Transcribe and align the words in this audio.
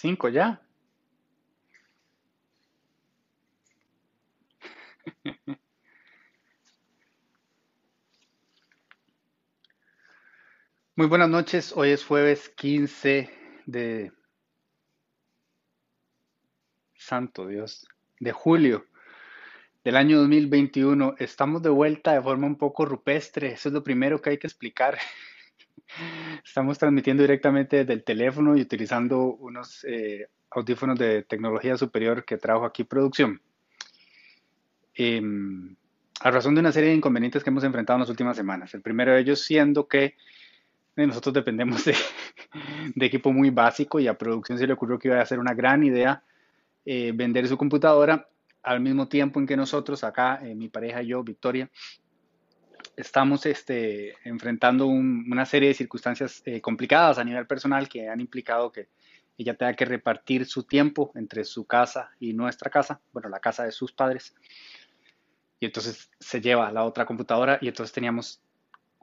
Cinco 0.00 0.30
ya. 0.30 0.62
Muy 10.96 11.06
buenas 11.06 11.28
noches. 11.28 11.74
Hoy 11.76 11.90
es 11.90 12.02
jueves 12.06 12.48
15 12.48 13.28
de 13.66 14.10
Santo 16.94 17.46
Dios, 17.46 17.86
de 18.20 18.32
julio 18.32 18.86
del 19.84 19.96
año 19.96 20.16
2021. 20.20 21.16
Estamos 21.18 21.60
de 21.60 21.68
vuelta 21.68 22.14
de 22.14 22.22
forma 22.22 22.46
un 22.46 22.56
poco 22.56 22.86
rupestre. 22.86 23.52
Eso 23.52 23.68
es 23.68 23.74
lo 23.74 23.84
primero 23.84 24.22
que 24.22 24.30
hay 24.30 24.38
que 24.38 24.46
explicar. 24.46 24.96
Estamos 26.44 26.78
transmitiendo 26.78 27.22
directamente 27.22 27.78
desde 27.78 27.92
el 27.92 28.04
teléfono 28.04 28.56
y 28.56 28.62
utilizando 28.62 29.24
unos 29.24 29.84
eh, 29.84 30.28
audífonos 30.50 30.98
de 30.98 31.22
tecnología 31.22 31.76
superior 31.76 32.24
que 32.24 32.38
trajo 32.38 32.64
aquí 32.64 32.84
producción. 32.84 33.40
Em, 34.94 35.76
a 36.20 36.30
razón 36.30 36.54
de 36.54 36.60
una 36.60 36.72
serie 36.72 36.90
de 36.90 36.96
inconvenientes 36.96 37.42
que 37.42 37.50
hemos 37.50 37.64
enfrentado 37.64 37.96
en 37.96 38.00
las 38.00 38.10
últimas 38.10 38.36
semanas. 38.36 38.74
El 38.74 38.82
primero 38.82 39.12
de 39.12 39.20
ellos 39.20 39.42
siendo 39.42 39.86
que 39.86 40.16
eh, 40.96 41.06
nosotros 41.06 41.34
dependemos 41.34 41.84
de, 41.84 41.94
equipo 43.06 43.32
muy 43.32 43.50
básico 43.50 44.00
y 44.00 44.08
a 44.08 44.18
producción 44.18 44.58
se 44.58 44.66
le 44.66 44.72
ocurrió 44.72 44.98
que 44.98 45.08
iba 45.08 45.20
a 45.20 45.26
ser 45.26 45.38
una 45.38 45.54
gran 45.54 45.84
idea 45.84 46.22
eh, 46.84 47.12
vender 47.14 47.46
su 47.48 47.56
computadora 47.56 48.28
al 48.62 48.80
mismo 48.80 49.08
tiempo 49.08 49.40
en 49.40 49.46
que 49.46 49.56
nosotros 49.56 50.04
acá, 50.04 50.40
mi 50.54 50.68
pareja 50.68 51.02
y 51.02 51.08
yo, 51.08 51.22
Victoria, 51.22 51.70
estamos 52.96 53.46
este, 53.46 54.14
enfrentando 54.24 54.86
una 54.86 55.46
serie 55.46 55.68
de 55.68 55.74
circunstancias 55.74 56.42
eh, 56.44 56.60
complicadas 56.60 57.18
a 57.18 57.24
nivel 57.24 57.46
personal 57.46 57.88
que 57.88 58.08
han 58.08 58.20
implicado 58.20 58.70
que 58.72 58.88
ella 59.38 59.54
tenga 59.54 59.74
que 59.74 59.86
repartir 59.86 60.44
su 60.44 60.64
tiempo 60.64 61.12
entre 61.14 61.44
su 61.44 61.66
casa 61.66 62.10
y 62.18 62.34
nuestra 62.34 62.70
casa, 62.70 63.00
bueno, 63.12 63.28
la 63.28 63.40
casa 63.40 63.64
de 63.64 63.72
sus 63.72 63.92
padres. 63.92 64.34
Y 65.58 65.66
entonces 65.66 66.10
se 66.18 66.40
lleva 66.40 66.70
la 66.70 66.84
otra 66.84 67.06
computadora 67.06 67.58
y 67.60 67.68
entonces 67.68 67.92
teníamos 67.92 68.42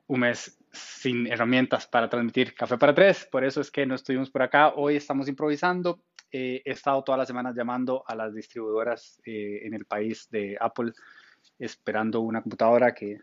un 0.05 0.21
mes 0.21 0.57
sin 0.71 1.27
herramientas 1.27 1.87
para 1.87 2.09
transmitir 2.09 2.53
Café 2.53 2.77
para 2.77 2.93
Tres. 2.93 3.27
Por 3.31 3.43
eso 3.43 3.61
es 3.61 3.71
que 3.71 3.85
no 3.85 3.95
estuvimos 3.95 4.29
por 4.29 4.43
acá. 4.43 4.73
Hoy 4.75 4.95
estamos 4.95 5.27
improvisando. 5.27 5.99
Eh, 6.31 6.61
he 6.65 6.71
estado 6.71 7.03
todas 7.03 7.19
las 7.19 7.27
semanas 7.27 7.55
llamando 7.55 8.03
a 8.05 8.15
las 8.15 8.33
distribuidoras 8.33 9.21
eh, 9.25 9.61
en 9.63 9.73
el 9.73 9.85
país 9.85 10.29
de 10.29 10.57
Apple 10.59 10.91
esperando 11.57 12.21
una 12.21 12.41
computadora 12.41 12.93
que 12.93 13.21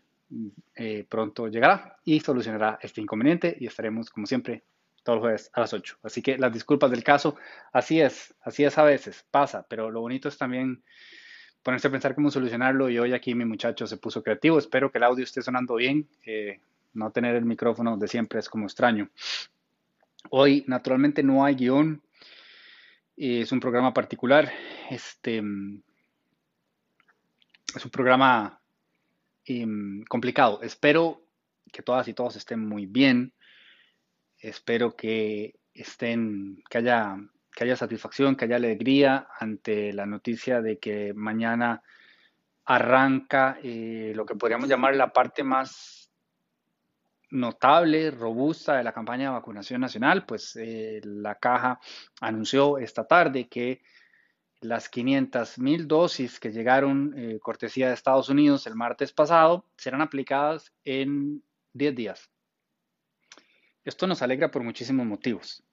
eh, 0.75 1.05
pronto 1.07 1.47
llegará 1.47 1.97
y 2.03 2.19
solucionará 2.19 2.79
este 2.81 3.01
inconveniente 3.01 3.55
y 3.59 3.67
estaremos 3.67 4.09
como 4.09 4.25
siempre 4.25 4.63
todos 5.03 5.17
los 5.17 5.23
jueves 5.23 5.51
a 5.53 5.61
las 5.61 5.73
8. 5.73 5.99
Así 6.03 6.21
que 6.21 6.37
las 6.37 6.51
disculpas 6.51 6.89
del 6.89 7.03
caso, 7.03 7.35
así 7.71 8.01
es, 8.01 8.33
así 8.41 8.63
es 8.63 8.77
a 8.77 8.83
veces, 8.83 9.25
pasa, 9.29 9.65
pero 9.69 9.91
lo 9.91 10.01
bonito 10.01 10.27
es 10.27 10.37
también 10.37 10.83
ponerse 11.61 11.87
a 11.87 11.91
pensar 11.91 12.15
cómo 12.15 12.31
solucionarlo 12.31 12.89
y 12.89 12.97
hoy 12.97 13.13
aquí 13.13 13.35
mi 13.35 13.45
muchacho 13.45 13.87
se 13.87 13.97
puso 13.97 14.23
creativo, 14.23 14.57
espero 14.57 14.91
que 14.91 14.97
el 14.97 15.03
audio 15.03 15.23
esté 15.23 15.41
sonando 15.41 15.75
bien, 15.75 16.07
eh, 16.25 16.59
no 16.93 17.11
tener 17.11 17.35
el 17.35 17.45
micrófono 17.45 17.97
de 17.97 18.07
siempre 18.07 18.39
es 18.39 18.49
como 18.49 18.65
extraño. 18.65 19.09
Hoy 20.31 20.63
naturalmente 20.67 21.21
no 21.21 21.45
hay 21.45 21.55
guion, 21.55 22.01
es 23.15 23.51
un 23.51 23.59
programa 23.59 23.93
particular, 23.93 24.51
este 24.89 25.37
es 27.75 27.85
un 27.85 27.91
programa 27.91 28.59
Em, 29.45 30.03
complicado. 30.05 30.61
Espero 30.63 31.21
que 31.71 31.83
todas 31.83 32.07
y 32.07 32.13
todos 32.13 32.35
estén 32.35 32.65
muy 32.65 32.87
bien. 32.87 33.33
Espero 34.39 34.95
que 34.95 35.59
estén, 35.73 36.63
que 36.69 36.79
haya, 36.79 37.17
que 37.53 37.63
haya 37.63 37.75
satisfacción, 37.75 38.35
que 38.35 38.45
haya 38.45 38.55
alegría 38.55 39.27
ante 39.39 39.93
la 39.93 40.07
noticia 40.07 40.61
de 40.61 40.79
que 40.79 41.13
mañana 41.13 41.83
arranca 42.65 43.59
eh, 43.61 44.13
lo 44.15 44.25
que 44.25 44.35
podríamos 44.35 44.67
llamar 44.67 44.95
la 44.95 45.13
parte 45.13 45.43
más 45.43 46.11
notable, 47.29 48.09
robusta 48.11 48.77
de 48.77 48.83
la 48.83 48.93
campaña 48.93 49.25
de 49.25 49.35
vacunación 49.35 49.81
nacional, 49.81 50.25
pues 50.25 50.55
eh, 50.55 51.01
la 51.03 51.35
caja 51.35 51.79
anunció 52.21 52.79
esta 52.79 53.05
tarde 53.05 53.47
que 53.47 53.81
las 54.61 54.89
500 54.89 55.59
mil 55.59 55.87
dosis 55.87 56.39
que 56.39 56.51
llegaron 56.51 57.13
eh, 57.17 57.39
cortesía 57.39 57.87
de 57.87 57.93
Estados 57.93 58.29
Unidos 58.29 58.65
el 58.67 58.75
martes 58.75 59.11
pasado 59.11 59.65
serán 59.77 60.01
aplicadas 60.01 60.73
en 60.83 61.43
10 61.73 61.95
días. 61.95 62.29
Esto 63.83 64.07
nos 64.07 64.21
alegra 64.21 64.49
por 64.49 64.63
muchísimos 64.63 65.05
motivos. 65.05 65.63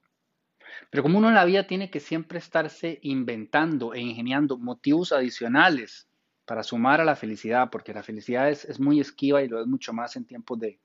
Pero 0.89 1.03
como 1.03 1.17
uno 1.17 1.29
en 1.29 1.35
la 1.35 1.45
vida 1.45 1.65
tiene 1.65 1.89
que 1.89 1.99
siempre 1.99 2.37
estarse 2.39 2.99
inventando 3.01 3.93
e 3.93 4.01
ingeniando 4.01 4.57
motivos 4.57 5.11
adicionales 5.11 6.07
para 6.45 6.63
sumar 6.63 7.01
a 7.01 7.05
la 7.05 7.15
felicidad, 7.15 7.69
porque 7.71 7.93
la 7.93 8.03
felicidad 8.03 8.49
es, 8.49 8.79
muy 8.79 8.99
esquiva 8.99 9.41
y 9.41 9.47
lo 9.47 9.61
es 9.61 9.67
mucho 9.67 9.93
más 9.93 10.15
en 10.15 10.25
tiempos 10.25 10.59
de, 10.59 10.79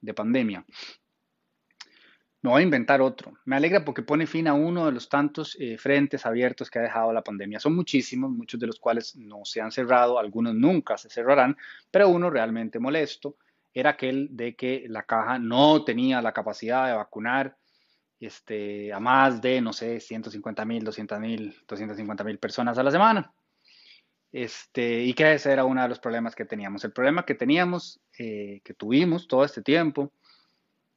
de 0.00 0.14
pandemia. 0.14 0.64
Me 2.40 2.50
voy 2.50 2.60
a 2.60 2.64
inventar 2.64 3.00
otro. 3.00 3.34
Me 3.44 3.56
alegra 3.56 3.84
porque 3.84 4.02
pone 4.02 4.26
fin 4.26 4.46
a 4.46 4.54
uno 4.54 4.86
de 4.86 4.92
los 4.92 5.08
tantos 5.08 5.56
eh, 5.58 5.76
frentes 5.76 6.24
abiertos 6.24 6.70
que 6.70 6.78
ha 6.78 6.82
dejado 6.82 7.12
la 7.12 7.22
pandemia. 7.22 7.58
Son 7.58 7.74
muchísimos, 7.74 8.30
muchos 8.30 8.60
de 8.60 8.68
los 8.68 8.78
cuales 8.78 9.16
no 9.16 9.44
se 9.44 9.60
han 9.60 9.72
cerrado, 9.72 10.18
algunos 10.18 10.54
nunca 10.54 10.96
se 10.96 11.10
cerrarán, 11.10 11.56
pero 11.90 12.08
uno 12.08 12.30
realmente 12.30 12.78
molesto 12.78 13.36
era 13.74 13.90
aquel 13.90 14.28
de 14.30 14.54
que 14.54 14.84
la 14.88 15.02
caja 15.02 15.38
no 15.38 15.84
tenía 15.84 16.22
la 16.22 16.32
capacidad 16.32 16.86
de 16.86 16.94
vacunar 16.94 17.56
este, 18.20 18.92
a 18.92 19.00
más 19.00 19.40
de, 19.40 19.60
no 19.60 19.72
sé, 19.72 20.00
150 20.00 20.64
mil, 20.64 20.84
200 20.84 21.20
mil, 21.20 21.56
250 21.66 22.24
mil 22.24 22.38
personas 22.38 22.78
a 22.78 22.82
la 22.82 22.90
semana. 22.90 23.32
Este, 24.30 25.02
y 25.02 25.14
que 25.14 25.32
ese 25.32 25.52
era 25.52 25.64
uno 25.64 25.82
de 25.82 25.88
los 25.88 25.98
problemas 25.98 26.34
que 26.34 26.44
teníamos. 26.44 26.84
El 26.84 26.92
problema 26.92 27.24
que 27.24 27.34
teníamos, 27.34 28.00
eh, 28.18 28.60
que 28.64 28.74
tuvimos 28.74 29.26
todo 29.26 29.44
este 29.44 29.62
tiempo, 29.62 30.12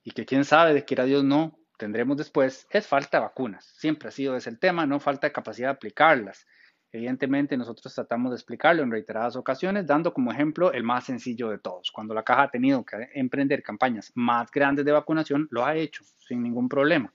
y 0.03 0.11
que 0.11 0.25
quién 0.25 0.45
sabe 0.45 0.73
de 0.73 0.85
que 0.85 0.99
a 0.99 1.05
Dios 1.05 1.23
no 1.23 1.57
tendremos 1.77 2.17
después, 2.17 2.67
es 2.69 2.87
falta 2.87 3.17
de 3.17 3.23
vacunas. 3.23 3.65
Siempre 3.77 4.09
ha 4.09 4.11
sido 4.11 4.35
ese 4.35 4.49
el 4.49 4.59
tema, 4.59 4.85
no 4.85 4.99
falta 4.99 5.27
de 5.27 5.33
capacidad 5.33 5.69
de 5.69 5.73
aplicarlas. 5.73 6.45
Evidentemente 6.91 7.55
nosotros 7.55 7.93
tratamos 7.93 8.31
de 8.31 8.35
explicarlo 8.35 8.83
en 8.83 8.91
reiteradas 8.91 9.35
ocasiones, 9.35 9.87
dando 9.87 10.13
como 10.13 10.31
ejemplo 10.31 10.73
el 10.73 10.83
más 10.83 11.05
sencillo 11.05 11.49
de 11.49 11.57
todos. 11.57 11.91
Cuando 11.91 12.13
la 12.13 12.23
caja 12.23 12.43
ha 12.43 12.51
tenido 12.51 12.85
que 12.85 13.09
emprender 13.13 13.63
campañas 13.63 14.11
más 14.13 14.51
grandes 14.51 14.85
de 14.85 14.91
vacunación, 14.91 15.47
lo 15.51 15.65
ha 15.65 15.75
hecho 15.75 16.03
sin 16.17 16.43
ningún 16.43 16.67
problema. 16.67 17.13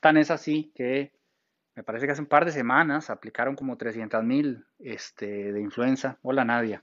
Tan 0.00 0.16
es 0.16 0.30
así 0.30 0.72
que 0.74 1.12
me 1.76 1.82
parece 1.82 2.06
que 2.06 2.12
hace 2.12 2.22
un 2.22 2.28
par 2.28 2.44
de 2.44 2.52
semanas 2.52 3.10
aplicaron 3.10 3.56
como 3.56 3.76
300 3.76 4.24
mil 4.24 4.64
este, 4.78 5.52
de 5.52 5.60
influenza. 5.60 6.18
Hola 6.22 6.44
Nadia 6.44 6.82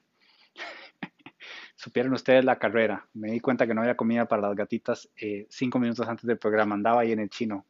supieron 1.81 2.13
ustedes 2.13 2.45
la 2.45 2.59
carrera. 2.59 3.07
Me 3.13 3.31
di 3.31 3.39
cuenta 3.39 3.65
que 3.65 3.73
no 3.73 3.81
había 3.81 3.97
comida 3.97 4.27
para 4.27 4.43
las 4.43 4.55
gatitas 4.55 5.09
eh, 5.15 5.47
cinco 5.49 5.79
minutos 5.79 6.07
antes 6.07 6.27
del 6.27 6.37
programa. 6.37 6.75
Andaba 6.75 7.01
ahí 7.01 7.11
en 7.11 7.19
el 7.19 7.29
chino. 7.29 7.65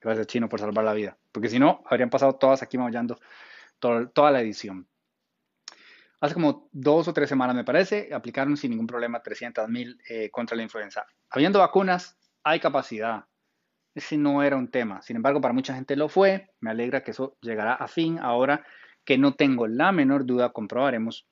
Gracias, 0.00 0.28
chino, 0.28 0.48
por 0.48 0.60
salvar 0.60 0.84
la 0.84 0.94
vida. 0.94 1.18
Porque 1.32 1.48
si 1.48 1.58
no, 1.58 1.82
habrían 1.86 2.08
pasado 2.08 2.36
todas 2.36 2.62
aquí 2.62 2.78
maullando 2.78 3.18
toda 3.80 4.30
la 4.30 4.40
edición. 4.40 4.86
Hace 6.20 6.34
como 6.34 6.68
dos 6.70 7.08
o 7.08 7.12
tres 7.12 7.28
semanas, 7.28 7.56
me 7.56 7.64
parece, 7.64 8.14
aplicaron 8.14 8.56
sin 8.56 8.70
ningún 8.70 8.86
problema 8.86 9.20
300 9.20 9.68
mil 9.68 10.00
eh, 10.08 10.30
contra 10.30 10.56
la 10.56 10.62
influenza. 10.62 11.04
Habiendo 11.28 11.58
vacunas, 11.58 12.16
hay 12.44 12.60
capacidad. 12.60 13.24
Ese 13.96 14.16
no 14.16 14.44
era 14.44 14.56
un 14.56 14.70
tema. 14.70 15.02
Sin 15.02 15.16
embargo, 15.16 15.40
para 15.40 15.52
mucha 15.52 15.74
gente 15.74 15.96
lo 15.96 16.08
fue. 16.08 16.52
Me 16.60 16.70
alegra 16.70 17.02
que 17.02 17.10
eso 17.10 17.36
llegará 17.40 17.74
a 17.74 17.88
fin. 17.88 18.20
Ahora 18.20 18.64
que 19.04 19.18
no 19.18 19.34
tengo 19.34 19.66
la 19.66 19.90
menor 19.90 20.24
duda, 20.24 20.52
comprobaremos 20.52 21.26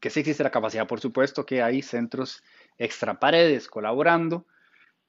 que 0.00 0.10
sí 0.10 0.20
existe 0.20 0.42
la 0.42 0.50
capacidad, 0.50 0.86
por 0.86 1.00
supuesto, 1.00 1.44
que 1.44 1.62
hay 1.62 1.82
centros 1.82 2.42
extra 2.78 3.20
paredes 3.20 3.68
colaborando. 3.68 4.46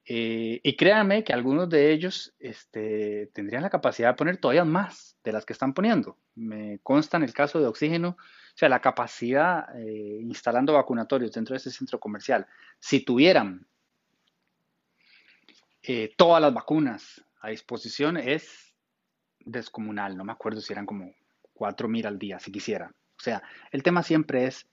Eh, 0.06 0.59
y 0.63 0.75
créanme 0.75 1.24
que 1.24 1.31
algunos 1.31 1.69
de 1.69 1.91
ellos 1.91 2.34
este, 2.40 3.28
tendrían 3.34 3.62
la 3.62 3.69
capacidad 3.69 4.10
de 4.10 4.15
poner 4.15 4.38
todavía 4.38 4.65
más 4.65 5.18
de 5.24 5.31
las 5.31 5.45
que 5.45 5.54
están 5.54 5.74
poniendo. 5.74 6.18
Me 6.36 6.80
consta 6.83 7.18
en 7.18 7.24
el 7.24 7.33
caso 7.33 7.60
de 7.60 7.68
oxígeno, 7.68 8.10
o 8.10 8.57
sea, 8.57 8.68
la 8.68 8.81
capacidad 8.81 9.68
eh, 9.75 10.19
instalando 10.21 10.74
vacunatorios 10.74 11.31
dentro 11.31 11.54
de 11.54 11.57
ese 11.57 11.71
centro 11.71 12.00
comercial, 12.00 12.48
si 12.80 13.06
tuvieran 13.06 13.65
eh, 15.83 16.13
todas 16.18 16.42
las 16.42 16.54
vacunas 16.54 17.24
a 17.39 17.50
disposición, 17.50 18.18
es 18.18 18.75
descomunal. 19.39 20.18
No 20.18 20.25
me 20.25 20.31
acuerdo 20.31 20.62
si 20.62 20.74
eran 20.74 20.86
como 20.86 21.13
4.000 21.56 22.06
al 22.07 22.19
día, 22.19 22.39
si 22.39 22.51
quisiera. 22.51 22.92
O 23.18 23.24
sea, 23.24 23.44
el 23.71 23.83
tema 23.83 24.04
siempre 24.04 24.45
es 24.48 24.68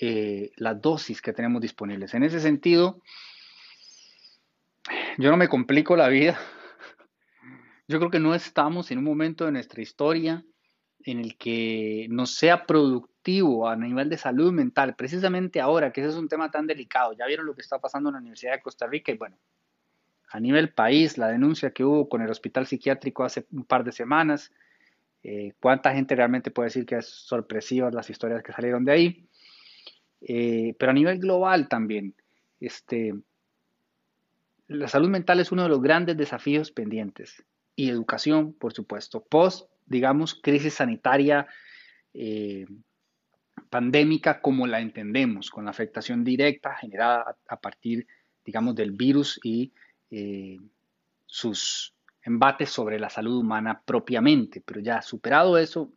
eh, 0.00 0.52
las 0.56 0.80
dosis 0.80 1.20
que 1.20 1.32
tenemos 1.32 1.60
disponibles. 1.60 2.14
En 2.14 2.22
ese 2.22 2.40
sentido, 2.40 3.02
yo 5.18 5.30
no 5.30 5.36
me 5.36 5.48
complico 5.48 5.96
la 5.96 6.08
vida. 6.08 6.38
Yo 7.88 7.98
creo 7.98 8.10
que 8.10 8.20
no 8.20 8.34
estamos 8.34 8.90
en 8.90 8.98
un 8.98 9.04
momento 9.04 9.44
de 9.44 9.52
nuestra 9.52 9.82
historia 9.82 10.44
en 11.04 11.20
el 11.20 11.36
que 11.36 12.06
no 12.10 12.26
sea 12.26 12.66
productivo 12.66 13.68
a 13.68 13.76
nivel 13.76 14.08
de 14.08 14.18
salud 14.18 14.52
mental, 14.52 14.94
precisamente 14.94 15.60
ahora 15.60 15.92
que 15.92 16.02
ese 16.02 16.10
es 16.10 16.16
un 16.16 16.28
tema 16.28 16.50
tan 16.50 16.66
delicado. 16.66 17.12
Ya 17.14 17.26
vieron 17.26 17.46
lo 17.46 17.54
que 17.54 17.62
está 17.62 17.78
pasando 17.78 18.10
en 18.10 18.14
la 18.14 18.20
Universidad 18.20 18.52
de 18.52 18.62
Costa 18.62 18.86
Rica 18.86 19.12
y 19.12 19.16
bueno, 19.16 19.36
a 20.30 20.40
nivel 20.40 20.72
país, 20.72 21.16
la 21.18 21.28
denuncia 21.28 21.70
que 21.70 21.84
hubo 21.84 22.08
con 22.08 22.20
el 22.22 22.30
hospital 22.30 22.66
psiquiátrico 22.66 23.24
hace 23.24 23.46
un 23.52 23.64
par 23.64 23.84
de 23.84 23.92
semanas, 23.92 24.52
eh, 25.22 25.54
cuánta 25.60 25.92
gente 25.92 26.14
realmente 26.14 26.50
puede 26.50 26.66
decir 26.66 26.86
que 26.86 26.96
es 26.96 27.06
sorpresiva 27.06 27.90
las 27.90 28.10
historias 28.10 28.42
que 28.42 28.52
salieron 28.52 28.84
de 28.84 28.92
ahí, 28.92 29.27
eh, 30.20 30.74
pero 30.78 30.90
a 30.90 30.94
nivel 30.94 31.18
global 31.18 31.68
también, 31.68 32.14
este, 32.60 33.14
la 34.66 34.88
salud 34.88 35.08
mental 35.08 35.40
es 35.40 35.52
uno 35.52 35.62
de 35.62 35.68
los 35.68 35.80
grandes 35.80 36.16
desafíos 36.16 36.70
pendientes. 36.70 37.44
Y 37.76 37.90
educación, 37.90 38.52
por 38.52 38.72
supuesto, 38.72 39.24
post, 39.24 39.70
digamos, 39.86 40.34
crisis 40.34 40.74
sanitaria 40.74 41.46
eh, 42.12 42.66
pandémica 43.70 44.40
como 44.40 44.66
la 44.66 44.80
entendemos, 44.80 45.50
con 45.50 45.64
la 45.64 45.70
afectación 45.70 46.24
directa 46.24 46.74
generada 46.74 47.36
a, 47.48 47.60
partir, 47.60 48.06
digamos, 48.44 48.74
del 48.74 48.92
virus 48.92 49.38
y 49.42 49.72
sus 51.26 51.94
embates 52.28 52.70
sobre 52.70 52.98
la 52.98 53.10
salud 53.10 53.36
humana 53.36 53.82
propiamente, 53.84 54.62
pero 54.64 54.80
ya 54.80 55.02
superado 55.02 55.58
eso, 55.58 55.92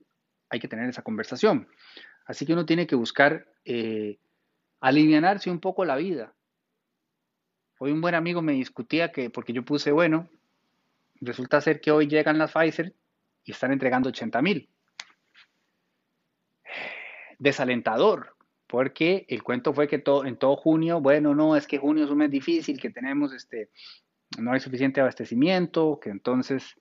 hay 0.49 0.59
que 0.59 0.67
tener 0.67 0.89
esa 0.89 1.01
conversación. 1.01 1.67
Así 2.25 2.45
que 2.45 2.53
uno 2.53 2.65
tiene 2.65 2.87
que 2.87 2.95
buscar 2.95 3.47
eh, 3.65 4.17
un 4.81 5.59
poco 5.59 5.85
la 5.85 5.95
vida. 5.95 6.33
Hoy 7.79 7.91
un 7.91 8.01
buen 8.01 8.15
amigo 8.15 8.41
me 8.41 8.53
discutía 8.53 9.11
que, 9.11 9.29
porque 9.29 9.53
yo 9.53 9.63
puse, 9.63 9.91
bueno, 9.91 10.29
resulta 11.19 11.61
ser 11.61 11.81
que 11.81 11.91
hoy 11.91 12.07
llegan 12.07 12.37
las 12.37 12.51
Pfizer 12.51 12.93
y 13.43 13.51
están 13.51 13.71
entregando 13.71 14.09
80 14.09 14.41
mil. 14.41 14.69
Desalentador, 17.39 18.35
porque 18.67 19.25
el 19.29 19.41
cuento 19.41 19.73
fue 19.73 19.87
que 19.87 19.97
todo, 19.97 20.25
en 20.25 20.37
todo 20.37 20.55
junio, 20.55 21.01
bueno, 21.01 21.33
no, 21.33 21.55
es 21.55 21.65
que 21.65 21.79
junio 21.79 22.05
es 22.05 22.11
un 22.11 22.19
mes 22.19 22.29
difícil, 22.29 22.79
que 22.79 22.91
tenemos 22.91 23.33
este, 23.33 23.69
no 24.37 24.51
hay 24.51 24.59
suficiente 24.59 25.01
abastecimiento, 25.01 25.99
que 25.99 26.09
entonces 26.09 26.75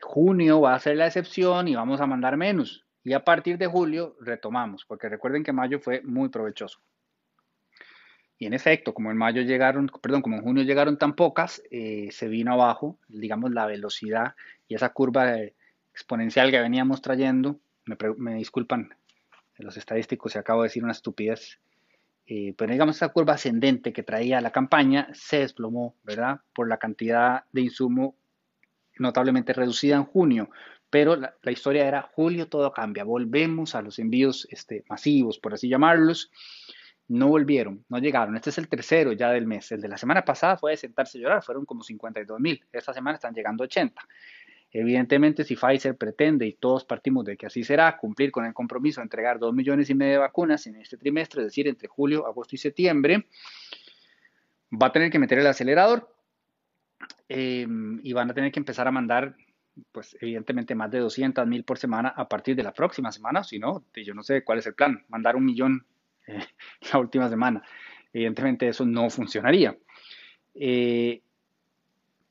junio 0.00 0.60
va 0.60 0.74
a 0.74 0.78
ser 0.78 0.96
la 0.96 1.06
excepción 1.06 1.68
y 1.68 1.74
vamos 1.74 2.00
a 2.00 2.06
mandar 2.06 2.36
menos. 2.36 2.84
Y 3.08 3.14
a 3.14 3.24
partir 3.24 3.56
de 3.56 3.66
julio 3.66 4.16
retomamos, 4.20 4.84
porque 4.84 5.08
recuerden 5.08 5.42
que 5.42 5.50
mayo 5.50 5.80
fue 5.80 6.02
muy 6.02 6.28
provechoso. 6.28 6.78
Y 8.36 8.44
en 8.44 8.52
efecto, 8.52 8.92
como 8.92 9.10
en 9.10 9.16
mayo 9.16 9.40
llegaron, 9.40 9.90
perdón, 10.02 10.20
como 10.20 10.36
en 10.36 10.42
junio 10.42 10.62
llegaron 10.62 10.98
tan 10.98 11.14
pocas, 11.14 11.62
eh, 11.70 12.10
se 12.12 12.28
vino 12.28 12.52
abajo, 12.52 12.98
digamos, 13.08 13.52
la 13.52 13.64
velocidad 13.64 14.34
y 14.68 14.74
esa 14.74 14.90
curva 14.90 15.38
exponencial 15.90 16.50
que 16.50 16.60
veníamos 16.60 17.00
trayendo. 17.00 17.58
Me, 17.86 18.34
disculpan 18.34 18.94
los 19.56 19.78
estadísticos 19.78 20.32
si 20.32 20.38
acabo 20.38 20.60
de 20.60 20.68
decir 20.68 20.84
una 20.84 20.92
estupidez. 20.92 21.60
Eh, 22.26 22.52
pero 22.58 22.72
digamos 22.72 22.96
esa 22.96 23.08
curva 23.08 23.32
ascendente 23.32 23.94
que 23.94 24.02
traía 24.02 24.42
la 24.42 24.50
campaña 24.50 25.08
se 25.14 25.38
desplomó, 25.38 25.94
¿verdad? 26.04 26.42
Por 26.52 26.68
la 26.68 26.76
cantidad 26.76 27.44
de 27.52 27.62
insumo 27.62 28.16
notablemente 28.98 29.54
reducida 29.54 29.96
en 29.96 30.04
junio. 30.04 30.50
Pero 30.90 31.16
la, 31.16 31.34
historia 31.50 31.86
era 31.86 32.02
julio 32.02 32.48
todo 32.48 32.72
cambia, 32.72 33.04
volvemos 33.04 33.74
a 33.74 33.82
los 33.82 33.98
envíos 33.98 34.48
este, 34.50 34.84
masivos, 34.88 35.38
por 35.38 35.54
así 35.54 35.68
llamarlos. 35.68 36.30
No 37.08 37.28
volvieron, 37.28 37.84
no 37.88 37.98
llegaron. 37.98 38.36
Este 38.36 38.50
es 38.50 38.58
el 38.58 38.68
tercero 38.68 39.12
ya 39.12 39.30
del 39.30 39.46
mes. 39.46 39.72
El 39.72 39.80
de 39.80 39.88
la 39.88 39.96
semana 39.96 40.24
pasada 40.24 40.58
fue 40.58 40.72
de 40.72 40.76
sentarse 40.76 41.18
a 41.18 41.20
llorar, 41.22 41.42
fueron 41.42 41.64
como 41.64 41.82
52 41.82 42.38
mil. 42.38 42.62
Esta 42.70 42.92
semana 42.92 43.16
están 43.16 43.34
llegando 43.34 43.64
80. 43.64 44.02
Evidentemente, 44.70 45.44
si 45.44 45.56
Pfizer 45.56 45.96
pretende, 45.96 46.46
y 46.46 46.52
todos 46.52 46.84
partimos 46.84 47.24
de 47.24 47.36
que 47.36 47.46
así 47.46 47.64
será, 47.64 47.96
cumplir 47.96 48.30
con 48.30 48.44
el 48.44 48.52
compromiso 48.52 49.00
de 49.00 49.04
entregar 49.04 49.38
2 49.38 49.54
millones 49.54 49.88
y 49.88 49.94
medio 49.94 50.12
de 50.12 50.18
vacunas 50.18 50.66
en 50.66 50.76
este 50.76 50.98
trimestre, 50.98 51.40
es 51.40 51.46
decir, 51.46 51.66
entre 51.68 51.88
julio, 51.88 52.26
agosto 52.26 52.54
y 52.54 52.58
septiembre, 52.58 53.26
va 54.70 54.88
a 54.88 54.92
tener 54.92 55.10
que 55.10 55.18
meter 55.18 55.38
el 55.38 55.46
acelerador 55.46 56.14
em, 57.28 57.98
y 58.02 58.12
van 58.12 58.30
a 58.30 58.34
tener 58.34 58.52
que 58.52 58.60
empezar 58.60 58.86
a 58.86 58.90
mandar, 58.90 59.36
pues 59.92 60.16
evidentemente, 60.20 60.74
más 60.74 60.90
de 60.90 60.98
200 61.00 61.46
mil 61.46 61.64
por 61.64 61.78
semana 61.78 62.08
a 62.08 62.28
partir 62.28 62.56
de 62.56 62.62
la 62.62 62.72
próxima 62.72 63.12
semana, 63.12 63.44
si 63.44 63.58
no, 63.58 63.84
yo 63.94 64.14
no 64.14 64.22
sé 64.22 64.44
cuál 64.44 64.58
es 64.58 64.66
el 64.66 64.74
plan, 64.74 65.04
mandar 65.08 65.36
un 65.36 65.44
millón 65.44 65.86
eh, 66.26 66.44
la 66.92 66.98
última 66.98 67.28
semana. 67.28 67.62
Evidentemente 68.12 68.68
eso 68.68 68.84
no 68.84 69.10
funcionaría. 69.10 69.76
Eh, 70.54 71.22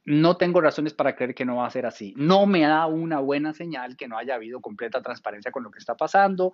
no 0.05 0.37
tengo 0.37 0.61
razones 0.61 0.93
para 0.93 1.15
creer 1.15 1.35
que 1.35 1.43
no 1.43 1.57
va 1.57 1.67
a 1.67 1.69
ser 1.69 1.85
así. 1.85 2.13
No 2.15 2.45
me 2.45 2.61
da 2.61 2.85
una 2.85 3.19
buena 3.19 3.53
señal 3.53 3.97
que 3.97 4.07
no 4.07 4.17
haya 4.17 4.35
habido 4.35 4.61
completa 4.61 5.01
transparencia 5.01 5.51
con 5.51 5.63
lo 5.63 5.71
que 5.71 5.79
está 5.79 5.95
pasando. 5.95 6.53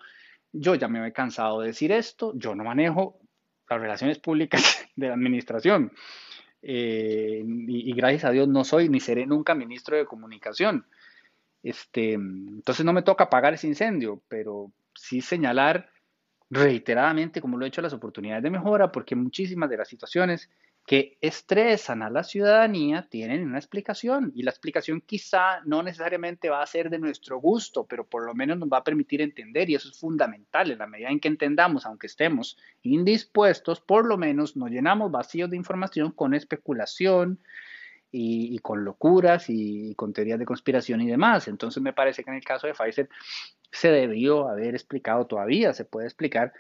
Yo 0.52 0.74
ya 0.76 0.88
me 0.88 1.08
he 1.08 1.14
cansado 1.14 1.62
de 1.62 1.68
decir 1.68 1.92
esto. 1.92 2.34
Yo 2.36 2.56
no 2.56 2.64
manejo 2.64 3.20
las 3.70 3.80
relaciones 3.80 4.20
públicas 4.20 4.88
de 4.96 5.08
la 5.08 5.14
administración. 5.14 5.92
Eh, 6.66 7.44
y, 7.46 7.94
gracias 7.94 8.24
a 8.24 8.32
Dios 8.32 8.48
no 8.48 8.64
soy 8.64 8.88
ni 8.88 9.02
seré 9.02 9.26
nunca 9.26 9.54
ministro 9.54 9.98
de 9.98 10.06
comunicación. 10.06 10.86
Este, 11.62 12.14
entonces 12.14 12.86
no 12.86 12.94
me 12.94 13.02
toca 13.02 13.26
apagar 13.26 13.54
ese 13.54 13.68
incendio, 13.68 14.22
pero 14.30 14.72
sí 14.96 15.22
señalar 15.22 15.90
reiteradamente, 16.50 17.42
como 17.42 17.58
lo 17.58 17.66
he 17.66 17.68
hecho, 17.68 17.82
las 17.82 17.94
oportunidades 17.94 18.44
de 18.44 18.50
mejora, 18.50 18.92
porque 18.92 19.16
muchísimas 19.16 19.70
de 19.70 19.78
las 19.78 19.88
situaciones 19.88 20.50
que 20.86 21.18
estresan 21.22 22.02
a 22.02 22.10
la 22.10 22.24
ciudadanía 22.24 23.08
tienen 23.10 23.46
una 23.46 23.58
explicación 23.58 24.34
y 24.36 24.44
la 24.44 24.52
explicación 24.52 25.02
quizá 25.02 25.62
no 25.66 25.82
necesariamente 25.82 26.50
va 26.50 26.62
a 26.62 26.68
ser 26.68 26.90
de 26.90 27.00
nuestro 27.00 27.40
gusto, 27.40 27.86
pero 27.86 28.06
por 28.06 28.26
lo 28.26 28.34
menos 28.34 28.58
nos 28.58 28.68
va 28.68 28.80
a 28.80 28.84
permitir 28.84 29.22
entender 29.22 29.70
y 29.70 29.76
eso 29.76 29.90
es 29.90 29.98
fundamental. 29.98 30.72
En 30.72 30.80
la 30.80 30.88
medida 30.88 31.10
en 31.10 31.22
que 31.22 31.30
entendamos, 31.30 31.86
aunque 31.86 32.08
estemos 32.08 32.58
indispuestos, 32.82 33.80
por 33.80 34.06
lo 34.06 34.18
menos 34.18 34.58
nos 34.58 34.70
llenamos 34.72 35.10
vacíos 35.10 35.50
de 35.50 35.56
información 35.56 36.12
con 36.12 36.34
especulación 36.34 37.40
y, 38.12 38.60
con 38.60 38.84
locuras 38.84 39.50
y, 39.50 39.92
y 39.92 39.96
con 39.96 40.14
teorías 40.14 40.38
de 40.38 40.46
conspiración 40.46 41.02
y 41.02 41.08
demás. 41.08 41.48
Entonces 41.48 41.82
me 41.82 41.94
parece 41.94 42.24
que 42.24 42.30
en 42.30 42.36
el 42.38 42.44
caso 42.44 42.68
de 42.68 42.74
Pfizer 42.74 43.10
se 43.72 43.90
debió 43.90 44.50
haber 44.50 44.76
explicado 44.76 45.26
todavía, 45.26 45.74
se 45.74 45.86
puede 45.86 46.08
explicar 46.08 46.54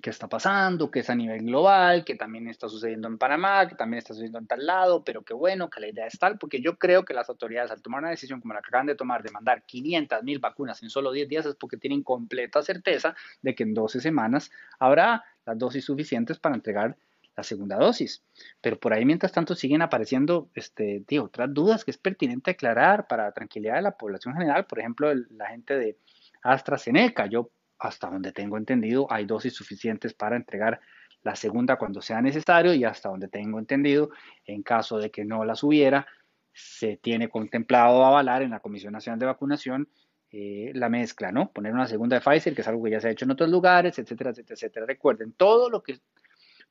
qué 0.00 0.10
está 0.10 0.28
pasando, 0.28 0.90
que 0.90 1.00
es 1.00 1.10
a 1.10 1.14
nivel 1.14 1.44
global, 1.44 2.04
que 2.04 2.14
también 2.14 2.48
está 2.48 2.68
sucediendo 2.68 3.08
en 3.08 3.18
Panamá, 3.18 3.68
que 3.68 3.74
también 3.74 3.98
está 3.98 4.14
sucediendo 4.14 4.38
en 4.38 4.46
tal 4.46 4.64
lado, 4.66 5.04
pero 5.04 5.22
que 5.22 5.34
bueno, 5.34 5.68
que 5.70 5.80
la 5.80 5.88
idea 5.88 6.06
es 6.06 6.18
tal, 6.18 6.38
porque 6.38 6.60
yo 6.60 6.78
creo 6.78 7.04
que 7.04 7.14
las 7.14 7.28
autoridades 7.28 7.70
al 7.70 7.82
tomar 7.82 8.00
una 8.00 8.10
decisión 8.10 8.40
como 8.40 8.54
la 8.54 8.60
que 8.60 8.68
acaban 8.68 8.86
de 8.86 8.94
tomar 8.94 9.22
de 9.22 9.30
mandar 9.30 9.64
500 9.64 10.22
mil 10.22 10.38
vacunas 10.38 10.82
en 10.82 10.90
solo 10.90 11.12
10 11.12 11.28
días 11.28 11.46
es 11.46 11.54
porque 11.54 11.76
tienen 11.76 12.02
completa 12.02 12.62
certeza 12.62 13.14
de 13.42 13.54
que 13.54 13.62
en 13.62 13.74
12 13.74 14.00
semanas 14.00 14.50
habrá 14.78 15.24
las 15.46 15.58
dosis 15.58 15.84
suficientes 15.84 16.38
para 16.38 16.54
entregar 16.54 16.96
la 17.36 17.42
segunda 17.42 17.76
dosis. 17.76 18.22
Pero 18.60 18.78
por 18.78 18.92
ahí 18.92 19.04
mientras 19.04 19.32
tanto 19.32 19.54
siguen 19.54 19.82
apareciendo 19.82 20.50
este, 20.54 21.04
otras 21.20 21.52
dudas 21.52 21.84
que 21.84 21.90
es 21.90 21.98
pertinente 21.98 22.52
aclarar 22.52 23.06
para 23.06 23.24
la 23.24 23.32
tranquilidad 23.32 23.76
de 23.76 23.82
la 23.82 23.96
población 23.96 24.34
general, 24.34 24.66
por 24.66 24.78
ejemplo, 24.78 25.12
la 25.14 25.46
gente 25.46 25.78
de 25.78 25.96
AstraZeneca. 26.42 27.26
Yo 27.26 27.50
hasta 27.80 28.10
donde 28.10 28.32
tengo 28.32 28.58
entendido, 28.58 29.06
hay 29.10 29.24
dosis 29.24 29.54
suficientes 29.54 30.14
para 30.14 30.36
entregar 30.36 30.80
la 31.22 31.34
segunda 31.34 31.76
cuando 31.76 32.00
sea 32.00 32.22
necesario 32.22 32.74
y 32.74 32.84
hasta 32.84 33.08
donde 33.08 33.28
tengo 33.28 33.58
entendido, 33.58 34.10
en 34.46 34.62
caso 34.62 34.98
de 34.98 35.10
que 35.10 35.24
no 35.24 35.44
las 35.44 35.62
hubiera, 35.62 36.06
se 36.52 36.96
tiene 36.96 37.28
contemplado 37.28 38.04
avalar 38.04 38.42
en 38.42 38.50
la 38.50 38.60
Comisión 38.60 38.92
Nacional 38.92 39.18
de 39.18 39.26
Vacunación 39.26 39.88
eh, 40.32 40.70
la 40.74 40.88
mezcla, 40.88 41.32
¿no? 41.32 41.50
Poner 41.50 41.72
una 41.72 41.88
segunda 41.88 42.16
de 42.16 42.22
Pfizer, 42.22 42.54
que 42.54 42.60
es 42.60 42.68
algo 42.68 42.84
que 42.84 42.90
ya 42.90 43.00
se 43.00 43.08
ha 43.08 43.10
hecho 43.10 43.24
en 43.24 43.32
otros 43.32 43.50
lugares, 43.50 43.98
etcétera, 43.98 44.30
etcétera, 44.30 44.54
etcétera. 44.54 44.86
Recuerden, 44.86 45.32
todo 45.32 45.68
lo 45.68 45.82
que, 45.82 45.98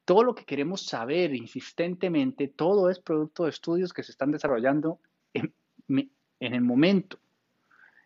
todo 0.05 0.23
lo 0.23 0.33
que 0.33 0.45
queremos 0.45 0.85
saber 0.85 1.35
insistentemente, 1.35 2.47
todo 2.47 2.89
es 2.89 2.99
producto 2.99 3.43
de 3.43 3.49
estudios 3.49 3.93
que 3.93 4.03
se 4.03 4.11
están 4.11 4.31
desarrollando 4.31 4.99
en, 5.33 5.53
en 5.89 6.53
el 6.53 6.61
momento. 6.61 7.19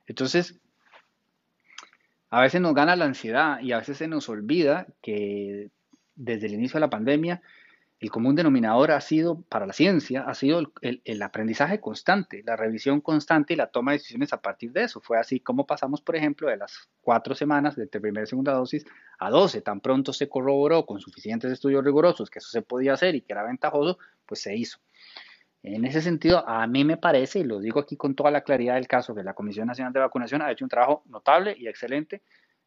Entonces, 0.07 0.59
a 2.33 2.41
veces 2.41 2.61
nos 2.61 2.73
gana 2.73 2.95
la 2.95 3.05
ansiedad 3.05 3.59
y 3.59 3.73
a 3.73 3.77
veces 3.77 3.99
se 3.99 4.07
nos 4.07 4.27
olvida 4.27 4.87
que 5.03 5.69
desde 6.15 6.47
el 6.47 6.55
inicio 6.55 6.77
de 6.77 6.81
la 6.81 6.89
pandemia 6.89 7.43
el 7.99 8.09
común 8.09 8.33
denominador 8.33 8.89
ha 8.89 9.01
sido, 9.01 9.43
para 9.43 9.67
la 9.67 9.73
ciencia, 9.73 10.23
ha 10.23 10.33
sido 10.33 10.73
el, 10.81 11.21
aprendizaje 11.21 11.79
constante, 11.79 12.41
la 12.43 12.55
revisión 12.55 13.01
constante 13.01 13.53
y 13.53 13.55
la 13.55 13.67
toma 13.67 13.91
de 13.91 13.99
decisiones 13.99 14.33
a 14.33 14.41
partir 14.41 14.71
de 14.71 14.81
eso. 14.81 14.99
Fue 14.99 15.19
así 15.19 15.41
como 15.41 15.67
pasamos, 15.67 16.01
por 16.01 16.15
ejemplo, 16.15 16.49
de 16.49 16.57
las 16.57 16.89
cuatro 17.01 17.35
semanas 17.35 17.75
de 17.75 17.85
primera 17.85 18.23
y 18.23 18.27
segunda 18.27 18.53
dosis 18.53 18.83
a 19.19 19.29
doce. 19.29 19.61
Tan 19.61 19.79
pronto 19.79 20.11
se 20.11 20.27
corroboró 20.27 20.87
con 20.87 20.99
suficientes 20.99 21.51
estudios 21.51 21.85
rigurosos 21.85 22.31
que 22.31 22.39
eso 22.39 22.49
se 22.49 22.63
podía 22.63 22.93
hacer 22.93 23.13
y 23.13 23.21
que 23.21 23.33
era 23.33 23.43
ventajoso, 23.43 23.99
pues 24.25 24.41
se 24.41 24.55
hizo. 24.55 24.79
En 25.63 25.85
ese 25.85 26.01
sentido, 26.01 26.47
a 26.47 26.67
mí 26.67 26.83
me 26.83 26.97
parece, 26.97 27.39
y 27.39 27.43
lo 27.45 27.59
digo 27.59 27.79
aquí 27.79 27.95
con 27.95 28.15
toda 28.15 28.29
la 28.31 28.41
claridad 28.41 28.75
del 28.75 28.87
caso, 28.87 29.15
que 29.15 29.23
la 29.23 29.33
Comisión 29.33 29.67
Nacional 29.67 29.93
de 29.93 30.01
Vacunación 30.01 30.41
ha 30.41 30.51
hecho 30.51 30.65
un 30.65 30.69
trabajo 30.69 31.03
notable 31.05 31.55
y 31.57 31.69
excelente, 31.69 32.21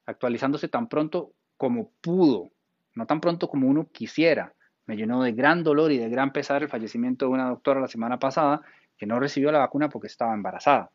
actualizándose 0.07 0.69
tan 0.69 0.89
pronto 0.89 1.33
como 1.59 1.91
pudo, 2.01 2.51
no 2.95 3.07
tan 3.07 3.21
pronto 3.21 3.49
como 3.49 3.69
uno 3.69 3.89
quisiera. 3.93 4.55
Me 4.87 4.97
llenó 4.97 5.23
de 5.23 5.33
gran 5.33 5.63
dolor 5.63 5.93
y 5.93 5.99
de 5.99 6.09
gran 6.09 6.33
pesar 6.33 6.63
el 6.63 6.71
fallecimiento 6.71 7.27
de 7.27 7.33
una 7.33 7.51
doctora 7.51 7.81
la 7.81 7.89
semana 7.89 8.19
pasada 8.19 8.63
que 8.97 9.05
no 9.05 9.21
recibió 9.21 9.53
la 9.53 9.59
vacuna 9.59 9.91
porque 9.91 10.07
estaba 10.07 10.33
embarazada. 10.33 10.91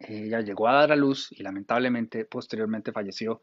Ella 0.00 0.40
llegó 0.40 0.66
a 0.66 0.74
dar 0.74 0.90
a 0.90 0.96
luz 0.96 1.30
y 1.30 1.44
lamentablemente 1.44 2.24
posteriormente 2.24 2.90
falleció 2.90 3.42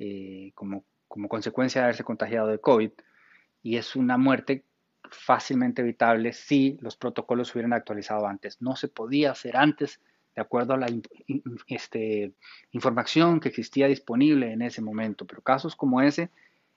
eh, 0.00 0.50
como, 0.54 0.84
como 1.06 1.28
consecuencia 1.28 1.80
de 1.80 1.84
haberse 1.84 2.02
contagiado 2.02 2.48
de 2.48 2.58
COVID. 2.58 2.90
Y 3.62 3.76
es 3.76 3.94
una 3.94 4.16
muerte 4.16 4.64
fácilmente 5.10 5.82
evitable 5.82 6.32
si 6.32 6.78
los 6.80 6.96
protocolos 6.96 7.48
se 7.48 7.58
hubieran 7.58 7.72
actualizado 7.72 8.26
antes. 8.26 8.60
No 8.60 8.76
se 8.76 8.88
podía 8.88 9.32
hacer 9.32 9.56
antes 9.56 10.00
de 10.36 10.42
acuerdo 10.42 10.74
a 10.74 10.76
la 10.76 10.86
este, 11.66 12.32
información 12.72 13.40
que 13.40 13.48
existía 13.48 13.88
disponible 13.88 14.52
en 14.52 14.62
ese 14.62 14.82
momento. 14.82 15.24
Pero 15.26 15.40
casos 15.40 15.74
como 15.74 16.02
ese, 16.02 16.30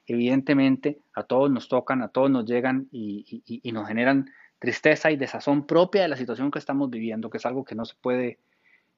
evidentemente, 0.08 1.00
a 1.14 1.24
todos 1.24 1.52
nos 1.52 1.68
tocan, 1.68 2.02
a 2.02 2.08
todos 2.08 2.32
nos 2.32 2.46
llegan 2.46 2.88
y, 2.92 3.44
nos 3.74 3.88
generan 3.88 4.32
tristeza 4.60 5.12
y 5.12 5.18
desazón 5.18 5.68
propia 5.68 6.04
de 6.04 6.08
la 6.08 6.16
situación 6.16 6.52
que 6.52 6.60
estamos 6.60 6.90
viviendo, 6.90 7.30
que 7.30 7.38
es 7.38 7.46
algo 7.46 7.66
que 7.66 7.76
no 7.76 7.84
se 7.84 7.96
puede 8.02 8.40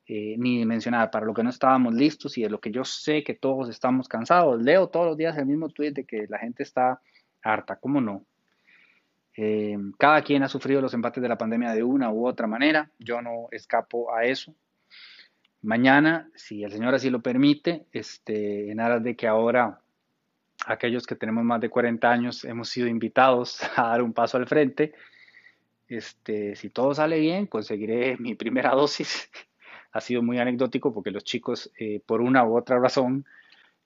eh, 0.08 0.36
ni 0.38 0.64
mencionar, 0.66 1.10
para 1.10 1.26
lo 1.26 1.34
que 1.34 1.44
no 1.44 1.50
estábamos 1.50 1.96
listos 1.96 2.38
y 2.38 2.44
de 2.44 2.50
lo 2.50 2.60
que 2.60 2.72
yo 2.72 2.86
sé 2.86 3.24
que 3.24 3.34
todos 3.34 3.68
estamos 3.68 4.08
cansados. 4.08 4.62
Leo 4.62 4.90
todos 4.90 5.08
los 5.08 5.18
días 5.18 5.38
el 5.38 5.48
mismo 5.48 5.70
tweet 5.70 5.92
de 5.92 6.06
que 6.06 6.28
la 6.30 6.38
gente 6.38 6.62
está 6.62 7.02
harta, 7.42 7.78
¿cómo 7.78 8.00
no? 8.00 8.26
Eh, 9.38 9.78
cada 9.98 10.22
quien 10.22 10.44
ha 10.44 10.50
sufrido 10.50 10.82
los 10.82 10.94
empates 10.94 11.24
de 11.24 11.30
la 11.30 11.38
pandemia 11.38 11.74
de 11.74 11.84
una 11.84 12.12
u 12.12 12.28
otra 12.28 12.48
manera. 12.48 12.92
Yo 13.00 13.22
no 13.22 13.48
escapo 13.52 14.14
a 14.14 14.26
eso. 14.26 14.54
Mañana, 15.62 16.30
si 16.36 16.64
el 16.64 16.72
Señor 16.72 16.96
así 16.96 17.10
lo 17.10 17.22
permite, 17.22 17.86
este, 17.92 18.72
en 18.72 18.80
aras 18.80 19.04
de 19.04 19.16
que 19.16 19.28
ahora 19.28 19.80
aquellos 20.66 21.06
que 21.06 21.16
tenemos 21.16 21.44
más 21.44 21.62
de 21.62 21.70
40 21.70 22.10
años 22.10 22.46
hemos 22.46 22.70
sido 22.70 22.88
invitados 22.88 23.60
a 23.76 23.90
dar 23.90 24.02
un 24.02 24.14
paso 24.14 24.38
al 24.38 24.48
frente, 24.48 24.94
este, 25.88 26.56
si 26.56 26.70
todo 26.70 26.96
sale 26.96 27.20
bien, 27.20 27.48
conseguiré 27.48 28.18
mi 28.20 28.36
primera 28.36 28.72
dosis. 28.72 29.30
ha 29.92 30.02
sido 30.02 30.24
muy 30.24 30.40
anecdótico 30.40 30.94
porque 30.94 31.12
los 31.12 31.24
chicos, 31.24 31.72
eh, 31.78 32.02
por 32.06 32.22
una 32.22 32.46
u 32.46 32.58
otra 32.58 32.80
razón, 32.80 33.26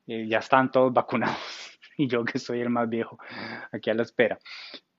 eh, 0.07 0.27
ya 0.27 0.39
están 0.39 0.71
todos 0.71 0.93
vacunados 0.93 1.79
y 1.97 2.07
yo 2.07 2.23
que 2.23 2.39
soy 2.39 2.61
el 2.61 2.69
más 2.69 2.87
viejo 2.89 3.17
aquí 3.71 3.89
a 3.89 3.95
la 3.95 4.03
espera. 4.03 4.39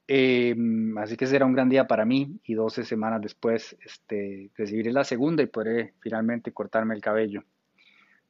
Em, 0.09 0.97
así 0.99 1.17
que 1.17 1.27
será 1.27 1.47
un 1.47 1.53
gran 1.53 1.69
día 1.69 1.87
para 1.87 2.05
mí 2.05 2.39
y 2.45 2.55
12 2.55 2.85
semanas 2.85 3.21
después 3.21 3.77
este, 3.85 4.51
recibiré 4.57 4.93
la 4.93 5.03
segunda 5.03 5.43
y 5.43 5.47
podré 5.47 5.95
finalmente 6.01 6.53
cortarme 6.53 6.95
el 6.95 7.01
cabello. 7.01 7.43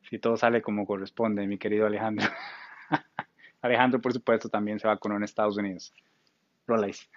Si 0.09 0.19
todo 0.19 0.37
sale 0.37 0.63
como 0.63 0.87
corresponde, 0.87 1.47
mi 1.47 1.59
querido 1.59 1.87
Alejandro. 1.87 2.27
Alejandro, 3.61 4.01
por 4.01 4.13
supuesto, 4.13 4.49
también 4.49 4.79
se 4.79 4.87
vacunó 4.87 5.17
en 5.17 5.25
Estados 5.25 5.57
Unidos. 5.57 5.93
Rolex. 6.67 7.09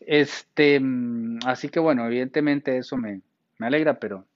Este, 0.00 0.78
mm, 0.80 1.40
así 1.44 1.68
que 1.68 1.80
bueno, 1.80 2.06
evidentemente 2.06 2.78
eso 2.78 2.96
me, 2.96 3.22
alegra, 3.58 3.98
pero 3.98 4.26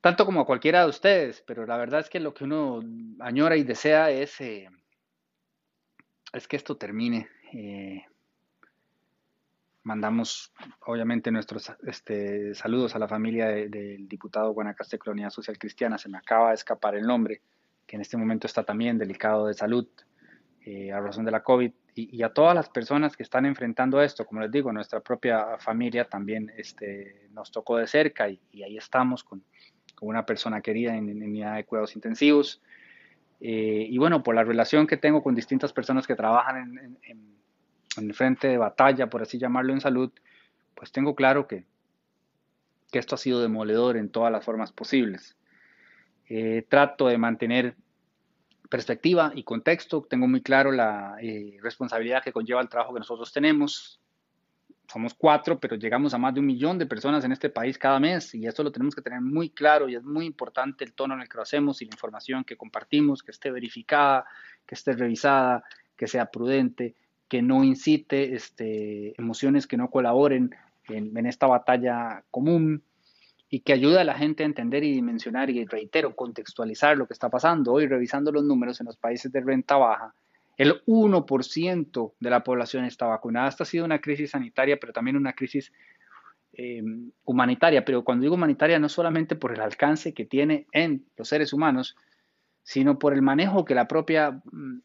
tanto 0.00 0.26
como 0.26 0.40
a 0.40 0.46
cualquiera 0.46 0.82
de 0.82 0.88
ustedes, 0.88 1.42
pero 1.46 1.64
la 1.66 1.76
verdad 1.76 2.00
es 2.00 2.10
que 2.10 2.20
lo 2.20 2.34
que 2.34 2.44
uno 2.44 2.82
añora 3.20 3.56
y 3.56 3.62
desea 3.62 4.10
es, 4.10 4.40
eh, 4.40 4.68
es 6.32 6.48
que 6.48 6.56
esto 6.56 6.76
termine. 6.76 7.28
Eh, 7.56 8.04
mandamos 9.84 10.52
obviamente 10.86 11.30
nuestros 11.30 11.72
este, 11.86 12.52
saludos 12.54 12.96
a 12.96 12.98
la 12.98 13.06
familia 13.06 13.46
del 13.46 14.08
diputado 14.08 14.52
Guanacaste 14.52 14.98
Colonia 14.98 15.30
Social 15.30 15.56
Cristiana. 15.56 15.96
Se 15.96 16.08
me 16.08 16.18
acaba 16.18 16.48
de 16.48 16.56
escapar 16.56 16.96
el 16.96 17.06
nombre, 17.06 17.42
que 17.86 17.94
en 17.94 18.02
este 18.02 18.16
momento 18.16 18.48
está 18.48 18.64
también 18.64 18.98
delicado 18.98 19.46
de 19.46 19.54
salud 19.54 19.86
eh, 20.66 20.92
a 20.92 21.00
razón 21.00 21.24
de 21.24 21.30
la 21.30 21.42
COVID. 21.42 21.72
Y, 21.96 22.24
a 22.24 22.30
todas 22.30 22.56
las 22.56 22.68
personas 22.68 23.16
que 23.16 23.22
están 23.22 23.46
enfrentando 23.46 24.02
esto, 24.02 24.26
como 24.26 24.40
les 24.40 24.50
digo, 24.50 24.72
nuestra 24.72 24.98
propia 24.98 25.58
familia 25.58 26.06
también 26.06 26.50
este, 26.56 27.28
nos 27.30 27.52
tocó 27.52 27.76
de 27.76 27.86
cerca 27.86 28.28
y, 28.28 28.40
ahí 28.64 28.76
estamos 28.76 29.22
con, 29.22 29.44
una 30.00 30.26
persona 30.26 30.60
querida 30.60 30.96
en, 30.96 31.22
unidad 31.22 31.54
de 31.54 31.64
cuidados 31.64 31.94
intensivos. 31.94 32.60
Eh, 33.40 33.86
y 33.88 33.96
bueno, 33.96 34.24
por 34.24 34.34
la 34.34 34.42
relación 34.42 34.88
que 34.88 34.96
tengo 34.96 35.22
con 35.22 35.36
distintas 35.36 35.72
personas 35.72 36.04
que 36.04 36.16
trabajan 36.16 36.98
en, 37.04 37.33
el 37.98 38.14
frente 38.14 38.48
de 38.48 38.58
batalla, 38.58 39.08
por 39.08 39.22
así 39.22 39.38
llamarlo, 39.38 39.72
en 39.72 39.80
salud, 39.80 40.10
pues 40.74 40.92
tengo 40.92 41.14
claro 41.14 41.46
que, 41.46 41.64
que 42.90 42.98
esto 42.98 43.14
ha 43.14 43.18
sido 43.18 43.40
demoledor 43.40 43.96
en 43.96 44.08
todas 44.08 44.32
las 44.32 44.44
formas 44.44 44.72
posibles. 44.72 45.36
Eh, 46.28 46.64
trato 46.68 47.06
de 47.08 47.18
mantener 47.18 47.76
perspectiva 48.68 49.32
y 49.34 49.44
contexto, 49.44 50.06
tengo 50.08 50.26
muy 50.26 50.42
claro 50.42 50.72
la 50.72 51.16
eh, 51.20 51.58
responsabilidad 51.62 52.22
que 52.22 52.32
conlleva 52.32 52.60
el 52.60 52.68
trabajo 52.68 52.94
que 52.94 53.00
nosotros 53.00 53.32
tenemos, 53.32 54.00
somos 54.90 55.14
cuatro, 55.14 55.58
pero 55.58 55.76
llegamos 55.76 56.14
a 56.14 56.18
más 56.18 56.34
de 56.34 56.40
un 56.40 56.46
millón 56.46 56.78
de 56.78 56.86
personas 56.86 57.24
en 57.24 57.32
este 57.32 57.50
país 57.50 57.78
cada 57.78 57.98
mes 57.98 58.34
y 58.34 58.46
esto 58.46 58.62
lo 58.62 58.72
tenemos 58.72 58.94
que 58.94 59.02
tener 59.02 59.20
muy 59.20 59.50
claro 59.50 59.88
y 59.88 59.94
es 59.94 60.02
muy 60.02 60.26
importante 60.26 60.84
el 60.84 60.92
tono 60.92 61.14
en 61.14 61.22
el 61.22 61.28
que 61.28 61.36
lo 61.36 61.42
hacemos 61.42 61.80
y 61.82 61.86
la 61.86 61.94
información 61.94 62.44
que 62.44 62.56
compartimos, 62.56 63.22
que 63.22 63.30
esté 63.30 63.50
verificada, 63.50 64.26
que 64.66 64.74
esté 64.74 64.92
revisada, 64.92 65.64
que 65.96 66.06
sea 66.06 66.30
prudente, 66.30 66.94
que 67.28 67.42
no 67.42 67.64
incite 67.64 68.34
este, 68.34 69.18
emociones 69.20 69.66
que 69.66 69.76
no 69.76 69.90
colaboren 69.90 70.54
en, 70.88 71.26
esta 71.26 71.46
batalla 71.46 72.24
común 72.30 72.82
y 73.48 73.60
que 73.60 73.72
ayude 73.72 74.00
a 74.00 74.04
la 74.04 74.14
gente 74.14 74.42
a 74.42 74.46
entender 74.46 74.84
y 74.84 74.92
dimensionar 74.92 75.50
y 75.50 75.64
reitero, 75.64 76.14
contextualizar 76.14 76.96
lo 76.96 77.06
que 77.06 77.14
está 77.14 77.30
pasando. 77.30 77.72
Hoy 77.72 77.86
revisando 77.86 78.32
los 78.32 78.44
números 78.44 78.80
en 78.80 78.86
los 78.86 78.96
países 78.96 79.32
de 79.32 79.40
renta 79.40 79.76
baja, 79.76 80.14
el 80.56 80.84
1% 80.84 82.12
de 82.18 82.30
la 82.30 82.44
población 82.44 82.84
está 82.84 83.06
vacunada. 83.06 83.48
Esta 83.48 83.64
ha 83.64 83.66
sido 83.66 83.84
una 83.84 84.00
crisis 84.00 84.30
sanitaria, 84.30 84.78
pero 84.78 84.92
también 84.92 85.16
una 85.16 85.32
crisis 85.32 85.72
em, 86.52 87.10
humanitaria. 87.24 87.84
Pero 87.84 88.04
cuando 88.04 88.22
digo 88.22 88.34
humanitaria, 88.34 88.78
no 88.78 88.88
solamente 88.88 89.36
por 89.36 89.52
el 89.52 89.60
alcance 89.60 90.14
que 90.14 90.24
tiene 90.24 90.66
en 90.72 91.06
los 91.16 91.28
seres 91.28 91.52
humanos, 91.52 91.96
sino 92.62 92.98
por 92.98 93.14
el 93.14 93.22
manejo 93.22 93.64
que 93.64 93.74
la 93.74 93.86
propia 93.88 94.30
mm, 94.30 94.78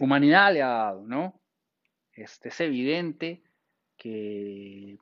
humanidad 0.00 0.52
le 0.52 0.62
ha 0.62 0.68
dado, 0.68 1.06
¿no? 1.06 1.40
Este, 2.16 2.48
es 2.48 2.60
evidente 2.60 3.42
que 3.96 4.98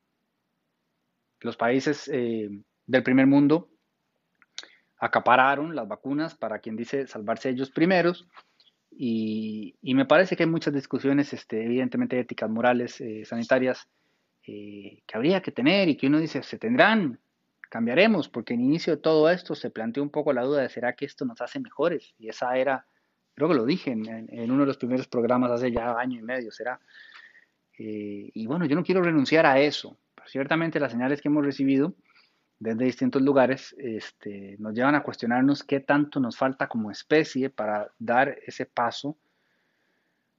los 1.41 1.57
países 1.57 2.11
eh, 2.13 2.51
del 2.87 3.03
primer 3.03 3.27
mundo 3.27 3.71
acapararon 4.99 5.75
las 5.75 5.87
vacunas 5.87 6.35
para 6.35 6.59
quien 6.59 6.77
dice 6.77 7.07
salvarse 7.07 7.51
ellos 7.51 7.71
primeros 7.71 8.27
y, 8.97 9.77
me 9.83 10.07
parece 10.07 10.37
que 10.37 10.45
hay 10.45 10.49
muchas 10.49 10.73
discusiones, 10.73 11.33
este, 11.33 11.65
evidentemente 11.65 12.19
éticas, 12.19 12.49
morales, 12.49 13.01
eh, 13.01 13.25
sanitarias, 13.25 13.89
eh, 14.47 15.03
que 15.07 15.17
habría 15.17 15.43
que 15.43 15.53
tener 15.53 15.89
y 15.89 15.97
que 15.97 16.07
uno 16.07 16.19
dice, 16.21 16.43
se 16.43 16.59
tendrán, 16.59 17.19
cambiaremos, 17.71 18.29
porque 18.29 18.55
en 18.55 18.61
inicio 18.61 18.95
de 18.95 19.03
todo 19.03 19.31
esto 19.31 19.55
se 19.55 19.71
planteó 19.71 20.03
un 20.03 20.11
poco 20.11 20.33
la 20.33 20.43
duda 20.43 20.63
de, 20.63 20.69
¿será 20.69 20.95
que 20.95 21.07
esto 21.07 21.25
nos 21.25 21.41
hace 21.41 21.59
mejores? 21.59 22.15
Y 22.19 22.29
esa 22.29 22.57
era, 22.57 22.87
creo 23.35 23.49
que 23.49 23.55
lo 23.55 23.65
dije 23.65 23.91
en, 23.91 24.51
uno 24.51 24.61
de 24.61 24.67
los 24.67 24.77
primeros 24.77 25.09
programas 25.09 25.51
hace 25.51 25.73
ya 25.73 25.99
año 25.99 26.19
y 26.19 26.23
medio, 26.23 26.51
será. 26.51 26.81
Eh, 27.79 28.31
y 28.33 28.47
bueno, 28.47 28.67
yo 28.67 28.77
no 28.77 28.85
quiero 28.85 29.03
renunciar 29.03 29.47
a 29.47 29.59
eso. 29.59 29.97
Ciertamente 30.27 30.81
las 30.81 30.93
señales 30.93 31.21
que 31.21 31.29
hemos 31.29 31.45
recibido 31.45 31.95
desde 32.59 32.85
distintos 32.85 33.21
lugares 33.21 33.75
este, 33.79 34.57
nos 34.59 34.75
llevan 34.75 34.95
a 34.95 35.03
cuestionarnos 35.03 35.65
qué 35.65 35.81
tanto 35.81 36.21
nos 36.21 36.37
falta 36.37 36.69
como 36.69 36.91
especie 36.91 37.51
para 37.51 37.93
dar 37.99 38.39
ese 38.47 38.65
paso 38.65 39.19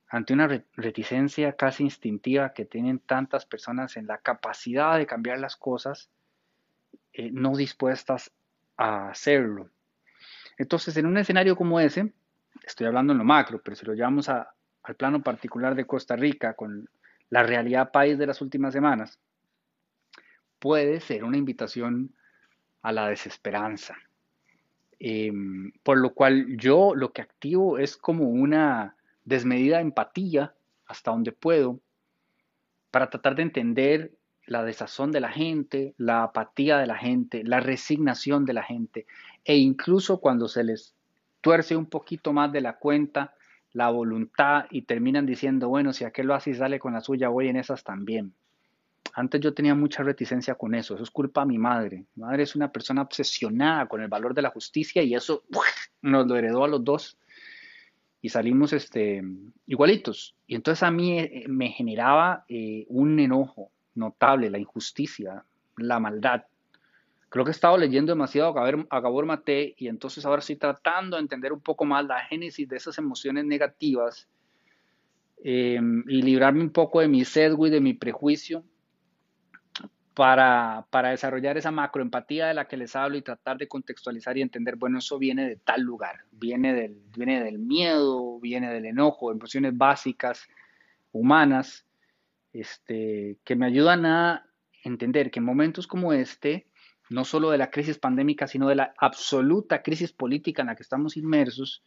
ante 0.07 0.33
una 0.33 0.47
reticencia 0.75 1.53
casi 1.53 1.83
instintiva 1.83 2.53
que 2.53 2.65
tienen 2.65 2.99
tantas 2.99 3.45
personas 3.45 3.97
en 3.97 4.07
la 4.07 4.19
capacidad 4.19 4.97
de 4.97 5.07
cambiar 5.07 5.39
las 5.39 5.57
cosas, 5.57 6.09
eh, 7.11 7.31
no 7.31 7.55
dispuestas 7.55 8.31
a 8.77 9.09
hacerlo. 9.09 9.69
Entonces, 10.57 10.95
en 10.97 11.07
un 11.07 11.17
escenario 11.17 11.55
como 11.55 11.79
ese, 11.79 12.13
estoy 12.65 12.87
hablando 12.87 13.13
en 13.13 13.19
lo 13.19 13.25
macro, 13.25 13.61
pero 13.63 13.75
si 13.75 13.85
lo 13.85 13.93
llevamos 13.93 14.29
al 14.29 14.95
plano 14.97 15.21
particular 15.21 15.75
de 15.75 15.85
Costa 15.85 16.15
Rica, 16.15 16.53
con 16.53 16.89
la 17.29 17.43
realidad 17.43 17.91
país 17.91 18.17
de 18.17 18.27
las 18.27 18.41
últimas 18.41 18.73
semanas, 18.73 19.19
puede 20.59 20.99
ser 20.99 21.23
una 21.23 21.37
invitación 21.37 22.13
a 22.81 22.91
la 22.91 23.09
desesperanza. 23.09 23.95
Em, 24.99 25.71
por 25.83 25.97
lo 25.97 26.13
cual 26.13 26.57
yo 26.57 26.95
lo 26.95 27.11
que 27.11 27.21
activo 27.21 27.77
es 27.77 27.97
como 27.97 28.29
una 28.29 28.95
desmedida 29.25 29.81
empatía 29.81 30.55
hasta 30.85 31.11
donde 31.11 31.31
puedo 31.31 31.81
para 32.91 33.09
tratar 33.09 33.35
de 33.35 33.41
entender 33.41 34.11
la 34.45 34.63
desazón 34.63 35.11
de 35.11 35.19
la 35.19 35.31
gente, 35.31 35.95
la 35.97 36.23
apatía 36.23 36.77
de 36.77 36.87
la 36.87 36.97
gente, 36.97 37.43
la 37.43 37.59
resignación 37.59 38.45
de 38.45 38.53
la 38.53 38.63
gente 38.63 39.05
e 39.43 39.57
incluso 39.57 40.19
cuando 40.19 40.47
se 40.47 40.63
les 40.63 40.95
tuerce 41.45 41.75
un 41.75 41.85
poquito 41.85 42.33
más 42.33 42.51
de 42.51 42.59
la 42.59 42.73
cuenta 42.73 43.35
la 43.71 43.91
voluntad 43.91 44.65
y 44.71 44.81
terminan 44.81 45.27
diciendo, 45.27 45.69
bueno, 45.69 45.93
si 45.93 46.03
aquel 46.03 46.25
lo 46.25 46.33
hace 46.33 46.49
y 46.49 46.53
sale 46.55 46.79
con 46.79 46.93
la 46.93 47.01
suya, 47.01 47.29
voy 47.29 47.49
en 47.49 47.55
esas 47.55 47.83
también. 47.83 48.33
Antes 49.13 49.41
yo 49.41 49.53
tenía 49.53 49.75
mucha 49.75 50.01
reticencia 50.01 50.55
con 50.55 50.73
eso, 50.73 50.95
eso 50.95 51.03
es 51.03 51.11
culpa 51.11 51.41
de 51.41 51.47
mi 51.49 51.59
madre. 51.59 52.05
Mi 52.15 52.23
madre 52.23 52.41
es 52.41 52.55
una 52.55 52.71
persona 52.71 53.03
obsesionada 53.03 53.85
con 53.85 54.01
el 54.01 54.07
valor 54.07 54.33
de 54.33 54.41
la 54.41 54.49
justicia 54.49 55.03
y 55.03 55.13
eso 55.13 55.43
nos 56.01 56.25
lo 56.25 56.35
heredó 56.35 56.63
a 56.63 56.67
los 56.67 56.83
dos 56.83 57.15
y 58.23 58.29
salimos 58.29 58.73
este, 58.73 59.21
igualitos. 59.67 60.33
Y 60.47 60.55
entonces 60.55 60.81
a 60.81 60.89
mí 60.89 61.19
eh, 61.19 61.45
me 61.47 61.69
generaba 61.69 62.43
eh, 62.49 62.87
un 62.87 63.19
enojo 63.19 63.69
notable, 63.93 64.49
la 64.49 64.57
injusticia, 64.57 65.45
la 65.77 65.99
maldad. 65.99 66.45
Creo 67.35 67.43
que 67.43 67.51
he 67.51 67.59
estado 67.59 67.77
leyendo 67.77 68.13
demasiado 68.13 68.57
a 68.57 69.01
Gabor 69.01 69.25
Mate 69.25 69.75
y 69.77 69.89
entonces 69.89 70.25
ahora 70.25 70.39
estoy 70.39 70.55
tratando 70.55 71.17
de 71.17 71.21
entender 71.21 71.51
un 71.51 71.59
poco 71.59 71.83
más 71.83 72.05
la 72.05 72.21
génesis 72.21 72.65
de 72.65 72.77
esas 72.77 72.97
emociones 72.97 73.43
negativas 73.43 74.29
em, 75.43 76.05
y 76.07 76.21
librarme 76.21 76.61
un 76.61 76.69
poco 76.69 77.01
de 77.01 77.09
mi 77.09 77.25
sesgo 77.25 77.67
y 77.67 77.71
de 77.71 77.81
mi 77.81 77.93
prejuicio 77.93 78.63
para, 80.13 80.87
para, 80.89 81.09
desarrollar 81.09 81.57
esa 81.57 81.71
macroempatía 81.71 82.47
de 82.47 82.53
la 82.53 82.69
que 82.69 82.77
les 82.77 82.95
hablo 82.95 83.17
y 83.17 83.21
tratar 83.21 83.57
de 83.57 83.67
contextualizar 83.67 84.37
y 84.37 84.41
entender, 84.41 84.77
bueno, 84.77 84.99
eso 84.99 85.19
viene 85.19 85.45
de 85.45 85.57
tal 85.57 85.81
lugar, 85.81 86.21
viene 86.31 86.73
del, 86.73 87.01
viene 87.17 87.43
del 87.43 87.59
miedo, 87.59 88.39
viene 88.39 88.71
del 88.71 88.85
enojo, 88.85 89.33
emociones 89.33 89.77
básicas, 89.77 90.47
humanas, 91.11 91.85
este, 92.53 93.39
que 93.43 93.57
me 93.57 93.65
ayudan 93.65 94.05
a 94.05 94.45
entender 94.85 95.31
que 95.31 95.39
en 95.39 95.45
momentos 95.45 95.85
como 95.85 96.13
este, 96.13 96.67
no 97.09 97.25
solo 97.25 97.51
de 97.51 97.57
la 97.57 97.71
crisis 97.71 97.97
pandémica, 97.97 98.47
sino 98.47 98.67
de 98.67 98.75
la 98.75 98.93
absoluta 98.97 99.81
crisis 99.81 100.11
política 100.11 100.61
en 100.61 100.67
la 100.67 100.75
que 100.75 100.83
estamos 100.83 101.17
inmersos, 101.17 101.83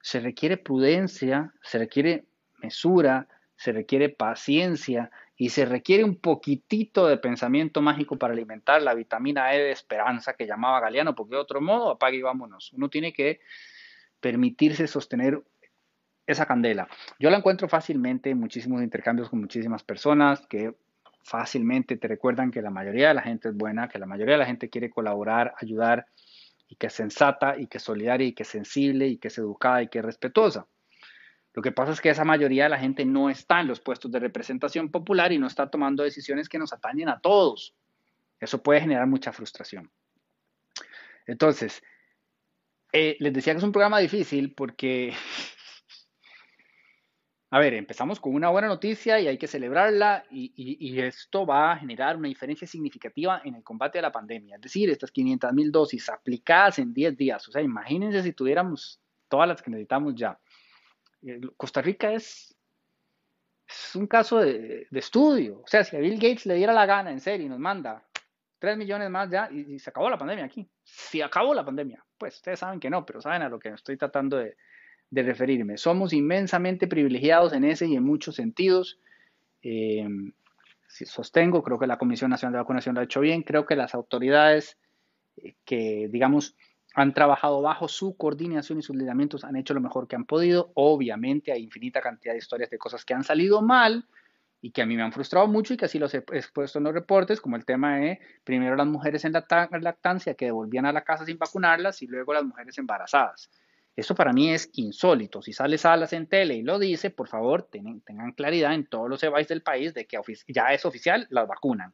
se 0.00 0.20
requiere 0.20 0.56
prudencia, 0.56 1.52
se 1.62 1.78
requiere 1.78 2.24
mesura, 2.58 3.28
se 3.56 3.72
requiere 3.72 4.08
paciencia 4.08 5.10
y 5.36 5.50
se 5.50 5.64
requiere 5.64 6.04
un 6.04 6.16
poquitito 6.16 7.06
de 7.06 7.16
pensamiento 7.16 7.80
mágico 7.80 8.16
para 8.16 8.32
alimentar 8.32 8.82
la 8.82 8.94
vitamina 8.94 9.54
E 9.54 9.58
de 9.58 9.70
esperanza 9.70 10.34
que 10.34 10.46
llamaba 10.46 10.80
Galeano, 10.80 11.14
porque 11.14 11.36
de 11.36 11.40
otro 11.40 11.60
modo, 11.60 11.90
apague 11.90 12.18
y 12.18 12.22
vámonos. 12.22 12.72
Uno 12.72 12.88
tiene 12.88 13.12
que 13.12 13.40
permitirse 14.20 14.86
sostener 14.86 15.42
esa 16.26 16.46
candela. 16.46 16.88
Yo 17.18 17.30
la 17.30 17.38
encuentro 17.38 17.68
fácilmente 17.68 18.30
en 18.30 18.38
muchísimos 18.38 18.82
intercambios 18.82 19.28
con 19.28 19.40
muchísimas 19.40 19.82
personas 19.82 20.46
que 20.46 20.74
fácilmente 21.22 21.96
te 21.96 22.08
recuerdan 22.08 22.50
que 22.50 22.62
la 22.62 22.70
mayoría 22.70 23.08
de 23.08 23.14
la 23.14 23.22
gente 23.22 23.48
es 23.48 23.54
buena, 23.54 23.88
que 23.88 23.98
la 23.98 24.06
mayoría 24.06 24.34
de 24.34 24.40
la 24.40 24.46
gente 24.46 24.68
quiere 24.68 24.90
colaborar, 24.90 25.54
ayudar 25.60 26.06
y 26.68 26.76
que 26.76 26.88
es 26.88 26.92
sensata 26.92 27.56
y 27.58 27.66
que 27.66 27.78
es 27.78 27.84
solidaria 27.84 28.26
y 28.26 28.32
que 28.32 28.42
es 28.42 28.48
sensible 28.48 29.06
y 29.06 29.18
que 29.18 29.28
es 29.28 29.38
educada 29.38 29.82
y 29.82 29.88
que 29.88 29.98
es 29.98 30.04
respetuosa. 30.04 30.66
Lo 31.54 31.62
que 31.62 31.72
pasa 31.72 31.92
es 31.92 32.00
que 32.00 32.08
esa 32.08 32.24
mayoría 32.24 32.64
de 32.64 32.70
la 32.70 32.78
gente 32.78 33.04
no 33.04 33.28
está 33.28 33.60
en 33.60 33.68
los 33.68 33.80
puestos 33.80 34.10
de 34.10 34.18
representación 34.18 34.90
popular 34.90 35.32
y 35.32 35.38
no 35.38 35.46
está 35.46 35.68
tomando 35.68 36.02
decisiones 36.02 36.48
que 36.48 36.58
nos 36.58 36.72
atañen 36.72 37.10
a 37.10 37.20
todos. 37.20 37.74
Eso 38.40 38.62
puede 38.62 38.80
generar 38.80 39.06
mucha 39.06 39.32
frustración. 39.32 39.90
Entonces, 41.26 41.82
eh, 42.92 43.16
les 43.20 43.32
decía 43.32 43.52
que 43.52 43.58
es 43.58 43.64
un 43.64 43.72
programa 43.72 43.98
difícil 43.98 44.54
porque 44.54 45.12
a 47.54 47.58
ver, 47.58 47.74
empezamos 47.74 48.18
con 48.18 48.34
una 48.34 48.48
buena 48.48 48.66
noticia 48.66 49.20
y 49.20 49.28
hay 49.28 49.36
que 49.36 49.46
celebrarla 49.46 50.24
y, 50.30 50.98
esto 50.98 51.44
va 51.44 51.72
a 51.72 51.76
generar 51.76 52.16
una 52.16 52.28
diferencia 52.28 52.66
significativa 52.66 53.42
en 53.44 53.56
el 53.56 53.62
combate 53.62 53.98
a 53.98 54.02
la 54.02 54.10
pandemia. 54.10 54.56
Es 54.56 54.62
decir, 54.62 54.88
estas 54.88 55.10
500 55.10 55.52
mil 55.52 55.70
dosis 55.70 56.08
aplicadas 56.08 56.78
en 56.78 56.94
10 56.94 57.14
días. 57.14 57.46
O 57.46 57.52
sea, 57.52 57.60
imagínense 57.60 58.22
si 58.22 58.32
tuviéramos 58.32 59.02
todas 59.28 59.46
las 59.46 59.60
que 59.60 59.70
necesitamos 59.70 60.14
ya. 60.14 60.40
Eh, 61.20 61.42
Costa 61.54 61.82
Rica 61.82 62.14
es, 62.14 62.56
es 63.68 63.96
un 63.96 64.06
caso 64.06 64.38
de, 64.38 64.88
estudio. 64.90 65.60
O 65.60 65.66
sea, 65.66 65.84
si 65.84 65.94
a 65.94 66.00
Bill 66.00 66.14
Gates 66.14 66.46
le 66.46 66.54
diera 66.54 66.72
la 66.72 66.86
gana, 66.86 67.10
en 67.10 67.20
serio, 67.20 67.44
y 67.44 67.50
nos 67.50 67.58
manda 67.58 68.02
3 68.60 68.78
millones 68.78 69.10
más 69.10 69.28
ya 69.28 69.50
y, 69.52 69.74
y 69.74 69.78
se 69.78 69.90
acabó 69.90 70.08
la 70.08 70.16
pandemia 70.16 70.46
aquí. 70.46 70.66
Si 70.82 71.20
acabó 71.20 71.52
la 71.52 71.66
pandemia, 71.66 72.02
pues 72.16 72.36
ustedes 72.36 72.60
saben 72.60 72.80
que 72.80 72.88
no, 72.88 73.04
pero 73.04 73.20
saben 73.20 73.42
a 73.42 73.50
lo 73.50 73.58
que 73.58 73.68
estoy 73.68 73.98
tratando 73.98 74.38
de, 74.38 74.56
de 75.12 75.22
referirme. 75.22 75.76
Somos 75.76 76.14
inmensamente 76.14 76.88
privilegiados 76.88 77.52
en 77.52 77.64
ese 77.64 77.86
y 77.86 77.96
en 77.96 78.02
muchos 78.02 78.34
sentidos. 78.34 78.98
Eh, 79.62 80.08
sostengo, 80.88 81.62
creo 81.62 81.78
que 81.78 81.86
la 81.86 81.98
Comisión 81.98 82.30
Nacional 82.30 82.54
de 82.54 82.58
Vacunación 82.60 82.94
lo 82.94 83.02
ha 83.02 83.04
hecho 83.04 83.20
bien, 83.20 83.42
creo 83.42 83.66
que 83.66 83.76
las 83.76 83.94
autoridades 83.94 84.78
eh, 85.36 85.54
que, 85.66 86.08
digamos, 86.10 86.56
han 86.94 87.12
trabajado 87.12 87.60
bajo 87.60 87.88
su 87.88 88.16
coordinación 88.16 88.78
y 88.78 88.82
sus 88.82 88.96
lineamientos 88.96 89.44
han 89.44 89.56
hecho 89.56 89.74
lo 89.74 89.82
mejor 89.82 90.08
que 90.08 90.16
han 90.16 90.24
podido. 90.24 90.72
Obviamente 90.74 91.52
hay 91.52 91.62
infinita 91.62 92.00
cantidad 92.00 92.32
de 92.32 92.38
historias 92.38 92.70
de 92.70 92.78
cosas 92.78 93.04
que 93.04 93.12
han 93.12 93.22
salido 93.22 93.60
mal 93.60 94.06
y 94.62 94.70
que 94.70 94.80
a 94.80 94.86
mí 94.86 94.96
me 94.96 95.02
han 95.02 95.12
frustrado 95.12 95.46
mucho 95.46 95.74
y 95.74 95.76
que 95.76 95.84
así 95.84 95.98
los 95.98 96.14
he 96.14 96.24
expuesto 96.32 96.78
en 96.78 96.84
los 96.84 96.94
reportes, 96.94 97.40
como 97.40 97.56
el 97.56 97.66
tema 97.66 97.98
de 97.98 98.18
primero 98.44 98.76
las 98.76 98.86
mujeres 98.86 99.26
en 99.26 99.32
lactancia 99.32 100.34
que 100.34 100.46
devolvían 100.46 100.86
a 100.86 100.92
la 100.92 101.04
casa 101.04 101.26
sin 101.26 101.36
vacunarlas 101.36 102.00
y 102.00 102.06
luego 102.06 102.32
las 102.32 102.44
mujeres 102.44 102.78
embarazadas. 102.78 103.50
Eso 103.94 104.14
para 104.14 104.32
mí 104.32 104.50
es 104.50 104.70
insólito. 104.74 105.42
Si 105.42 105.52
sale 105.52 105.76
Salas 105.76 106.12
en 106.12 106.26
tele 106.26 106.54
y 106.54 106.62
lo 106.62 106.78
dice, 106.78 107.10
por 107.10 107.28
favor, 107.28 107.68
tengan 107.70 108.32
claridad 108.32 108.74
en 108.74 108.86
todos 108.86 109.08
los 109.08 109.22
EBAIS 109.22 109.48
del 109.48 109.62
país 109.62 109.92
de 109.92 110.06
que 110.06 110.18
ya 110.48 110.72
es 110.72 110.84
oficial, 110.86 111.26
las 111.30 111.46
vacunan. 111.46 111.92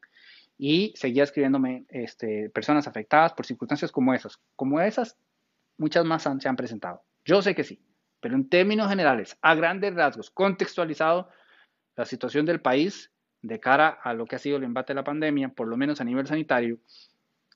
Y 0.56 0.92
seguía 0.96 1.24
escribiéndome 1.24 1.86
este, 1.88 2.50
personas 2.50 2.86
afectadas 2.86 3.32
por 3.32 3.46
circunstancias 3.46 3.90
como 3.90 4.14
esas. 4.14 4.38
Como 4.54 4.80
esas, 4.80 5.16
muchas 5.76 6.04
más 6.04 6.22
se 6.22 6.48
han 6.48 6.56
presentado. 6.56 7.02
Yo 7.24 7.42
sé 7.42 7.54
que 7.54 7.64
sí, 7.64 7.80
pero 8.20 8.34
en 8.34 8.48
términos 8.48 8.88
generales, 8.88 9.36
a 9.42 9.54
grandes 9.54 9.94
rasgos, 9.94 10.30
contextualizado, 10.30 11.28
la 11.96 12.04
situación 12.04 12.46
del 12.46 12.60
país 12.60 13.12
de 13.42 13.60
cara 13.60 13.88
a 13.88 14.14
lo 14.14 14.26
que 14.26 14.36
ha 14.36 14.38
sido 14.38 14.56
el 14.56 14.64
embate 14.64 14.92
de 14.92 14.96
la 14.96 15.04
pandemia, 15.04 15.48
por 15.48 15.68
lo 15.68 15.76
menos 15.76 16.00
a 16.00 16.04
nivel 16.04 16.26
sanitario, 16.26 16.78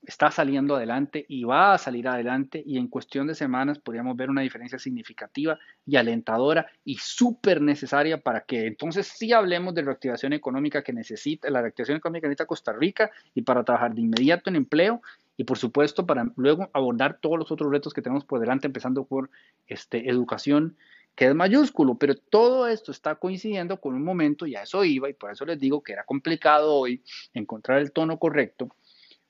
está 0.05 0.31
saliendo 0.31 0.77
adelante 0.77 1.25
y 1.29 1.45
va 1.45 1.75
a 1.75 1.79
salir 1.79 2.09
adelante 2.09 2.63
y 2.65 2.79
en 2.79 2.89
cuestión 2.89 3.27
de 3.27 3.35
semanas 3.35 3.79
podríamos 3.79 4.17
ver 4.17 4.31
una 4.31 4.43
diferencia 4.43 4.79
significativa 4.79 5.59
y 5.87 5.97
alentadora 5.97 6.67
y 6.85 6.97
súper 6.99 7.61
necesaria 7.61 8.21
para 8.21 8.41
que 8.41 8.67
entonces 8.67 9.07
sí 9.07 9.33
hablemos 9.33 9.75
de 9.75 9.83
reactivación 9.83 10.33
económica 10.33 10.83
que 10.83 10.93
necesita, 10.93 11.51
la 11.51 11.61
reactivación 11.63 11.99
económica 11.99 12.23
que 12.23 12.29
necesita 12.31 12.47
Costa 12.47 12.73
Rica 12.73 13.11
y 13.35 13.43
para 13.43 13.63
trabajar 13.63 13.95
de 13.95 14.01
inmediato 14.01 14.51
en 14.51 14.57
empleo 14.57 15.03
y 15.37 15.45
por 15.45 15.59
supuesto 15.59 16.05
para 16.05 16.27
luego 16.37 16.69
abordar 16.73 17.19
todos 17.21 17.39
los 17.39 17.53
otros 17.53 17.71
retos 17.71 17.95
que 17.95 18.03
tenemos 18.03 18.25
por 18.25 18.41
delante, 18.41 18.67
empezando 18.67 19.05
por 19.05 19.31
este, 19.69 20.09
educación 20.11 20.77
que 21.15 21.27
es 21.27 21.35
mayúsculo, 21.35 21.97
pero 21.97 22.15
todo 22.15 22.67
esto 22.69 22.91
está 22.91 23.17
coincidiendo 23.17 23.79
con 23.79 23.95
un 23.95 24.03
momento, 24.03 24.47
y 24.47 24.57
a 24.57 24.63
eso 24.63 24.83
iba, 24.85 25.11
y 25.11 25.13
por 25.13 25.31
eso 25.31 25.45
les 25.45 25.59
digo 25.59 25.83
que 25.83 25.93
era 25.93 26.05
complicado 26.05 26.75
hoy 26.75 27.03
encontrar 27.35 27.81
el 27.81 27.93
tono 27.93 28.19
correcto, 28.19 28.75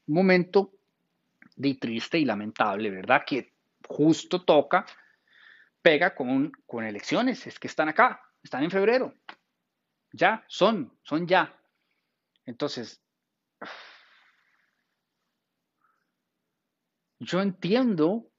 momento 0.07 0.73
de 1.57 1.75
triste 1.75 2.19
y 2.19 2.25
lamentable, 2.25 2.91
¿verdad? 2.91 3.23
Que 3.27 3.53
justo 3.87 4.45
toca, 4.45 4.87
pega 5.81 6.15
con, 6.15 6.53
con 6.67 6.85
elecciones, 6.85 7.47
es 7.47 7.59
que 7.59 7.69
están 7.69 7.89
acá, 7.89 8.21
están 8.43 8.65
en 8.65 8.71
febrero, 8.71 9.15
ya, 10.13 10.45
son, 10.49 10.99
son 11.03 11.27
ya. 11.27 11.59
Entonces, 12.47 13.03
yo 17.21 17.41
entiendo, 17.41 18.31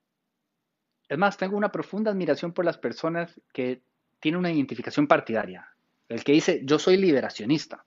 es 1.07 1.17
más, 1.17 1.37
tengo 1.37 1.57
una 1.57 1.71
profunda 1.71 2.11
admiración 2.11 2.53
por 2.53 2.65
las 2.65 2.77
personas 2.77 3.39
que 3.53 3.83
tienen 4.19 4.39
una 4.39 4.51
identificación 4.51 5.07
partidaria. 5.07 5.69
El 6.07 6.23
que 6.23 6.33
dice, 6.33 6.61
yo 6.63 6.79
soy 6.79 6.97
liberacionista. 6.97 7.85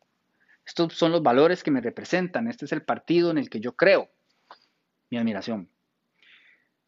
Estos 0.66 0.94
son 0.94 1.12
los 1.12 1.22
valores 1.22 1.62
que 1.62 1.70
me 1.70 1.80
representan. 1.80 2.48
Este 2.48 2.64
es 2.64 2.72
el 2.72 2.82
partido 2.82 3.30
en 3.30 3.38
el 3.38 3.48
que 3.48 3.60
yo 3.60 3.76
creo. 3.76 4.10
Mi 5.10 5.16
admiración. 5.16 5.70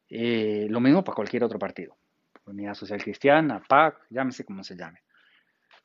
Eh, 0.09 0.67
lo 0.69 0.81
mismo 0.81 1.05
para 1.05 1.15
cualquier 1.15 1.45
otro 1.45 1.59
partido. 1.59 1.97
Unidad 2.45 2.75
Social 2.75 3.03
Cristiana, 3.03 3.63
PAC, 3.67 4.07
llámese 4.11 4.45
como 4.45 4.65
se 4.65 4.77
llame. 4.77 5.03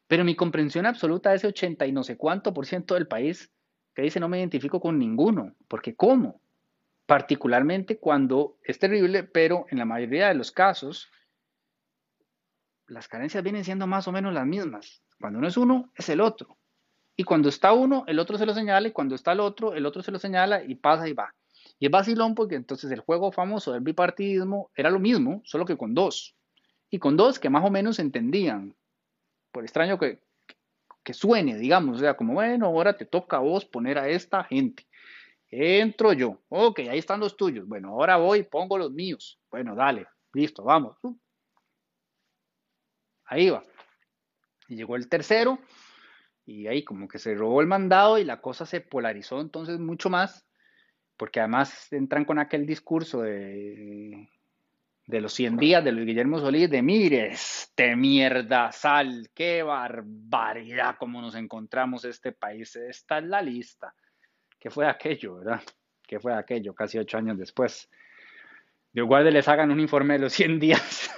Pero 0.07 0.23
mi 0.23 0.35
comprensión 0.35 0.85
absoluta 0.85 1.29
de 1.29 1.35
ese 1.35 1.47
80 1.47 1.85
y 1.85 1.91
no 1.91 2.03
sé 2.03 2.17
cuánto 2.17 2.53
por 2.53 2.65
ciento 2.65 2.95
del 2.95 3.07
país 3.07 3.51
que 3.93 4.01
dice 4.01 4.19
no 4.19 4.27
me 4.27 4.39
identifico 4.39 4.79
con 4.81 4.97
ninguno. 4.97 5.55
Porque 5.67 5.95
¿cómo? 5.95 6.41
Particularmente 7.05 7.99
cuando 7.99 8.57
es 8.63 8.79
terrible, 8.79 9.23
pero 9.23 9.65
en 9.69 9.77
la 9.77 9.85
mayoría 9.85 10.29
de 10.29 10.35
los 10.35 10.51
casos 10.51 11.11
las 12.87 13.07
carencias 13.07 13.43
vienen 13.43 13.63
siendo 13.63 13.85
más 13.85 14.07
o 14.07 14.11
menos 14.11 14.33
las 14.33 14.47
mismas. 14.47 15.03
Cuando 15.19 15.39
no 15.39 15.47
es 15.47 15.57
uno, 15.57 15.91
es 15.95 16.09
el 16.09 16.21
otro. 16.21 16.57
Y 17.15 17.23
cuando 17.23 17.49
está 17.49 17.73
uno, 17.73 18.03
el 18.07 18.19
otro 18.19 18.37
se 18.37 18.45
lo 18.45 18.53
señala, 18.53 18.87
y 18.87 18.91
cuando 18.91 19.15
está 19.15 19.33
el 19.33 19.39
otro, 19.39 19.73
el 19.73 19.85
otro 19.85 20.01
se 20.01 20.11
lo 20.11 20.19
señala 20.19 20.63
y 20.63 20.75
pasa 20.75 21.07
y 21.07 21.13
va. 21.13 21.33
Y 21.79 21.85
es 21.85 21.91
vacilón 21.91 22.35
porque 22.35 22.55
entonces 22.55 22.91
el 22.91 23.01
juego 23.01 23.31
famoso 23.31 23.71
del 23.71 23.81
bipartidismo 23.81 24.71
era 24.75 24.89
lo 24.89 24.99
mismo, 24.99 25.41
solo 25.45 25.65
que 25.65 25.77
con 25.77 25.93
dos. 25.93 26.35
Y 26.89 26.99
con 26.99 27.17
dos 27.17 27.39
que 27.39 27.49
más 27.49 27.65
o 27.65 27.69
menos 27.69 27.99
entendían. 27.99 28.75
Por 29.51 29.63
extraño 29.63 29.99
que, 29.99 30.19
que 31.03 31.13
suene, 31.13 31.57
digamos, 31.57 31.97
o 31.97 31.99
sea, 31.99 32.15
como, 32.15 32.33
bueno, 32.33 32.65
ahora 32.65 32.97
te 32.97 33.05
toca 33.05 33.37
a 33.37 33.41
vos 33.41 33.65
poner 33.65 33.97
a 33.97 34.07
esta 34.07 34.43
gente. 34.43 34.85
Entro 35.49 36.13
yo. 36.13 36.39
Ok, 36.49 36.79
ahí 36.79 36.97
están 36.97 37.19
los 37.19 37.37
tuyos. 37.37 37.67
Bueno, 37.67 37.89
ahora 37.89 38.17
voy 38.17 38.43
pongo 38.43 38.77
los 38.77 38.91
míos. 38.91 39.39
Bueno, 39.51 39.75
dale, 39.75 40.07
listo, 40.33 40.63
vamos. 40.63 40.97
Ahí 43.25 43.49
va. 43.49 43.63
Llegó 44.67 44.95
el 44.95 45.07
tercero 45.07 45.59
y 46.45 46.67
ahí 46.67 46.83
como 46.83 47.07
que 47.07 47.19
se 47.19 47.35
robó 47.35 47.61
el 47.61 47.67
mandado 47.67 48.17
y 48.17 48.23
la 48.23 48.41
cosa 48.41 48.65
se 48.65 48.81
polarizó 48.81 49.39
entonces 49.41 49.79
mucho 49.79 50.09
más, 50.09 50.45
porque 51.17 51.39
además 51.39 51.91
entran 51.91 52.25
con 52.25 52.39
aquel 52.39 52.65
discurso 52.65 53.21
de, 53.21 54.29
de 55.07 55.21
los 55.21 55.33
100 55.33 55.57
días 55.57 55.83
de 55.83 55.91
Luis 55.91 56.07
Guillermo 56.07 56.39
Solís, 56.39 56.69
de 56.69 56.81
mire, 56.81 57.27
este 57.27 57.95
mierda 57.95 58.71
sal, 58.71 59.29
qué 59.33 59.63
barbaridad 59.63 60.95
como 60.97 61.21
nos 61.21 61.35
encontramos 61.35 62.05
este 62.05 62.31
país, 62.31 62.75
esta 62.75 63.19
es 63.19 63.25
la 63.25 63.41
lista. 63.41 63.93
¿Qué 64.59 64.69
fue 64.69 64.87
aquello, 64.87 65.35
verdad? 65.35 65.61
¿Qué 66.05 66.19
fue 66.19 66.33
aquello 66.33 66.73
casi 66.73 66.97
ocho 66.97 67.17
años 67.17 67.37
después? 67.37 67.89
De 68.91 69.01
igual 69.01 69.31
les 69.31 69.47
hagan 69.47 69.71
un 69.71 69.79
informe 69.79 70.13
de 70.13 70.19
los 70.19 70.33
100 70.33 70.59
días 70.59 71.11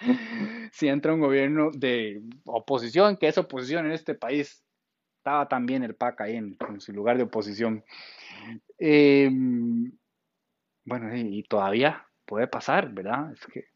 si 0.76 0.88
entra 0.88 1.14
un 1.14 1.20
gobierno 1.20 1.70
de 1.72 2.20
oposición, 2.44 3.16
que 3.16 3.28
es 3.28 3.38
oposición 3.38 3.86
en 3.86 3.92
este 3.92 4.14
país. 4.14 4.62
Estaba 5.16 5.48
también 5.48 5.82
el 5.82 5.94
PAC 5.94 6.20
ahí 6.20 6.36
en, 6.36 6.58
su 6.80 6.92
lugar 6.92 7.16
de 7.16 7.22
oposición. 7.22 7.82
Em, 8.76 9.90
bueno, 10.84 11.16
y, 11.16 11.42
todavía 11.44 12.06
puede 12.26 12.46
pasar, 12.46 12.92
¿verdad? 12.92 13.32
Es 13.32 13.46
que 13.46 13.68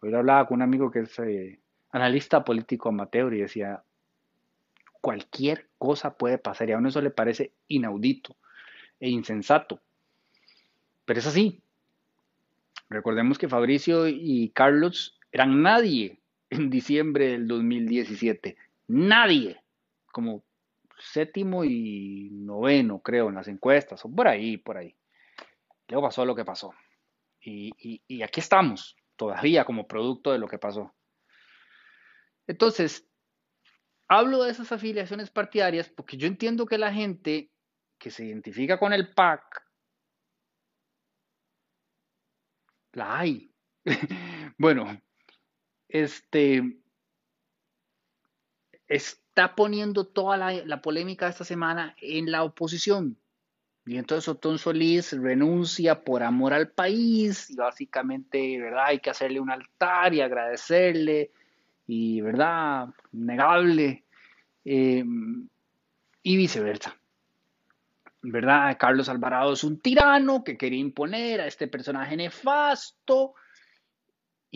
hoy 0.00 0.12
hablaba 0.12 0.46
con 0.46 0.56
un 0.56 0.62
amigo 0.62 0.90
que 0.90 1.00
es 1.00 1.18
eh, 1.20 1.60
analista 1.92 2.44
político 2.44 2.90
amateur 2.90 3.32
y 3.32 3.40
decía, 3.40 3.82
cualquier 5.00 5.70
cosa 5.78 6.18
puede 6.18 6.36
pasar 6.36 6.68
y 6.68 6.72
a 6.72 6.76
uno 6.76 6.90
eso 6.90 7.00
le 7.00 7.10
parece 7.10 7.54
inaudito 7.68 8.36
e 9.00 9.08
insensato. 9.08 9.80
Pero 11.06 11.20
es 11.20 11.26
así. 11.26 11.62
Recordemos 12.90 13.38
que 13.38 13.48
Fabricio 13.48 14.08
y 14.08 14.50
Carlos 14.50 15.18
eran 15.32 15.62
nadie 15.62 16.20
en 16.54 16.70
diciembre 16.70 17.28
del 17.28 17.46
2017. 17.48 18.56
Nadie. 18.88 19.60
Como 20.12 20.44
séptimo 20.98 21.64
y 21.64 22.30
noveno, 22.32 23.00
creo, 23.00 23.28
en 23.28 23.34
las 23.34 23.48
encuestas, 23.48 24.04
o 24.04 24.14
por 24.14 24.28
ahí, 24.28 24.56
por 24.56 24.76
ahí. 24.76 24.96
Luego 25.88 26.06
pasó 26.06 26.24
lo 26.24 26.34
que 26.34 26.44
pasó. 26.44 26.72
Y, 27.40 28.00
y 28.06 28.22
aquí 28.22 28.40
estamos, 28.40 28.96
todavía 29.16 29.64
como 29.64 29.86
producto 29.86 30.32
de 30.32 30.38
lo 30.38 30.48
que 30.48 30.58
pasó. 30.58 30.94
Entonces, 32.46 33.06
hablo 34.08 34.44
de 34.44 34.50
esas 34.50 34.72
afiliaciones 34.72 35.30
partidarias 35.30 35.88
porque 35.90 36.16
yo 36.16 36.26
entiendo 36.26 36.66
que 36.66 36.78
la 36.78 36.92
gente 36.92 37.50
que 37.98 38.10
se 38.10 38.24
identifica 38.24 38.78
con 38.78 38.92
el 38.92 39.12
PAC, 39.12 39.64
la 42.92 43.18
hay. 43.18 43.52
bueno, 44.58 45.00
este 45.94 46.76
está 48.88 49.54
poniendo 49.54 50.06
toda 50.06 50.36
la, 50.36 50.82
polémica 50.82 51.28
esta 51.28 51.44
semana 51.44 51.94
en 52.00 52.30
la 52.30 52.42
oposición. 52.42 53.16
Y 53.86 53.96
entonces 53.98 54.28
Otón 54.28 54.58
Solís 54.58 55.12
renuncia 55.12 56.02
por 56.02 56.22
amor 56.22 56.52
al 56.52 56.70
país 56.70 57.50
y 57.50 57.54
básicamente, 57.54 58.60
¿verdad? 58.60 58.86
Hay 58.86 58.98
que 58.98 59.10
hacerle 59.10 59.38
un 59.38 59.50
altar 59.50 60.12
y 60.14 60.20
agradecerle 60.20 61.30
y, 61.86 62.20
¿verdad? 62.20 62.88
Negable. 63.12 64.04
Eh, 64.64 65.04
y 66.22 66.36
viceversa. 66.36 66.98
¿Verdad? 68.22 68.76
Carlos 68.80 69.08
Alvarado 69.08 69.52
es 69.52 69.62
un 69.62 69.78
tirano 69.78 70.42
que 70.42 70.56
quería 70.56 70.80
imponer 70.80 71.42
a 71.42 71.46
este 71.46 71.68
personaje 71.68 72.16
nefasto. 72.16 73.34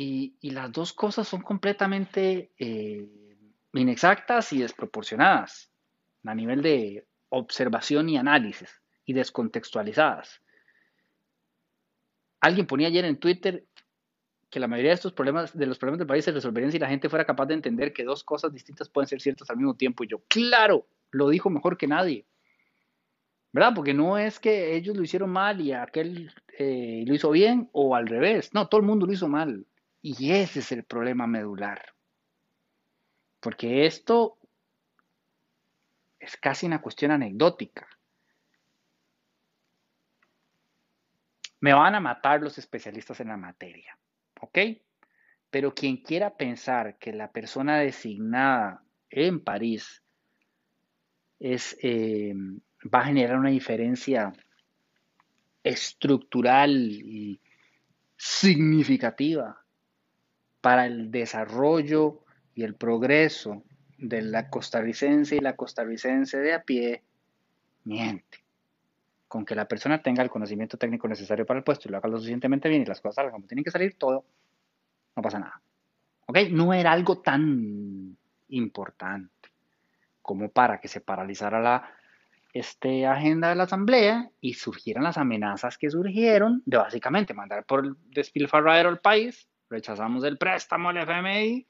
Y, 0.00 0.36
las 0.52 0.70
dos 0.70 0.92
cosas 0.92 1.26
son 1.26 1.42
completamente 1.42 2.52
eh, 2.56 3.04
inexactas 3.72 4.52
y 4.52 4.60
desproporcionadas 4.60 5.72
a 6.22 6.36
nivel 6.36 6.62
de 6.62 7.08
observación 7.30 8.08
y 8.08 8.16
análisis 8.16 8.80
y 9.04 9.12
descontextualizadas. 9.12 10.40
Alguien 12.40 12.68
ponía 12.68 12.86
ayer 12.86 13.06
en 13.06 13.18
Twitter 13.18 13.66
que 14.48 14.60
la 14.60 14.68
mayoría 14.68 14.92
de 14.92 14.94
estos 14.94 15.12
problemas, 15.14 15.58
de 15.58 15.66
los 15.66 15.78
problemas 15.78 15.98
del 15.98 16.06
país 16.06 16.24
se 16.24 16.30
resolverían 16.30 16.70
si 16.70 16.78
la 16.78 16.88
gente 16.88 17.08
fuera 17.08 17.24
capaz 17.24 17.46
de 17.46 17.54
entender 17.54 17.92
que 17.92 18.04
dos 18.04 18.22
cosas 18.22 18.52
distintas 18.52 18.88
pueden 18.88 19.08
ser 19.08 19.20
ciertas 19.20 19.50
al 19.50 19.56
mismo 19.56 19.74
tiempo. 19.74 20.04
Y 20.04 20.06
yo, 20.06 20.22
claro, 20.28 20.86
lo 21.10 21.28
dijo 21.28 21.50
mejor 21.50 21.76
que 21.76 21.88
nadie. 21.88 22.24
¿Verdad? 23.50 23.72
Porque 23.74 23.94
no 23.94 24.16
es 24.16 24.38
que 24.38 24.76
ellos 24.76 24.96
lo 24.96 25.02
hicieron 25.02 25.30
mal 25.30 25.60
y 25.60 25.72
aquel 25.72 26.32
eh, 26.56 27.02
lo 27.04 27.14
hizo 27.14 27.32
bien 27.32 27.68
o 27.72 27.96
al 27.96 28.06
revés. 28.06 28.54
No, 28.54 28.68
todo 28.68 28.80
el 28.80 28.86
mundo 28.86 29.04
lo 29.04 29.12
hizo 29.12 29.26
mal. 29.26 29.66
Y 30.00 30.32
ese 30.32 30.60
es 30.60 30.72
el 30.72 30.84
problema 30.84 31.26
medular. 31.26 31.94
Porque 33.40 33.86
esto 33.86 34.38
es 36.18 36.36
casi 36.36 36.66
una 36.66 36.80
cuestión 36.80 37.10
anecdótica. 37.10 37.88
Me 41.60 41.74
van 41.74 41.94
a 41.94 42.00
matar 42.00 42.40
los 42.40 42.58
especialistas 42.58 43.20
en 43.20 43.28
la 43.28 43.36
materia. 43.36 43.98
¿Ok? 44.40 44.58
Pero 45.50 45.74
quien 45.74 45.98
quiera 45.98 46.36
pensar 46.36 46.98
que 46.98 47.12
la 47.12 47.32
persona 47.32 47.78
designada 47.78 48.84
en 49.10 49.42
París 49.42 50.02
eh, 51.40 52.34
va 52.82 53.00
a 53.00 53.06
generar 53.06 53.38
una 53.38 53.50
diferencia 53.50 54.32
estructural 55.62 56.72
y 56.72 57.40
significativa 58.16 59.64
para 60.60 60.86
el 60.86 61.10
desarrollo 61.10 62.24
y 62.54 62.64
el 62.64 62.74
progreso 62.74 63.62
de 63.98 64.22
la 64.22 64.50
costarricense 64.50 65.36
y 65.36 65.40
la 65.40 65.56
costarricense 65.56 66.38
de 66.38 66.54
a 66.54 66.62
pie, 66.62 67.02
miente 67.84 68.44
con 69.28 69.44
que 69.44 69.54
la 69.54 69.68
persona 69.68 70.02
tenga 70.02 70.22
el 70.22 70.30
conocimiento 70.30 70.78
técnico 70.78 71.06
necesario 71.06 71.44
para 71.44 71.58
el 71.58 71.64
puesto 71.64 71.86
y 71.86 71.90
lo 71.90 71.98
haga 71.98 72.08
lo 72.08 72.16
suficientemente 72.16 72.68
bien 72.68 72.82
y 72.82 72.86
las 72.86 73.00
cosas 73.00 73.16
salgan 73.16 73.32
como 73.32 73.46
tienen 73.46 73.62
que 73.62 73.70
salir, 73.70 73.94
todo, 73.96 74.24
no 75.14 75.22
pasa 75.22 75.38
nada. 75.38 75.60
¿Ok? 76.26 76.38
No 76.50 76.72
era 76.72 76.92
algo 76.92 77.18
tan 77.18 78.16
importante 78.48 79.50
como 80.22 80.48
para 80.48 80.80
que 80.80 80.88
se 80.88 81.00
paralizara 81.00 81.60
la 81.60 81.90
este, 82.52 83.06
agenda 83.06 83.50
de 83.50 83.54
la 83.54 83.64
asamblea 83.64 84.30
y 84.40 84.54
surgieran 84.54 85.04
las 85.04 85.18
amenazas 85.18 85.78
que 85.78 85.90
surgieron 85.90 86.62
de 86.64 86.78
básicamente 86.78 87.34
mandar 87.34 87.64
por 87.64 87.84
el 87.84 87.96
al 88.66 89.00
país, 89.00 89.48
rechazamos 89.68 90.24
el 90.24 90.38
préstamo 90.38 90.88
al 90.88 90.98
FMI, 90.98 91.66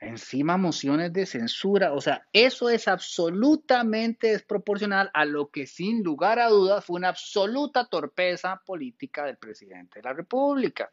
Encima 0.00 0.56
mociones 0.56 1.12
de 1.12 1.26
censura, 1.26 1.92
o 1.92 2.00
sea, 2.00 2.26
eso 2.32 2.70
es 2.70 2.88
absolutamente 2.88 4.28
desproporcional 4.28 5.10
a 5.12 5.26
lo 5.26 5.50
que 5.50 5.66
sin 5.66 6.02
lugar 6.02 6.38
a 6.38 6.48
dudas 6.48 6.86
fue 6.86 6.96
una 6.96 7.08
absoluta 7.08 7.84
torpeza 7.84 8.62
política 8.64 9.26
del 9.26 9.36
presidente 9.36 9.98
de 9.98 10.04
la 10.04 10.14
República, 10.14 10.90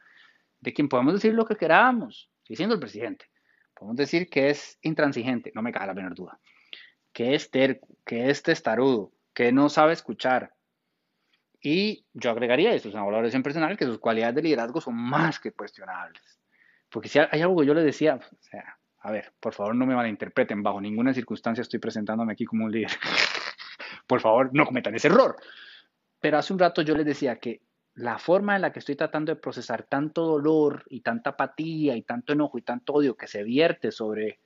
de 0.60 0.74
quien 0.74 0.90
podemos 0.90 1.14
decir 1.14 1.34
lo 1.34 1.46
que 1.46 1.56
queramos, 1.56 2.30
diciendo 2.50 2.76
el 2.76 2.82
presidente. 2.82 3.28
Podemos 3.74 3.96
decir 3.96 4.30
que 4.30 4.50
es 4.50 4.78
intransigente, 4.82 5.54
no 5.56 5.62
me 5.62 5.72
cabe 5.72 5.88
la 5.88 5.94
menor 5.94 6.14
duda, 6.14 6.42
que 7.14 7.34
es 7.34 7.50
terco, 7.50 7.88
que 8.06 8.30
es 8.30 8.44
testarudo, 8.44 9.14
que 9.34 9.54
no 9.54 9.70
sabe 9.70 9.94
escuchar. 9.94 10.54
Y 11.62 12.06
yo 12.14 12.32
agregaría, 12.32 12.74
eso 12.74 12.90
es 12.90 12.94
una 12.94 13.04
valoración 13.04 13.44
personal, 13.44 13.78
que 13.78 13.86
sus 13.86 14.00
cualidades 14.00 14.36
de 14.36 14.44
liderazgo 14.44 14.80
son 14.80 14.96
más 14.96 15.40
que 15.40 15.52
cuestionables. 15.52 16.40
Porque 16.90 17.10
si 17.10 17.20
hay 17.20 17.42
algo 17.42 17.60
que 17.60 17.68
yo 17.68 17.74
le 17.74 17.84
decía, 17.84 18.20
a 19.00 19.12
ver, 19.12 19.34
por 19.40 19.54
favor 19.54 19.76
no 19.76 19.86
me 19.86 19.96
malinterpreten, 19.96 20.64
bajo 20.64 20.80
ninguna 20.80 21.14
circunstancia 21.14 21.62
estoy 21.62 21.80
presentándome 21.80 22.34
aquí 22.34 22.46
como 22.46 22.66
un 22.66 22.72
líder. 22.72 22.92
por 24.08 24.22
favor, 24.22 24.50
no 24.54 24.66
cometan 24.66 24.96
ese 24.96 25.08
error. 25.08 25.36
Pero 26.20 26.38
hace 26.38 26.54
un 26.54 26.60
rato 26.60 26.82
yo 26.82 26.96
les 26.96 27.06
decía 27.06 27.38
que 27.38 27.62
la 27.96 28.20
forma 28.20 28.56
en 28.56 28.62
la 28.62 28.72
que 28.72 28.80
estoy 28.80 28.96
tratando 28.96 29.34
de 29.34 29.42
procesar 29.42 29.84
tanto 29.84 30.24
dolor 30.24 30.86
y 30.90 31.02
tanta 31.02 31.32
apatía 31.32 31.96
y 31.96 32.04
tanto 32.04 32.34
enojo 32.34 32.58
y 32.58 32.62
tanto 32.62 32.94
odio 32.94 33.18
que 33.18 33.28
se 33.28 33.44
vierte 33.44 33.92
sobre 33.92 34.40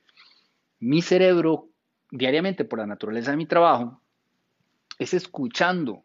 mi 0.80 1.02
cerebro 1.02 1.68
diariamente 2.10 2.64
por 2.64 2.78
la 2.78 2.86
naturaleza 2.86 3.30
de 3.30 3.36
mi 3.36 3.46
trabajo 3.46 4.00
es 4.98 5.14
escuchando. 5.14 6.04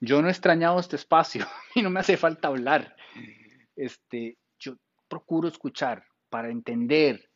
Yo 0.00 0.20
no 0.20 0.28
he 0.28 0.30
extrañado 0.30 0.78
este 0.78 0.96
espacio 0.96 1.46
y 1.74 1.82
no 1.82 1.90
me 1.90 2.00
hace 2.00 2.16
falta 2.16 2.48
hablar. 2.48 2.96
Este, 3.74 4.38
yo 4.58 4.76
procuro 5.08 5.48
escuchar 5.48 6.04
para 6.28 6.50
entender, 6.50 7.30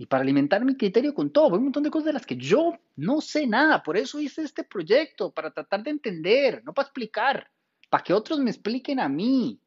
y 0.00 0.06
para 0.06 0.22
alimentar 0.22 0.64
mi 0.64 0.78
criterio 0.78 1.12
con 1.12 1.30
todo. 1.30 1.48
Hay 1.48 1.58
un 1.58 1.64
montón 1.64 1.82
de 1.82 1.90
cosas 1.90 2.06
de 2.06 2.12
las 2.14 2.24
que 2.24 2.34
yo 2.34 2.72
no 2.96 3.20
sé 3.20 3.46
nada. 3.46 3.82
Por 3.82 3.98
eso 3.98 4.18
hice 4.18 4.40
este 4.40 4.64
proyecto, 4.64 5.30
para 5.30 5.50
tratar 5.50 5.82
de 5.82 5.90
entender, 5.90 6.62
no 6.64 6.72
para 6.72 6.86
explicar, 6.86 7.50
para 7.90 8.02
que 8.02 8.14
otros 8.14 8.38
me 8.38 8.50
expliquen 8.50 8.98
a 8.98 9.10
mí. 9.10 9.60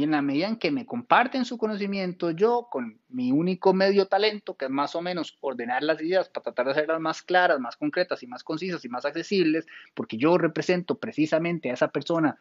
Y 0.00 0.04
en 0.04 0.12
la 0.12 0.22
medida 0.22 0.48
en 0.48 0.56
que 0.56 0.70
me 0.70 0.86
comparten 0.86 1.44
su 1.44 1.58
conocimiento, 1.58 2.30
yo 2.30 2.68
con 2.70 2.98
mi 3.10 3.32
único 3.32 3.74
medio 3.74 4.06
talento, 4.06 4.56
que 4.56 4.64
es 4.64 4.70
más 4.70 4.94
o 4.94 5.02
menos 5.02 5.36
ordenar 5.42 5.82
las 5.82 6.00
ideas 6.00 6.30
para 6.30 6.44
tratar 6.44 6.64
de 6.64 6.72
hacerlas 6.72 7.00
más 7.00 7.20
claras, 7.20 7.60
más 7.60 7.76
concretas 7.76 8.22
y 8.22 8.26
más 8.26 8.42
concisas 8.42 8.82
y 8.82 8.88
más 8.88 9.04
accesibles, 9.04 9.66
porque 9.92 10.16
yo 10.16 10.38
represento 10.38 10.98
precisamente 10.98 11.70
a 11.70 11.74
esa 11.74 11.88
persona 11.88 12.38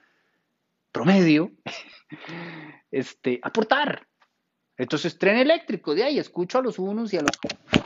promedio, 0.93 1.51
este, 2.91 3.41
aportar, 3.43 4.07
entonces, 4.77 5.17
tren 5.17 5.35
eléctrico, 5.35 5.93
de 5.93 6.05
ahí 6.05 6.17
escucho 6.17 6.59
a 6.59 6.61
los 6.61 6.79
unos 6.79 7.13
y 7.13 7.17
a 7.17 7.21
los... 7.23 7.31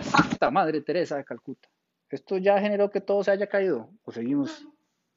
¡Santa 0.03 0.51
Madre 0.51 0.81
Teresa 0.81 1.17
de 1.17 1.25
Calcuta! 1.25 1.67
¿Esto 2.11 2.37
ya 2.37 2.59
generó 2.59 2.91
que 2.91 3.01
todo 3.01 3.23
se 3.23 3.31
haya 3.31 3.47
caído? 3.47 3.89
¿O 4.03 4.11
seguimos? 4.11 4.67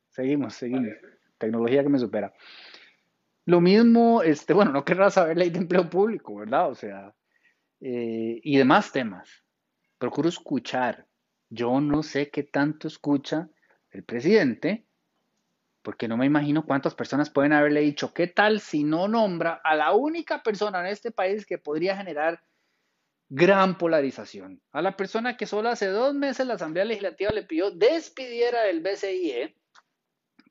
Seguimos, 0.08 0.54
seguimos. 0.54 0.94
Tecnología 1.36 1.82
que 1.82 1.90
me 1.90 1.98
supera. 1.98 2.32
Lo 3.46 3.60
mismo, 3.60 4.22
este, 4.22 4.52
bueno, 4.52 4.72
no 4.72 4.84
querrás 4.84 5.14
saber 5.14 5.38
ley 5.38 5.50
de 5.50 5.58
empleo 5.58 5.88
público, 5.88 6.36
¿verdad? 6.36 6.70
O 6.70 6.74
sea, 6.74 7.14
eh, 7.80 8.40
y 8.42 8.58
demás 8.58 8.92
temas. 8.92 9.28
Procuro 9.98 10.28
escuchar. 10.28 11.06
Yo 11.48 11.80
no 11.80 12.02
sé 12.02 12.28
qué 12.30 12.42
tanto 12.42 12.88
escucha 12.88 13.48
el 13.90 14.04
presidente, 14.04 14.86
porque 15.82 16.08
no 16.08 16.16
me 16.16 16.26
imagino 16.26 16.66
cuántas 16.66 16.94
personas 16.94 17.30
pueden 17.30 17.52
haberle 17.52 17.80
dicho, 17.80 18.12
¿qué 18.12 18.26
tal 18.26 18.60
si 18.60 18.82
no 18.84 19.08
nombra 19.08 19.60
a 19.64 19.76
la 19.76 19.92
única 19.92 20.42
persona 20.42 20.80
en 20.80 20.86
este 20.86 21.12
país 21.12 21.46
que 21.46 21.58
podría 21.58 21.96
generar 21.96 22.42
gran 23.28 23.76
polarización. 23.76 24.62
A 24.72 24.82
la 24.82 24.96
persona 24.96 25.36
que 25.36 25.46
solo 25.46 25.68
hace 25.68 25.86
dos 25.86 26.14
meses 26.14 26.46
la 26.46 26.54
Asamblea 26.54 26.84
Legislativa 26.84 27.30
le 27.30 27.42
pidió 27.42 27.70
despidiera 27.70 28.62
del 28.62 28.80
BCIE 28.80 29.56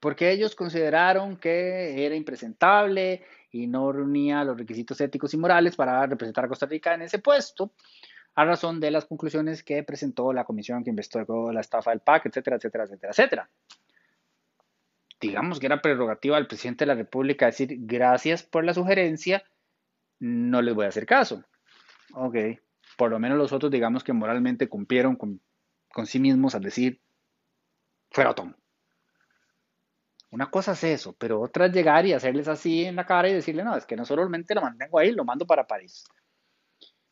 porque 0.05 0.29
ellos 0.29 0.53
consideraron 0.53 1.35
que 1.35 2.05
era 2.05 2.13
impresentable 2.13 3.23
y 3.49 3.65
no 3.65 3.91
reunía 3.91 4.43
los 4.43 4.55
requisitos 4.55 5.01
éticos 5.01 5.33
y 5.33 5.37
morales 5.37 5.75
para 5.75 6.05
representar 6.05 6.45
a 6.45 6.47
Costa 6.47 6.67
Rica 6.67 6.93
en 6.93 7.01
ese 7.01 7.17
puesto, 7.17 7.73
a 8.35 8.45
razón 8.45 8.79
de 8.79 8.91
las 8.91 9.05
conclusiones 9.05 9.63
que 9.63 9.81
presentó 9.81 10.31
la 10.31 10.43
comisión 10.43 10.83
que 10.83 10.91
investigó 10.91 11.51
la 11.51 11.61
estafa 11.61 11.89
del 11.89 12.01
PAC, 12.01 12.27
etcétera, 12.27 12.57
etcétera, 12.57 12.83
etcétera, 12.83 13.09
etcétera. 13.09 13.49
Digamos 15.19 15.59
que 15.59 15.65
era 15.65 15.81
prerrogativa 15.81 16.35
del 16.35 16.45
presidente 16.45 16.85
de 16.85 16.89
la 16.89 17.01
República 17.01 17.47
decir 17.47 17.75
gracias 17.79 18.43
por 18.43 18.63
la 18.63 18.75
sugerencia, 18.75 19.43
no 20.19 20.61
les 20.61 20.75
voy 20.75 20.85
a 20.85 20.89
hacer 20.89 21.07
caso. 21.07 21.43
Ok, 22.13 22.35
por 22.95 23.09
lo 23.09 23.17
menos 23.17 23.39
los 23.39 23.51
otros 23.53 23.71
digamos 23.71 24.03
que 24.03 24.13
moralmente 24.13 24.69
cumplieron 24.69 25.15
con, 25.15 25.41
sí 26.05 26.19
mismos 26.19 26.53
al 26.53 26.61
decir 26.61 27.01
fuera 28.11 28.35
Tom. 28.35 28.53
Una 30.35 30.51
cosa 30.51 30.73
es 30.73 30.83
eso, 30.83 31.15
pero 31.17 31.39
otra 31.39 31.67
es 31.67 31.71
llegar 31.71 32.05
y 32.05 32.11
hacerles 32.11 32.49
así 32.49 32.83
en 32.83 32.97
la 32.97 33.05
cara 33.05 33.29
y 33.29 33.33
decirle, 33.33 33.63
no, 33.63 33.73
es 33.77 33.85
que 33.85 33.95
no 33.95 34.03
solamente 34.03 34.53
lo 34.53 34.61
mantengo 34.61 34.99
ahí, 34.99 35.13
lo 35.13 35.23
mando 35.23 35.47
para 35.47 35.65
París. 35.65 36.03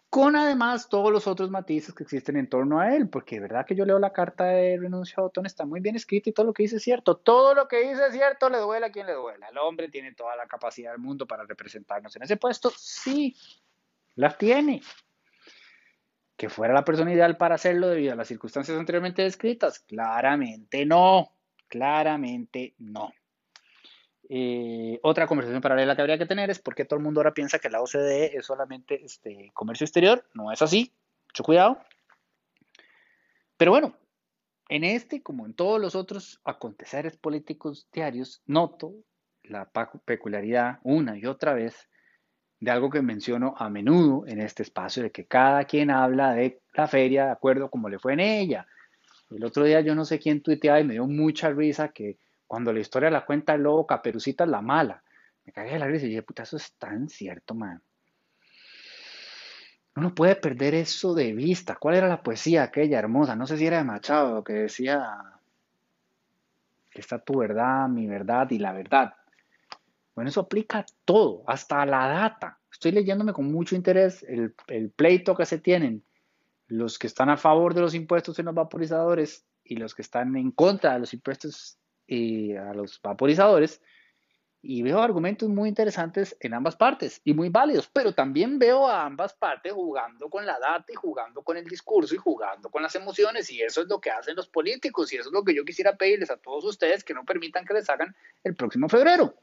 Con 0.10 0.36
además 0.36 0.90
todos 0.90 1.10
los 1.10 1.26
otros 1.26 1.50
matices 1.50 1.96
que 1.96 2.04
existen 2.04 2.36
en 2.36 2.50
torno 2.50 2.82
a 2.82 2.94
él, 2.94 3.08
porque 3.08 3.36
de 3.36 3.44
verdad 3.44 3.66
que 3.66 3.76
yo 3.76 3.86
leo 3.86 3.98
la 3.98 4.12
carta 4.12 4.44
de 4.44 4.78
renuncia 4.78 5.16
a 5.20 5.22
Botón, 5.22 5.46
está 5.46 5.64
muy 5.66 5.80
bien 5.80 5.96
escrita 5.96 6.30
y 6.30 6.34
todo 6.34 6.48
lo 6.48 6.54
que 6.54 6.64
dice 6.64 6.76
es 6.76 6.84
cierto. 6.84 7.16
Todo 7.16 7.56
lo 7.56 7.70
que 7.70 7.88
dice 7.88 8.08
es 8.08 8.12
cierto, 8.12 8.50
le 8.50 8.58
duele 8.58 8.88
a 8.88 8.92
quien 8.92 9.08
le 9.08 9.14
duele. 9.14 9.46
El 9.50 9.58
hombre 9.58 9.88
tiene 9.88 10.14
toda 10.14 10.36
la 10.36 10.46
capacidad 10.46 10.92
del 10.92 11.00
mundo 11.00 11.26
para 11.26 11.46
representarnos 11.46 12.14
en 12.18 12.24
ese 12.24 12.36
puesto, 12.36 12.74
sí, 12.76 13.38
las 14.16 14.38
tiene. 14.38 14.82
Que 16.36 16.50
fuera 16.50 16.74
la 16.74 16.84
persona 16.84 17.14
ideal 17.14 17.38
para 17.38 17.56
hacerlo 17.56 17.88
debido 17.88 18.12
a 18.12 18.18
las 18.18 18.28
circunstancias 18.28 18.78
anteriormente 18.78 19.22
descritas, 19.22 19.80
claramente 19.80 20.86
no. 20.86 21.33
Claramente 21.74 22.76
no. 22.78 23.12
Eh, 24.30 25.00
otra 25.02 25.26
conversación 25.26 25.60
paralela 25.60 25.96
que 25.96 26.04
habría 26.04 26.20
que 26.20 26.28
tener 26.28 26.52
es 26.52 26.60
por 26.60 26.76
qué 26.76 26.86
todo 26.86 26.98
el 26.98 27.04
mundo 27.04 27.20
ahora 27.20 27.34
piensa 27.34 27.58
que 27.58 27.72
la 27.72 27.82
OCDE 27.82 28.38
es 28.38 28.46
solamente 28.46 29.04
este, 29.04 29.50
comercio 29.56 29.86
exterior. 29.86 30.24
No 30.36 30.52
es 30.52 30.62
así. 30.62 30.94
Mucho 31.30 31.44
cuidado. 31.44 31.80
Pero 33.58 33.72
bueno, 33.72 33.98
en 34.70 34.84
este, 34.84 35.24
como 35.24 35.48
en 35.48 35.56
todos 35.56 35.82
los 35.82 35.96
otros 35.96 36.40
aconteceres 36.44 37.18
políticos 37.18 37.88
diarios, 37.92 38.44
noto 38.46 38.94
la 39.42 39.72
peculiaridad 40.06 40.78
una 40.84 41.18
y 41.18 41.26
otra 41.26 41.54
vez 41.54 41.90
de 42.60 42.70
algo 42.70 42.92
que 42.92 43.02
menciono 43.02 43.56
a 43.58 43.68
menudo 43.72 44.28
en 44.28 44.40
este 44.40 44.62
espacio, 44.62 45.02
de 45.02 45.12
que 45.12 45.26
cada 45.26 45.66
quien 45.66 45.90
habla 45.90 46.36
de 46.36 46.62
la 46.76 46.88
feria 46.88 47.26
de 47.26 47.32
acuerdo 47.32 47.72
como 47.72 47.90
le 47.90 47.98
fue 47.98 48.14
en 48.14 48.20
ella. 48.20 48.68
El 49.36 49.44
otro 49.44 49.64
día 49.64 49.82
yo 49.82 49.96
no 49.96 50.06
sé 50.06 50.20
quién 50.20 50.42
tuiteaba 50.42 50.80
y 50.80 50.84
me 50.84 50.94
dio 50.94 51.08
mucha 51.08 51.50
risa 51.50 51.90
que 51.90 52.18
cuando 52.48 52.72
la 52.72 52.80
historia 52.80 53.10
la 53.10 53.26
cuenta 53.26 53.56
el 53.56 53.64
lobo, 53.64 53.88
Caperucita 53.88 54.44
es 54.44 54.50
la 54.50 54.62
mala. 54.62 55.04
Me 55.46 55.52
cagué 55.52 55.72
de 55.72 55.80
la 55.80 55.88
risa 55.88 56.06
y 56.06 56.10
dije, 56.10 56.22
puta, 56.24 56.44
eso 56.44 56.58
es 56.58 56.74
tan 56.74 57.10
cierto, 57.10 57.56
man. 57.56 57.82
Uno 59.96 60.14
puede 60.16 60.36
perder 60.36 60.74
eso 60.76 61.14
de 61.14 61.34
vista. 61.34 61.76
¿Cuál 61.76 61.96
era 61.96 62.08
la 62.08 62.24
poesía 62.24 62.64
aquella 62.64 63.00
hermosa? 63.00 63.36
No 63.36 63.46
sé 63.46 63.58
si 63.58 63.66
era 63.66 63.78
de 63.78 63.84
Machado, 63.84 64.44
que 64.44 64.54
decía 64.54 65.18
que 66.92 67.02
está 67.02 67.20
tu 67.20 67.40
verdad, 67.40 67.88
mi 67.90 68.08
verdad 68.08 68.50
y 68.52 68.60
la 68.60 68.72
verdad. 68.72 69.14
Bueno, 70.16 70.30
eso 70.30 70.42
aplica 70.42 70.80
a 70.80 70.86
todo, 71.06 71.44
hasta 71.48 71.86
la 71.86 72.08
data. 72.08 72.60
Estoy 72.72 72.92
leyéndome 72.92 73.34
con 73.34 73.52
mucho 73.52 73.76
interés 73.76 74.24
el, 74.24 74.56
el 74.68 74.90
pleito 74.90 75.36
que 75.36 75.46
se 75.46 75.60
tienen 75.60 76.04
los 76.68 76.98
que 77.00 77.08
están 77.08 77.30
a 77.30 77.38
favor 77.38 77.74
de 77.74 77.82
los 77.82 77.94
impuestos 77.94 78.40
en 78.40 78.46
los 78.46 78.56
vaporizadores 78.56 79.46
y 79.64 79.76
los 79.78 79.96
que 79.96 80.02
están 80.02 80.36
en 80.36 80.52
contra 80.52 80.94
de 80.94 81.00
los 81.00 81.14
impuestos 81.14 81.78
y 82.08 82.56
a 82.56 82.74
los 82.74 83.02
vaporizadores. 83.02 83.82
Y 84.66 84.82
veo 84.82 85.02
argumentos 85.02 85.50
muy 85.50 85.68
interesantes 85.68 86.38
en 86.40 86.54
ambas 86.54 86.78
partes 86.78 87.20
y 87.26 87.34
muy 87.34 87.50
válidos, 87.50 87.90
pero 87.92 88.14
también 88.14 88.60
veo 88.60 88.88
a 88.88 89.06
ambas 89.06 89.34
partes 89.34 89.74
jugando 89.74 90.30
con 90.30 90.46
la 90.46 90.58
data 90.58 90.86
y 90.88 90.96
jugando 90.96 91.44
con 91.44 91.58
el 91.58 91.66
discurso 91.66 92.16
y 92.16 92.18
jugando 92.18 92.70
con 92.70 92.82
las 92.82 92.96
emociones 92.96 93.52
y 93.52 93.62
eso 93.62 93.82
es 93.82 93.88
lo 93.90 94.00
que 94.00 94.10
hacen 94.10 94.38
los 94.38 94.48
políticos 94.48 95.12
y 95.12 95.18
eso 95.18 95.28
es 95.28 95.34
lo 95.34 95.44
que 95.44 95.54
yo 95.54 95.66
quisiera 95.66 95.98
pedirles 95.98 96.32
a 96.32 96.38
todos 96.38 96.64
ustedes 96.64 97.04
que 97.04 97.14
no 97.14 97.26
permitan 97.26 97.66
que 97.66 97.74
les 97.74 97.90
hagan 97.90 98.16
el 98.46 98.56
próximo 98.56 98.88
febrero. 98.88 99.36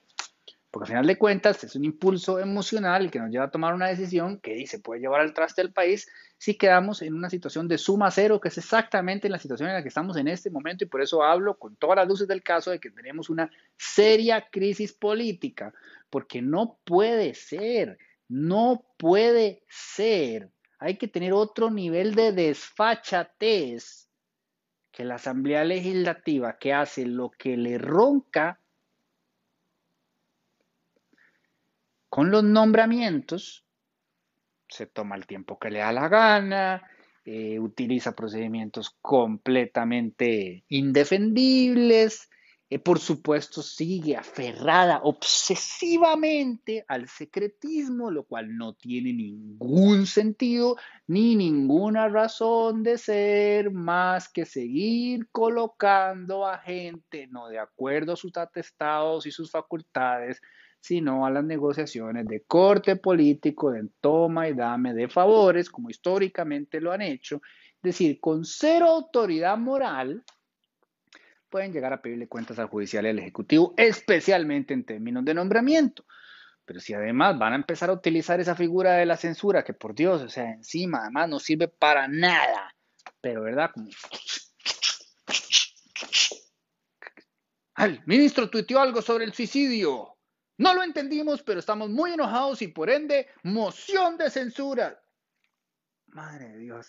Porque 0.70 0.84
al 0.84 0.88
final 0.88 1.06
de 1.06 1.18
cuentas 1.18 1.64
es 1.64 1.74
un 1.74 1.84
impulso 1.84 2.38
emocional 2.38 3.10
que 3.10 3.18
nos 3.18 3.30
lleva 3.30 3.46
a 3.46 3.50
tomar 3.50 3.74
una 3.74 3.88
decisión 3.88 4.38
que 4.38 4.54
dice 4.54 4.78
puede 4.78 5.00
llevar 5.00 5.20
al 5.20 5.34
traste 5.34 5.62
del 5.62 5.72
país 5.72 6.08
si 6.38 6.54
quedamos 6.54 7.02
en 7.02 7.14
una 7.14 7.28
situación 7.28 7.66
de 7.66 7.76
suma 7.76 8.10
cero, 8.10 8.40
que 8.40 8.48
es 8.48 8.58
exactamente 8.58 9.28
la 9.28 9.40
situación 9.40 9.68
en 9.68 9.74
la 9.74 9.82
que 9.82 9.88
estamos 9.88 10.16
en 10.16 10.28
este 10.28 10.48
momento 10.48 10.84
y 10.84 10.86
por 10.86 11.02
eso 11.02 11.24
hablo 11.24 11.58
con 11.58 11.74
todas 11.74 11.96
las 11.96 12.06
luces 12.06 12.28
del 12.28 12.42
caso 12.42 12.70
de 12.70 12.78
que 12.78 12.90
tenemos 12.90 13.28
una 13.30 13.50
seria 13.76 14.48
crisis 14.48 14.92
política, 14.92 15.74
porque 16.08 16.40
no 16.40 16.78
puede 16.84 17.34
ser, 17.34 17.98
no 18.28 18.84
puede 18.96 19.64
ser. 19.68 20.50
Hay 20.78 20.96
que 20.96 21.08
tener 21.08 21.32
otro 21.32 21.70
nivel 21.70 22.14
de 22.14 22.32
desfachatez 22.32 24.08
que 24.92 25.04
la 25.04 25.16
Asamblea 25.16 25.64
Legislativa 25.64 26.58
que 26.58 26.72
hace 26.72 27.06
lo 27.06 27.30
que 27.30 27.56
le 27.56 27.76
ronca 27.76 28.59
Con 32.10 32.32
los 32.32 32.44
nombramientos, 32.44 33.64
se 34.68 34.86
toma 34.86 35.16
el 35.16 35.26
tiempo 35.26 35.58
que 35.58 35.70
le 35.70 35.78
da 35.78 35.92
la 35.92 36.08
gana, 36.08 36.82
eh, 37.24 37.58
utiliza 37.60 38.16
procedimientos 38.16 38.96
completamente 39.00 40.64
indefendibles, 40.68 42.28
eh, 42.72 42.78
por 42.78 43.00
supuesto 43.00 43.62
sigue 43.62 44.16
aferrada 44.16 45.00
obsesivamente 45.02 46.84
al 46.86 47.08
secretismo, 47.08 48.10
lo 48.10 48.22
cual 48.24 48.56
no 48.56 48.74
tiene 48.74 49.12
ningún 49.12 50.06
sentido 50.06 50.76
ni 51.08 51.34
ninguna 51.34 52.08
razón 52.08 52.84
de 52.84 52.96
ser 52.96 53.72
más 53.72 54.28
que 54.28 54.46
seguir 54.46 55.28
colocando 55.30 56.46
a 56.46 56.58
gente 56.58 57.26
no 57.26 57.48
de 57.48 57.58
acuerdo 57.58 58.12
a 58.12 58.16
sus 58.16 58.36
atestados 58.36 59.26
y 59.26 59.32
sus 59.32 59.50
facultades 59.50 60.40
sino 60.80 61.26
a 61.26 61.30
las 61.30 61.44
negociaciones 61.44 62.26
de 62.26 62.42
corte 62.42 62.96
político, 62.96 63.70
de 63.70 63.88
toma 64.00 64.48
y 64.48 64.54
dame 64.54 64.94
de 64.94 65.08
favores, 65.08 65.70
como 65.70 65.90
históricamente 65.90 66.80
lo 66.80 66.90
han 66.90 67.02
hecho, 67.02 67.42
es 67.76 67.82
decir, 67.82 68.18
con 68.20 68.44
cero 68.44 68.86
autoridad 68.86 69.56
moral, 69.58 70.24
pueden 71.48 71.72
llegar 71.72 71.92
a 71.92 72.00
pedirle 72.00 72.28
cuentas 72.28 72.58
al 72.58 72.68
judicial 72.68 73.04
y 73.06 73.10
al 73.10 73.18
ejecutivo, 73.18 73.74
especialmente 73.76 74.72
en 74.72 74.84
términos 74.84 75.24
de 75.24 75.34
nombramiento. 75.34 76.04
Pero 76.64 76.80
si 76.80 76.94
además 76.94 77.38
van 77.38 77.52
a 77.52 77.56
empezar 77.56 77.90
a 77.90 77.94
utilizar 77.94 78.38
esa 78.40 78.54
figura 78.54 78.94
de 78.94 79.06
la 79.06 79.16
censura, 79.16 79.64
que 79.64 79.74
por 79.74 79.94
Dios, 79.94 80.22
o 80.22 80.28
sea, 80.28 80.50
encima 80.50 81.00
además 81.02 81.28
no 81.28 81.40
sirve 81.40 81.68
para 81.68 82.06
nada, 82.06 82.74
pero 83.20 83.42
¿verdad? 83.42 83.72
El 87.76 88.02
ministro 88.06 88.48
tuiteó 88.48 88.78
algo 88.78 89.02
sobre 89.02 89.24
el 89.24 89.32
suicidio. 89.32 90.19
No 90.60 90.74
lo 90.74 90.82
entendimos, 90.82 91.42
pero 91.42 91.58
estamos 91.58 91.88
muy 91.88 92.12
enojados 92.12 92.60
y 92.60 92.68
por 92.68 92.90
ende, 92.90 93.28
moción 93.42 94.18
de 94.18 94.28
censura. 94.28 95.02
Madre 96.08 96.50
de 96.50 96.58
Dios. 96.58 96.86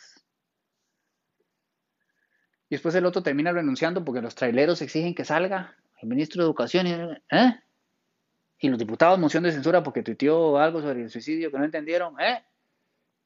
Y 2.68 2.76
después 2.76 2.94
el 2.96 3.06
otro 3.06 3.24
termina 3.24 3.54
renunciando 3.54 4.04
porque 4.04 4.22
los 4.22 4.36
traileros 4.36 4.82
exigen 4.82 5.16
que 5.16 5.24
salga 5.24 5.78
el 6.02 6.10
ministro 6.10 6.44
de 6.44 6.48
Educación. 6.48 6.86
Y, 6.86 6.92
¿eh? 6.92 7.64
y 8.60 8.68
los 8.68 8.78
diputados 8.78 9.18
moción 9.18 9.44
de 9.44 9.54
censura 9.54 9.82
porque 9.82 10.04
tuiteó 10.04 10.58
algo 10.58 10.82
sobre 10.82 11.04
el 11.04 11.10
suicidio 11.10 11.50
que 11.50 11.58
no 11.58 11.64
entendieron. 11.64 12.20
¿eh? 12.20 12.44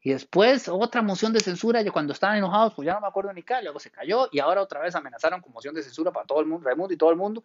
Y 0.01 0.11
después 0.11 0.69
otra 0.69 1.01
moción 1.01 1.33
de 1.33 1.39
censura, 1.39 1.81
y 1.81 1.89
cuando 1.89 2.13
estaban 2.13 2.37
enojados, 2.37 2.75
pues 2.75 2.85
ya 2.85 2.93
no 2.93 3.01
me 3.01 3.07
acuerdo 3.07 3.33
ni 3.33 3.41
qué, 3.41 3.63
luego 3.63 3.79
se 3.79 3.89
cayó 3.89 4.29
y 4.31 4.37
ahora 4.37 4.61
otra 4.61 4.79
vez 4.79 4.93
amenazaron 4.93 5.41
con 5.41 5.53
moción 5.53 5.73
de 5.73 5.81
censura 5.81 6.11
para 6.11 6.27
todo 6.27 6.39
el 6.39 6.45
mundo, 6.45 6.67
Raimundo 6.67 6.93
y 6.93 6.97
todo 6.97 7.09
el 7.09 7.17
mundo. 7.17 7.43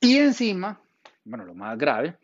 Y 0.00 0.18
encima, 0.18 0.78
bueno, 1.26 1.44
lo 1.44 1.54
más 1.54 1.76
grave, 1.76 2.16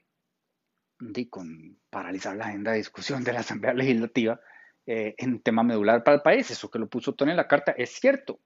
de 0.98 1.28
con 1.28 1.78
paralizar 1.90 2.36
la 2.36 2.46
agenda 2.46 2.70
de 2.70 2.78
discusión 2.78 3.24
de 3.24 3.32
la 3.32 3.40
Asamblea 3.40 3.74
Legislativa 3.74 4.40
eh, 4.86 5.14
en 5.18 5.42
tema 5.42 5.64
medular 5.64 6.04
para 6.04 6.16
el 6.16 6.22
país. 6.22 6.50
Eso 6.50 6.70
que 6.70 6.78
lo 6.78 6.88
puso 6.88 7.14
Tony 7.14 7.32
en 7.32 7.36
la 7.36 7.48
carta 7.48 7.72
es 7.72 7.90
cierto, 7.90 8.40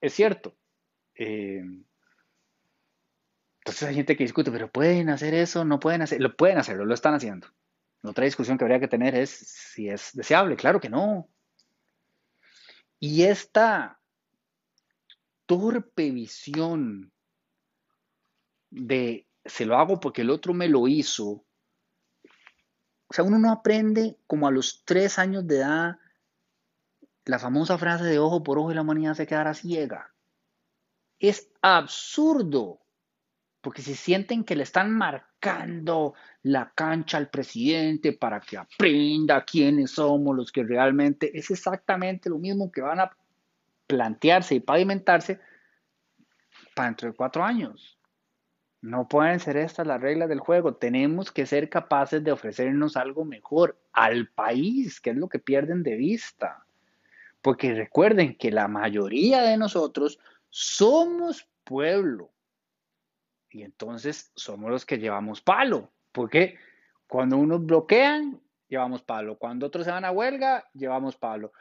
es 0.00 0.14
cierto. 0.14 0.56
Eh, 1.16 1.64
entonces 3.60 3.88
hay 3.88 3.96
gente 3.96 4.16
que 4.16 4.24
discute, 4.24 4.52
pero 4.52 4.70
pueden 4.70 5.10
hacer 5.10 5.34
eso, 5.34 5.64
no 5.64 5.80
pueden 5.80 6.02
hacer, 6.02 6.20
lo 6.20 6.36
pueden 6.36 6.58
hacerlo, 6.58 6.84
lo 6.86 6.94
están 6.94 7.14
haciendo. 7.14 7.48
Otra 8.02 8.24
discusión 8.24 8.56
que 8.56 8.64
habría 8.64 8.80
que 8.80 8.88
tener 8.88 9.16
es 9.16 9.30
si 9.30 9.88
es 9.88 10.12
deseable, 10.14 10.56
claro 10.56 10.80
que 10.80 10.88
no. 10.88 11.28
Y 13.00 13.24
esta 13.24 14.00
torpe 15.46 16.12
visión 16.12 17.12
de 18.70 19.27
se 19.48 19.66
lo 19.66 19.76
hago 19.76 19.98
porque 19.98 20.22
el 20.22 20.30
otro 20.30 20.54
me 20.54 20.68
lo 20.68 20.86
hizo, 20.88 21.44
O 23.10 23.14
sea, 23.14 23.24
uno 23.24 23.38
no 23.38 23.50
aprende 23.50 24.18
como 24.26 24.46
a 24.46 24.50
los 24.50 24.84
tres 24.84 25.18
años 25.18 25.46
de 25.46 25.56
edad 25.56 25.98
la 27.24 27.38
famosa 27.38 27.76
frase 27.78 28.04
de 28.04 28.18
ojo 28.18 28.42
por 28.42 28.58
ojo 28.58 28.70
y 28.70 28.74
la 28.74 28.82
humanidad 28.82 29.14
se 29.14 29.26
quedará 29.26 29.54
ciega. 29.54 30.12
Es 31.18 31.50
absurdo, 31.62 32.80
porque 33.60 33.82
si 33.82 33.94
sienten 33.94 34.44
que 34.44 34.56
le 34.56 34.62
están 34.62 34.92
marcando 34.92 36.14
la 36.42 36.72
cancha 36.74 37.18
al 37.18 37.28
presidente 37.28 38.12
para 38.12 38.40
que 38.40 38.56
aprenda 38.56 39.44
quiénes 39.44 39.90
somos 39.90 40.36
los 40.36 40.52
que 40.52 40.62
realmente 40.62 41.36
es 41.36 41.50
exactamente 41.50 42.30
lo 42.30 42.38
mismo 42.38 42.70
que 42.70 42.80
van 42.80 43.00
a 43.00 43.16
plantearse 43.86 44.54
y 44.54 44.60
pavimentarse 44.60 45.40
para 46.74 46.88
dentro 46.88 47.10
de 47.10 47.16
cuatro 47.16 47.44
años. 47.44 47.97
No 48.80 49.08
pueden 49.08 49.40
ser 49.40 49.56
estas 49.56 49.86
las 49.86 50.00
reglas 50.00 50.28
del 50.28 50.38
juego. 50.40 50.76
Tenemos 50.76 51.32
que 51.32 51.46
ser 51.46 51.68
capaces 51.68 52.22
de 52.22 52.32
ofrecernos 52.32 52.96
algo 52.96 53.24
mejor 53.24 53.78
al 53.92 54.28
país, 54.28 55.00
que 55.00 55.10
es 55.10 55.16
lo 55.16 55.28
que 55.28 55.40
pierden 55.40 55.82
de 55.82 55.96
vista. 55.96 56.64
Porque 57.42 57.74
recuerden 57.74 58.36
que 58.36 58.50
la 58.52 58.68
mayoría 58.68 59.42
de 59.42 59.56
nosotros 59.56 60.20
somos 60.50 61.48
pueblo. 61.64 62.30
Y 63.50 63.62
entonces 63.62 64.30
somos 64.36 64.70
los 64.70 64.86
que 64.86 64.98
llevamos 64.98 65.40
palo. 65.40 65.90
Porque 66.12 66.56
cuando 67.08 67.36
unos 67.36 67.64
bloquean, 67.64 68.40
llevamos 68.68 69.02
palo. 69.02 69.38
Cuando 69.38 69.66
otros 69.66 69.86
se 69.86 69.90
van 69.90 70.04
a 70.04 70.12
huelga, 70.12 70.68
llevamos 70.72 71.16
palo. 71.16 71.52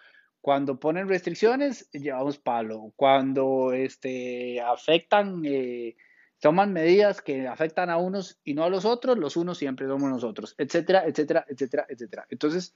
Cuando 0.41 0.79
ponen 0.79 1.07
restricciones, 1.07 1.89
llevamos 1.91 2.37
palo. 2.37 2.93
Cuando 2.95 3.73
este, 3.73 4.61
afectan, 4.61 5.41
eh, 5.45 5.95
toman 6.39 6.73
medidas 6.73 7.21
que 7.21 7.47
afectan 7.47 7.89
a 7.89 7.97
unos 7.97 8.39
y 8.43 8.53
no 8.53 8.63
a 8.63 8.69
los 8.69 8.85
otros, 8.85 9.17
los 9.17 9.37
unos 9.37 9.57
siempre 9.57 9.87
somos 9.87 10.09
nosotros, 10.09 10.55
etcétera, 10.57 11.05
etcétera, 11.05 11.45
etcétera, 11.47 11.85
etcétera. 11.89 12.27
Entonces, 12.29 12.75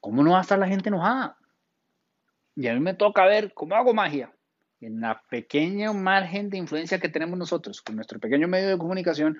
¿cómo 0.00 0.22
no 0.22 0.32
va 0.32 0.38
a 0.38 0.42
estar 0.42 0.58
la 0.58 0.68
gente 0.68 0.88
enojada? 0.88 1.36
Y 2.56 2.68
a 2.68 2.74
mí 2.74 2.80
me 2.80 2.94
toca 2.94 3.24
ver 3.24 3.52
cómo 3.54 3.74
hago 3.74 3.94
magia. 3.94 4.32
En 4.80 5.00
la 5.00 5.22
pequeña 5.30 5.92
margen 5.92 6.50
de 6.50 6.58
influencia 6.58 6.98
que 6.98 7.08
tenemos 7.08 7.38
nosotros, 7.38 7.82
con 7.82 7.96
nuestro 7.96 8.18
pequeño 8.18 8.48
medio 8.48 8.68
de 8.68 8.78
comunicación, 8.78 9.38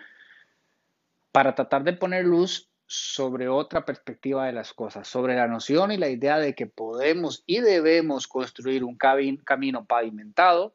para 1.33 1.55
tratar 1.55 1.83
de 1.83 1.95
poner 1.95 2.25
luz 2.25 2.69
sobre 2.87 3.49
otra 3.49 3.85
perspectiva 3.85 4.47
de 4.47 4.53
las 4.53 4.75
cosas, 4.75 5.09
sobre 5.09 5.35
la 5.35 5.49
noción 5.49 5.93
y 5.93 5.97
la 5.97 6.11
idea 6.11 6.39
de 6.39 6.55
que 6.55 6.67
podemos 6.67 7.43
y 7.47 7.61
debemos 7.61 8.29
construir 8.29 8.85
un 8.85 8.97
camino 8.97 9.85
pavimentado 9.87 10.75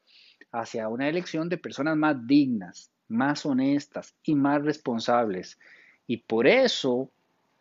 hacia 0.52 0.90
una 0.90 1.10
elección 1.10 1.50
de 1.50 1.58
personas 1.58 1.98
más 1.98 2.26
dignas, 2.26 2.92
más 3.08 3.46
honestas 3.46 4.16
y 4.24 4.36
más 4.36 4.64
responsables. 4.64 5.60
Y 6.08 6.18
por 6.18 6.48
eso 6.48 7.12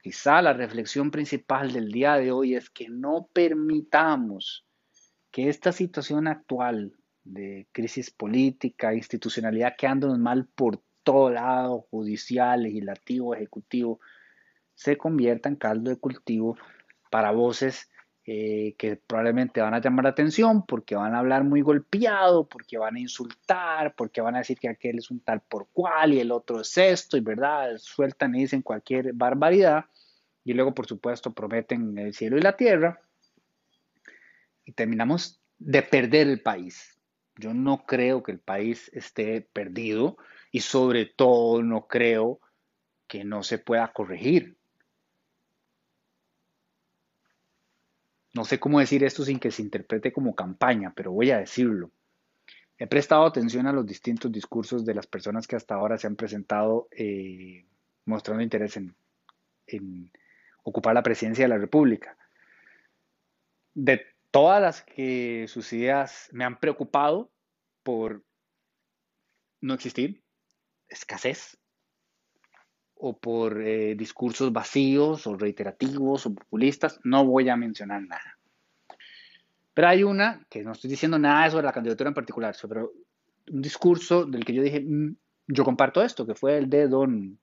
Quizá 0.07 0.41
la 0.41 0.53
reflexión 0.53 1.11
principal 1.11 1.73
del 1.73 1.91
día 1.91 2.15
de 2.15 2.31
hoy 2.31 2.55
es 2.55 2.71
que 2.71 2.89
no 2.89 3.29
permitamos 3.33 4.65
que 5.33 5.49
esta 5.49 5.73
situación 5.73 6.29
actual 6.29 6.93
de 7.25 7.67
crisis 7.73 8.13
política, 8.13 8.95
institucionalidad, 8.95 9.75
quedándonos 9.77 10.21
mal 10.21 10.47
por 10.47 10.81
todo 11.03 11.31
lado, 11.31 11.89
judicial, 11.91 12.63
legislativo, 12.63 13.35
ejecutivo, 13.35 13.99
se 14.77 14.97
convierta 14.97 15.49
en 15.49 15.57
caldo 15.57 15.91
de 15.91 15.97
cultivo 15.97 16.57
para 17.11 17.33
voces 17.33 17.91
eh, 18.29 18.75
que 18.77 18.97
probablemente 18.97 19.61
van 19.61 19.75
a 19.75 19.81
llamar 19.81 20.05
la 20.05 20.11
atención 20.11 20.67
porque 20.67 20.97
van 20.97 21.15
a 21.15 21.21
hablar 21.21 21.45
muy 21.45 21.61
golpeado, 21.61 22.49
porque 22.49 22.77
van 22.77 22.97
a 22.97 23.01
insultar, 23.01 23.95
porque 23.95 24.21
van 24.21 24.35
a 24.35 24.39
decir 24.39 24.59
que 24.59 24.69
aquel 24.69 24.99
es 24.99 25.13
un 25.13 25.21
tal 25.21 25.41
por 25.43 25.69
cual 25.69 26.13
y 26.13 26.19
el 26.19 26.33
otro 26.33 26.61
es 26.61 26.77
esto, 26.77 27.17
y 27.17 27.21
verdad, 27.21 27.77
sueltan 27.79 28.35
y 28.35 28.41
dicen 28.41 28.63
cualquier 28.63 29.13
barbaridad 29.13 29.85
y 30.43 30.55
luego, 30.55 30.75
por 30.75 30.87
supuesto, 30.87 31.33
prometen 31.33 31.97
el 31.99 32.15
cielo 32.15 32.37
y 32.37 32.41
la 32.41 32.57
tierra 32.57 33.01
y 34.65 34.73
terminamos 34.73 35.41
de 35.59 35.83
perder 35.83 36.27
el 36.27 36.43
país. 36.43 37.01
Yo 37.37 37.55
no 37.55 37.87
creo 37.87 38.23
que 38.23 38.33
el 38.33 38.41
país 38.41 38.91
esté 38.93 39.41
perdido 39.41 40.17
y 40.51 40.61
sobre 40.61 41.07
todo 41.07 41.63
no 41.63 41.87
creo 41.87 42.41
que 43.07 43.25
no 43.25 43.43
se 43.43 43.59
pueda 43.59 43.93
corregir. 43.93 44.56
No 48.37 48.45
sé 48.45 48.61
cómo 48.61 48.81
decir 48.81 49.03
esto 49.03 49.25
sin 49.25 49.39
que 49.39 49.51
se 49.51 49.63
interprete 49.63 50.13
como 50.13 50.35
campaña, 50.35 50.93
pero 50.95 51.11
voy 51.11 51.31
a 51.31 51.39
decirlo. 51.39 51.91
He 52.77 52.87
prestado 52.87 53.25
atención 53.25 53.67
a 53.67 53.73
los 53.73 53.87
distintos 53.87 54.31
discursos 54.31 54.85
de 54.85 54.93
las 54.93 55.07
personas 55.07 55.47
que 55.47 55.57
hasta 55.57 55.75
ahora 55.75 55.97
se 55.97 56.07
han 56.07 56.17
presentado 56.17 56.87
eh, 56.91 57.65
mostrando 58.05 58.43
interés 58.43 58.77
en, 58.77 60.13
ocupar 60.65 60.93
la 60.93 61.03
presidencia 61.03 61.47
de 61.47 61.49
la 61.49 61.57
República. 61.57 62.19
De 63.73 64.05
todas 64.31 64.61
las 64.61 64.83
que 64.83 65.47
sus 65.49 65.73
ideas 65.73 66.29
me 66.31 66.45
han 66.45 66.61
preocupado 66.61 67.33
por 67.83 68.23
no 69.63 69.73
existir, 69.73 70.23
escasez, 70.91 71.57
o 72.99 73.19
por 73.19 73.61
eh, 73.61 73.95
discursos 73.95 74.53
vacíos 74.53 75.27
o 75.27 75.37
reiterativos 75.37 76.27
o 76.27 76.35
populistas, 76.35 76.99
no 77.05 77.25
voy 77.25 77.49
a 77.49 77.57
mencionar 77.57 78.03
nada. 78.03 78.39
Pero 79.75 79.89
hay 79.89 80.03
una, 80.03 80.47
que 80.49 80.63
no 80.63 80.73
estoy 80.73 80.89
diciendo 80.89 81.19
nada 81.19 81.51
sobre 81.51 81.67
la 81.67 81.73
candidatura 81.73 82.09
en 82.09 82.15
particular, 82.15 82.55
sobre 82.55 82.81
un 82.81 83.63
discurso 83.63 84.25
del 84.25 84.45
que 84.45 84.55
yo 84.55 84.63
dije, 84.63 84.81
mm, 84.81 85.15
yo 85.49 85.65
comparto 85.65 86.03
esto, 86.03 86.27
que 86.27 86.35
fue 86.35 86.57
el 86.57 86.71
de 86.71 86.89
don 86.89 87.39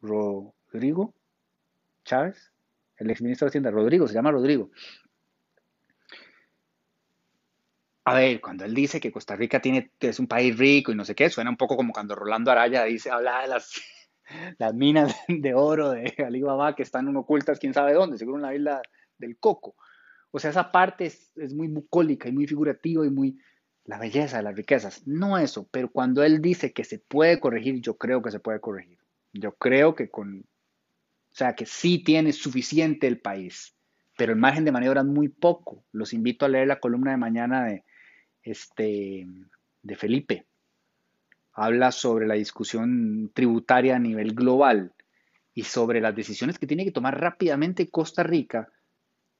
Rodrigo 0.00 1.14
Chávez, 2.04 2.52
el 2.96 3.10
exministro 3.10 3.46
de 3.46 3.48
Hacienda, 3.48 3.70
Rodrigo, 3.70 4.06
se 4.06 4.14
llama 4.14 4.30
Rodrigo. 4.30 4.70
A 8.04 8.14
ver, 8.14 8.40
cuando 8.40 8.64
él 8.64 8.74
dice 8.74 9.00
que 9.00 9.12
Costa 9.12 9.36
Rica 9.36 9.60
tiene, 9.60 9.90
es 10.00 10.18
un 10.18 10.28
país 10.28 10.56
rico 10.56 10.92
y 10.92 10.94
no 10.94 11.04
sé 11.04 11.14
qué, 11.14 11.28
suena 11.28 11.50
un 11.50 11.58
poco 11.58 11.76
como 11.76 11.92
cuando 11.92 12.14
Rolando 12.14 12.50
Araya 12.50 12.84
dice, 12.84 13.10
habla 13.10 13.42
de 13.42 13.48
las, 13.48 13.74
las 14.58 14.74
minas 14.74 15.16
de 15.28 15.54
oro 15.54 15.90
de 15.90 16.14
Alibaba 16.24 16.74
que 16.74 16.82
están 16.82 17.14
ocultas 17.16 17.58
quién 17.58 17.74
sabe 17.74 17.94
dónde, 17.94 18.18
seguro 18.18 18.38
en 18.38 18.42
la 18.42 18.54
isla 18.54 18.82
del 19.18 19.38
Coco. 19.38 19.74
O 20.30 20.38
sea, 20.38 20.50
esa 20.50 20.70
parte 20.70 21.06
es, 21.06 21.54
muy 21.54 21.68
bucólica 21.68 22.28
y 22.28 22.32
muy 22.32 22.46
figurativa 22.46 23.06
y 23.06 23.10
muy 23.10 23.38
la 23.84 23.98
belleza 23.98 24.36
de 24.36 24.42
las 24.42 24.54
riquezas. 24.54 25.06
No 25.06 25.38
eso, 25.38 25.66
pero 25.70 25.90
cuando 25.90 26.22
él 26.22 26.42
dice 26.42 26.72
que 26.72 26.84
se 26.84 26.98
puede 26.98 27.40
corregir, 27.40 27.80
yo 27.80 27.96
creo 27.96 28.22
que 28.22 28.30
se 28.30 28.40
puede 28.40 28.60
corregir. 28.60 28.98
Yo 29.32 29.52
creo 29.52 29.94
que 29.94 30.10
con 30.10 30.44
o 31.30 31.36
sea 31.38 31.54
que 31.54 31.66
sí 31.66 32.02
tiene 32.02 32.32
suficiente 32.32 33.06
el 33.06 33.20
país, 33.20 33.76
pero 34.16 34.32
el 34.32 34.38
margen 34.38 34.64
de 34.64 34.72
maniobra 34.72 35.02
es 35.02 35.06
muy 35.06 35.28
poco. 35.28 35.84
Los 35.92 36.12
invito 36.12 36.44
a 36.44 36.48
leer 36.48 36.66
la 36.66 36.80
columna 36.80 37.12
de 37.12 37.16
mañana 37.16 37.64
de, 37.64 37.84
este, 38.42 39.26
de 39.82 39.96
Felipe. 39.96 40.46
Habla 41.60 41.90
sobre 41.90 42.28
la 42.28 42.34
discusión 42.34 43.32
tributaria 43.34 43.96
a 43.96 43.98
nivel 43.98 44.32
global 44.32 44.92
y 45.54 45.64
sobre 45.64 46.00
las 46.00 46.14
decisiones 46.14 46.56
que 46.56 46.68
tiene 46.68 46.84
que 46.84 46.92
tomar 46.92 47.20
rápidamente 47.20 47.90
Costa 47.90 48.22
Rica 48.22 48.68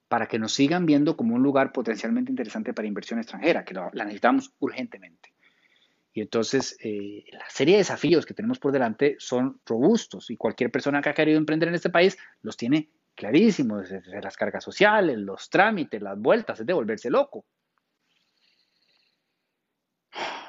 para 0.09 0.27
que 0.27 0.37
nos 0.37 0.51
sigan 0.51 0.85
viendo 0.85 1.15
como 1.15 1.35
un 1.35 1.43
lugar 1.43 1.71
potencialmente 1.71 2.29
interesante 2.29 2.73
para 2.73 2.89
inversión 2.89 3.19
extranjera, 3.19 3.63
que 3.63 3.73
la 3.73 4.03
necesitamos 4.03 4.51
urgentemente. 4.59 5.31
Y 6.11 6.19
entonces, 6.19 6.75
eh, 6.83 7.23
la 7.31 7.49
serie 7.49 7.75
de 7.75 7.79
desafíos 7.79 8.25
que 8.25 8.33
tenemos 8.33 8.59
por 8.59 8.73
delante 8.73 9.15
son 9.19 9.61
robustos 9.65 10.29
y 10.29 10.35
cualquier 10.35 10.71
persona 10.71 11.01
que 11.01 11.07
ha 11.07 11.13
querido 11.13 11.37
emprender 11.37 11.69
en 11.69 11.75
este 11.75 11.89
país 11.89 12.17
los 12.41 12.57
tiene 12.57 12.89
clarísimos, 13.15 13.89
desde 13.89 14.21
las 14.21 14.35
cargas 14.35 14.65
sociales, 14.65 15.17
los 15.17 15.49
trámites, 15.49 16.01
las 16.01 16.19
vueltas, 16.19 16.59
es 16.59 16.65
de 16.65 16.73
volverse 16.73 17.09
loco. 17.09 17.45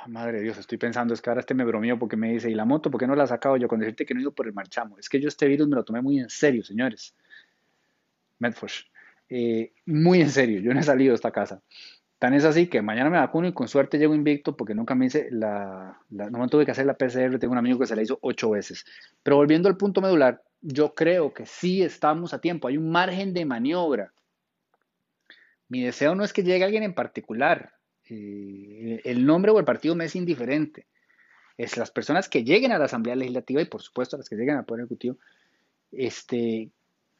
Madre 0.06 0.38
de 0.38 0.42
Dios, 0.44 0.58
estoy 0.58 0.78
pensando, 0.78 1.14
es 1.14 1.20
que 1.20 1.30
ahora 1.30 1.40
este 1.40 1.54
me 1.54 1.64
bromeó 1.64 1.98
porque 1.98 2.16
me 2.16 2.32
dice, 2.32 2.50
¿y 2.50 2.54
la 2.54 2.64
moto 2.64 2.90
por 2.90 3.00
qué 3.00 3.06
no 3.06 3.14
la 3.14 3.24
ha 3.24 3.26
sacado 3.26 3.56
yo 3.56 3.68
con 3.68 3.80
decirte 3.80 4.06
que 4.06 4.14
no 4.14 4.20
he 4.20 4.22
ido 4.22 4.32
por 4.32 4.46
el 4.46 4.52
marchamo? 4.52 4.98
Es 4.98 5.08
que 5.08 5.20
yo 5.20 5.28
este 5.28 5.46
virus 5.46 5.68
me 5.68 5.76
lo 5.76 5.84
tomé 5.84 6.00
muy 6.00 6.18
en 6.18 6.30
serio, 6.30 6.64
señores. 6.64 7.14
Medforce. 8.38 8.84
Eh, 9.28 9.72
muy 9.86 10.20
en 10.20 10.30
serio, 10.30 10.60
yo 10.60 10.74
no 10.74 10.80
he 10.80 10.82
salido 10.82 11.10
de 11.10 11.16
esta 11.16 11.30
casa. 11.30 11.62
Tan 12.18 12.34
es 12.34 12.44
así 12.44 12.66
que 12.66 12.82
mañana 12.82 13.08
me 13.08 13.16
vacuno 13.16 13.48
y 13.48 13.54
con 13.54 13.66
suerte 13.66 13.98
llego 13.98 14.14
invicto 14.14 14.56
porque 14.56 14.74
nunca 14.74 14.94
me 14.94 15.06
hice 15.06 15.28
la, 15.30 15.98
no 16.10 16.38
me 16.38 16.48
tuve 16.48 16.66
que 16.66 16.70
hacer 16.70 16.84
la 16.84 16.98
PCR, 16.98 17.38
tengo 17.38 17.52
un 17.52 17.58
amigo 17.58 17.78
que 17.78 17.86
se 17.86 17.96
la 17.96 18.02
hizo 18.02 18.18
ocho 18.20 18.50
veces. 18.50 18.84
Pero 19.22 19.36
volviendo 19.36 19.68
al 19.70 19.78
punto 19.78 20.02
medular, 20.02 20.42
yo 20.60 20.94
creo 20.94 21.32
que 21.32 21.46
sí 21.46 21.82
estamos 21.82 22.34
a 22.34 22.40
tiempo, 22.40 22.68
hay 22.68 22.76
un 22.76 22.90
margen 22.90 23.32
de 23.32 23.46
maniobra. 23.46 24.12
Mi 25.68 25.82
deseo 25.82 26.14
no 26.14 26.22
es 26.22 26.34
que 26.34 26.42
llegue 26.42 26.64
alguien 26.64 26.82
en 26.82 26.94
particular, 26.94 27.72
eh, 28.10 29.00
el 29.04 29.24
nombre 29.24 29.52
o 29.52 29.58
el 29.58 29.64
partido 29.64 29.94
me 29.94 30.06
es 30.06 30.16
indiferente. 30.16 30.86
Es 31.56 31.76
las 31.76 31.90
personas 31.90 32.28
que 32.28 32.42
lleguen 32.42 32.72
a 32.72 32.78
la 32.78 32.86
Asamblea 32.86 33.16
Legislativa 33.16 33.62
y 33.62 33.66
por 33.66 33.82
supuesto 33.82 34.16
las 34.16 34.28
que 34.28 34.36
lleguen 34.36 34.56
al 34.56 34.64
Poder 34.64 34.82
Ejecutivo, 34.82 35.16
este, 35.92 36.70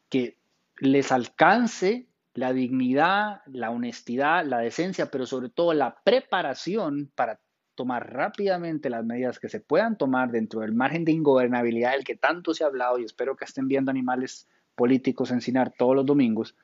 que 0.09 0.36
les 0.78 1.12
alcance 1.12 2.07
la 2.34 2.53
dignidad, 2.53 3.43
la 3.47 3.70
honestidad, 3.70 4.45
la 4.45 4.59
decencia, 4.59 5.11
pero 5.11 5.26
sobre 5.26 5.49
todo 5.49 5.74
la 5.74 6.01
preparación 6.03 7.11
para 7.14 7.41
tomar 7.74 8.12
rápidamente 8.12 8.91
las 8.91 9.05
medidas 9.05 9.38
que 9.38 9.49
se 9.49 9.61
puedan 9.61 9.97
tomar 9.97 10.30
dentro 10.30 10.61
del 10.61 10.74
margen 10.74 11.05
de 11.05 11.12
ingobernabilidad 11.12 11.93
del 11.93 12.05
que 12.05 12.16
tanto 12.16 12.55
se 12.55 12.64
ha 12.64 12.66
hablado 12.66 12.99
y 12.99 13.05
espero 13.05 13.36
que 13.36 13.45
estén 13.45 13.68
viendo 13.68 13.91
animales 13.91 14.49
políticos 14.74 15.30
encinar 15.30 15.72
todos 15.76 15.97
los 15.97 16.07
domingos 16.07 16.57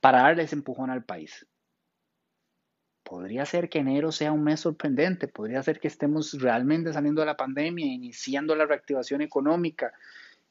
para 0.00 0.22
darle 0.22 0.44
ese 0.44 0.56
empujón 0.56 0.90
al 0.90 1.04
país. 1.04 1.46
Podría 3.08 3.46
ser 3.46 3.68
que 3.68 3.78
enero 3.78 4.10
sea 4.10 4.32
un 4.32 4.42
mes 4.42 4.58
sorprendente, 4.58 5.28
podría 5.28 5.62
ser 5.62 5.78
que 5.78 5.86
estemos 5.86 6.32
realmente 6.40 6.92
saliendo 6.92 7.20
de 7.20 7.26
la 7.26 7.36
pandemia, 7.36 7.86
iniciando 7.86 8.56
la 8.56 8.66
reactivación 8.66 9.20
económica. 9.20 9.92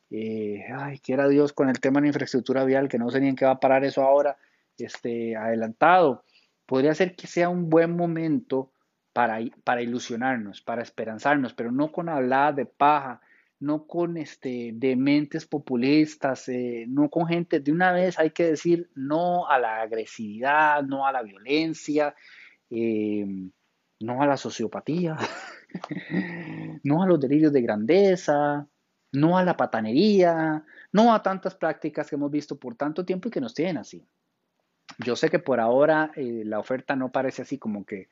Eh, 0.10 0.64
ay, 0.74 0.99
quiera 0.99 1.28
Dios 1.28 1.51
con 1.51 1.68
el 1.68 1.82
tema 1.82 1.99
de 1.99 2.03
la 2.03 2.08
infraestructura 2.08 2.64
vial, 2.64 2.88
que 2.88 2.97
no 2.97 3.12
sé 3.12 3.20
ni 3.20 3.28
en 3.28 3.36
qué 3.36 3.43
va 3.43 3.51
a 3.51 3.60
parar 3.60 3.84
eso 3.84 4.03
ahora, 4.03 4.38
este, 4.78 5.36
adelantado. 5.36 6.24
Podría 6.66 6.95
ser 6.95 7.18
que 7.18 7.28
sea 7.28 7.49
un 7.49 7.70
buen 7.70 7.93
momento 7.93 8.72
para, 9.12 9.39
para 9.66 9.82
ilusionarnos, 9.82 10.62
para 10.62 10.82
esperanzarnos, 10.82 11.53
pero 11.53 11.74
no 11.74 11.91
con 11.91 12.08
hablar 12.08 12.56
de 12.56 12.66
paja, 12.66 13.20
no 13.60 13.86
con 13.86 14.16
este, 14.16 14.72
dementes 14.76 15.45
populistas, 15.45 16.47
eh, 16.47 16.86
no 16.88 17.10
con 17.10 17.28
gente, 17.28 17.60
de 17.60 17.74
una 17.74 17.91
vez 17.91 18.18
hay 18.18 18.30
que 18.30 18.45
decir 18.45 18.89
no 18.95 19.45
a 19.49 19.60
la 19.60 19.82
agresividad, 19.82 20.84
no 20.84 21.06
a 21.06 21.12
la 21.12 21.22
violencia, 21.22 22.16
eh, 22.76 23.26
no 24.01 24.21
a 24.21 24.28
la 24.28 24.38
sociopatía, 24.38 25.17
no 26.84 27.03
a 27.03 27.07
los 27.07 27.19
delirios 27.19 27.53
de 27.53 27.61
grandeza, 27.61 28.67
no 29.11 29.38
a 29.38 29.43
la 29.43 29.55
patanería, 29.55 30.63
no 30.91 31.13
a 31.13 31.23
tantas 31.23 31.55
prácticas 31.55 32.09
que 32.09 32.15
hemos 32.15 32.32
visto 32.32 32.57
por 32.57 32.76
tanto 32.76 33.05
tiempo 33.05 33.30
y 33.30 33.32
que 33.32 33.41
nos 33.41 33.53
tienen 33.53 33.78
así. 33.78 34.05
Yo 34.99 35.15
sé 35.15 35.30
que 35.30 35.39
por 35.39 35.59
ahora 35.59 36.11
eh, 36.15 36.43
la 36.45 36.59
oferta 36.59 36.95
no 36.95 37.11
parece 37.11 37.41
así 37.41 37.57
como 37.57 37.86
que 37.86 38.07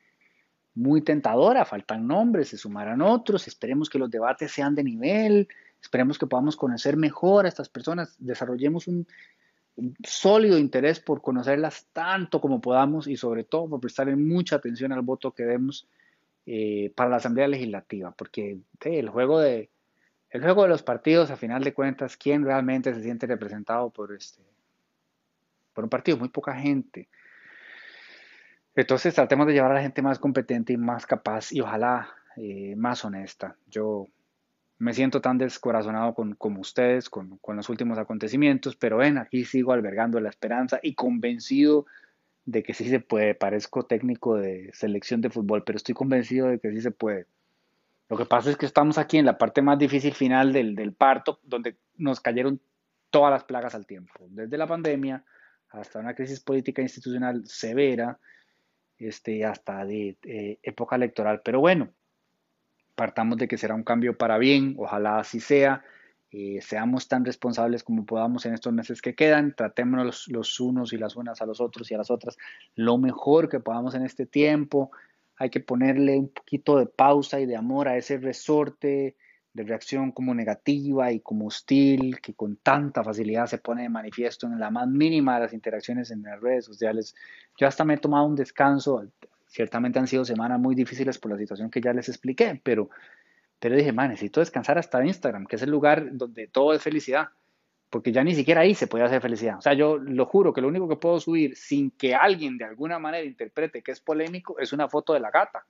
muy 0.76 1.02
tentadora, 1.02 1.66
faltan 1.66 2.08
nombres, 2.08 2.50
se 2.50 2.58
sumarán 2.58 3.02
otros, 3.02 3.48
esperemos 3.48 3.90
que 3.90 4.00
los 4.00 4.10
debates 4.10 4.52
sean 4.52 4.74
de 4.74 4.84
nivel, 4.84 5.48
esperemos 5.82 6.18
que 6.18 6.26
podamos 6.26 6.56
conocer 6.56 6.98
mejor 6.98 7.46
a 7.46 7.50
estas 7.50 7.70
personas, 7.70 8.16
desarrollemos 8.18 8.88
un, 8.88 9.06
sólido 10.04 10.58
interés 10.58 11.00
por 11.00 11.22
conocerlas 11.22 11.88
tanto 11.94 12.40
como 12.40 12.62
podamos 12.62 13.08
y 13.08 13.18
sobre 13.18 13.44
todo 13.44 13.70
por 13.70 13.80
prestarle 13.80 14.16
mucha 14.16 14.58
atención 14.58 14.92
al 14.92 15.02
voto 15.02 15.32
que 15.32 15.44
demos 15.44 15.88
eh, 16.46 16.92
para 16.96 17.10
la 17.10 17.16
Asamblea 17.18 17.48
Legislativa, 17.48 18.12
porque 18.12 18.60
el, 18.82 19.10
juego 19.10 19.40
de, 19.40 19.70
el 20.30 20.42
juego 20.42 20.64
de 20.64 20.70
los 20.70 20.84
partidos, 20.84 21.32
a 21.32 21.38
final 21.38 21.64
de 21.64 21.74
cuentas, 21.74 22.18
¿quién 22.18 22.44
realmente 22.44 22.94
se 22.94 23.02
siente 23.02 23.26
representado 23.26 23.90
por, 23.90 24.14
este, 24.14 24.42
por 25.74 25.86
un 25.86 25.90
partido? 25.90 26.18
Muy 26.18 26.30
poca 26.30 26.54
gente. 26.54 27.08
Entonces 28.76 29.14
tratemos 29.14 29.48
de 29.48 29.54
llevar 29.54 29.72
a 29.72 29.76
la 29.76 29.82
gente 29.82 30.02
más 30.02 30.20
competente 30.20 30.74
y 30.74 30.78
más 30.78 31.06
capaz 31.06 31.52
y 31.52 31.62
ojalá 31.62 32.10
eh, 32.36 32.76
más 32.76 33.06
honesta. 33.06 33.56
Yo 33.68 34.08
me 34.84 34.94
siento 34.94 35.22
tan 35.22 35.38
descorazonado 35.38 36.14
con, 36.14 36.36
como 36.36 36.60
ustedes 36.60 37.10
con, 37.10 37.40
los 37.48 37.70
últimos 37.70 37.98
acontecimientos, 37.98 38.76
pero 38.76 38.98
ven, 38.98 39.18
aquí 39.18 39.46
sigo 39.46 39.72
albergando 39.72 40.20
la 40.20 40.28
esperanza 40.28 40.82
y 40.84 40.94
convencido 40.94 41.86
de 42.44 42.64
que 42.64 42.74
sí 42.74 42.90
se 42.90 43.00
puede. 43.00 43.34
Parezco 43.34 43.86
técnico 43.86 44.36
de 44.36 44.72
selección 44.74 45.22
de 45.22 45.30
fútbol, 45.30 45.64
pero 45.64 45.78
estoy 45.78 45.96
convencido 45.96 46.48
de 46.48 46.60
que 46.60 46.70
sí 46.72 46.82
se 46.82 46.92
puede. 46.92 47.28
Lo 48.10 48.18
que 48.18 48.26
pasa 48.26 48.50
es 48.50 48.58
que 48.58 48.66
estamos 48.66 48.98
aquí 48.98 49.18
en 49.18 49.26
la 49.26 49.38
parte 49.38 49.62
más 49.62 49.80
difícil 49.80 50.14
final 50.14 50.52
del, 50.52 50.76
del 50.76 50.92
parto, 50.92 51.40
donde 51.44 51.78
nos 51.96 52.20
cayeron 52.20 52.60
todas 53.10 53.32
las 53.32 53.46
plagas 53.46 53.76
al 53.76 53.86
tiempo, 53.86 54.26
desde 54.32 54.58
la 54.58 54.68
pandemia 54.68 55.24
hasta 55.70 56.00
una 56.00 56.14
crisis 56.14 56.42
política 56.42 56.82
e 56.82 56.86
institucional 56.86 57.48
severa, 57.48 58.20
este, 58.98 59.46
hasta 59.46 59.86
de 59.86 60.18
eh, 60.24 60.60
época 60.62 60.98
electoral. 60.98 61.42
Pero 61.42 61.62
bueno, 61.62 61.94
partamos 62.96 63.38
de 63.38 63.48
que 63.48 63.58
será 63.58 63.76
un 63.76 63.84
cambio 63.84 64.18
para 64.18 64.38
bien, 64.38 64.76
ojalá 64.78 65.20
así 65.20 65.40
sea. 65.40 65.84
Eh, 66.36 66.62
seamos 66.62 67.08
tan 67.08 67.24
responsables 67.24 67.84
como 67.84 68.06
podamos 68.06 68.48
en 68.48 68.56
estos 68.56 68.74
meses 68.74 69.04
que 69.04 69.14
quedan, 69.14 69.54
tratémonos 69.56 70.28
los, 70.30 70.60
unos 70.60 70.92
y 70.92 70.98
las 70.98 71.16
unas 71.16 71.42
a 71.44 71.46
los 71.46 71.62
otros 71.62 71.92
y 71.92 71.94
a 71.94 72.00
las 72.00 72.10
otras 72.10 72.38
lo 72.76 72.98
mejor 72.98 73.50
que 73.50 73.60
podamos 73.60 73.94
en 73.94 74.04
este 74.04 74.26
tiempo. 74.26 74.92
Hay 75.38 75.52
que 75.52 75.60
ponerle 75.60 76.18
un 76.18 76.30
poquito 76.30 76.78
de 76.78 76.88
pausa 76.88 77.40
y 77.40 77.46
de 77.46 77.56
amor 77.56 77.88
a 77.88 77.98
ese 77.98 78.18
resorte 78.18 79.16
de 79.54 79.64
reacción 79.64 80.12
como 80.12 80.34
negativa 80.34 81.12
y 81.12 81.20
como 81.20 81.46
hostil 81.46 82.20
que 82.20 82.34
con 82.34 82.56
tanta 82.58 83.04
facilidad 83.04 83.46
se 83.46 83.60
pone 83.60 83.84
de 83.84 83.90
manifiesto 83.90 84.48
en 84.48 84.60
la 84.60 84.72
más 84.72 84.88
mínima 84.88 85.36
de 85.36 85.42
las 85.42 85.54
interacciones 85.54 86.10
en 86.10 86.24
las 86.24 86.42
redes 86.42 86.66
sociales. 86.66 87.14
Yo 87.58 87.68
hasta 87.68 87.86
me 87.86 87.94
he 87.94 87.98
tomado 87.98 88.26
un 88.26 88.36
descanso, 88.36 89.06
ciertamente 89.54 90.00
han 90.00 90.08
sido 90.08 90.26
semanas 90.26 90.60
muy 90.60 90.74
difíciles 90.74 91.20
por 91.20 91.32
la 91.32 91.38
situación 91.38 91.70
que 91.70 91.80
ya 91.80 91.94
les 91.94 92.10
expliqué, 92.10 92.60
pero, 92.64 92.90
pero 93.60 93.76
dije, 93.76 93.94
man, 93.94 94.10
necesito 94.10 94.40
descansar 94.40 94.80
hasta 94.80 95.06
Instagram, 95.06 95.46
que 95.46 95.58
es 95.58 95.62
el 95.62 95.70
lugar 95.70 96.18
donde 96.18 96.48
todo 96.48 96.74
es 96.74 96.82
felicidad, 96.82 97.28
porque 97.92 98.12
ya 98.12 98.24
ni 98.24 98.34
siquiera 98.34 98.62
ahí 98.62 98.74
se 98.74 98.88
puede 98.88 99.04
hacer 99.04 99.22
felicidad. 99.22 99.60
O 99.60 99.62
sea, 99.62 99.74
yo 99.74 100.00
lo 100.00 100.26
juro 100.26 100.54
que 100.54 100.62
lo 100.62 100.70
único 100.70 100.90
que 100.90 100.96
puedo 100.96 101.20
subir 101.20 101.56
sin 101.56 101.92
que 101.92 102.16
alguien 102.16 102.58
de 102.58 102.66
alguna 102.66 102.98
manera 102.98 103.24
interprete 103.24 103.84
que 103.84 103.92
es 103.92 104.02
polémico 104.02 104.58
es 104.58 104.74
una 104.74 104.90
foto 104.90 105.14
de 105.14 105.20
la 105.20 105.30
gata 105.30 105.68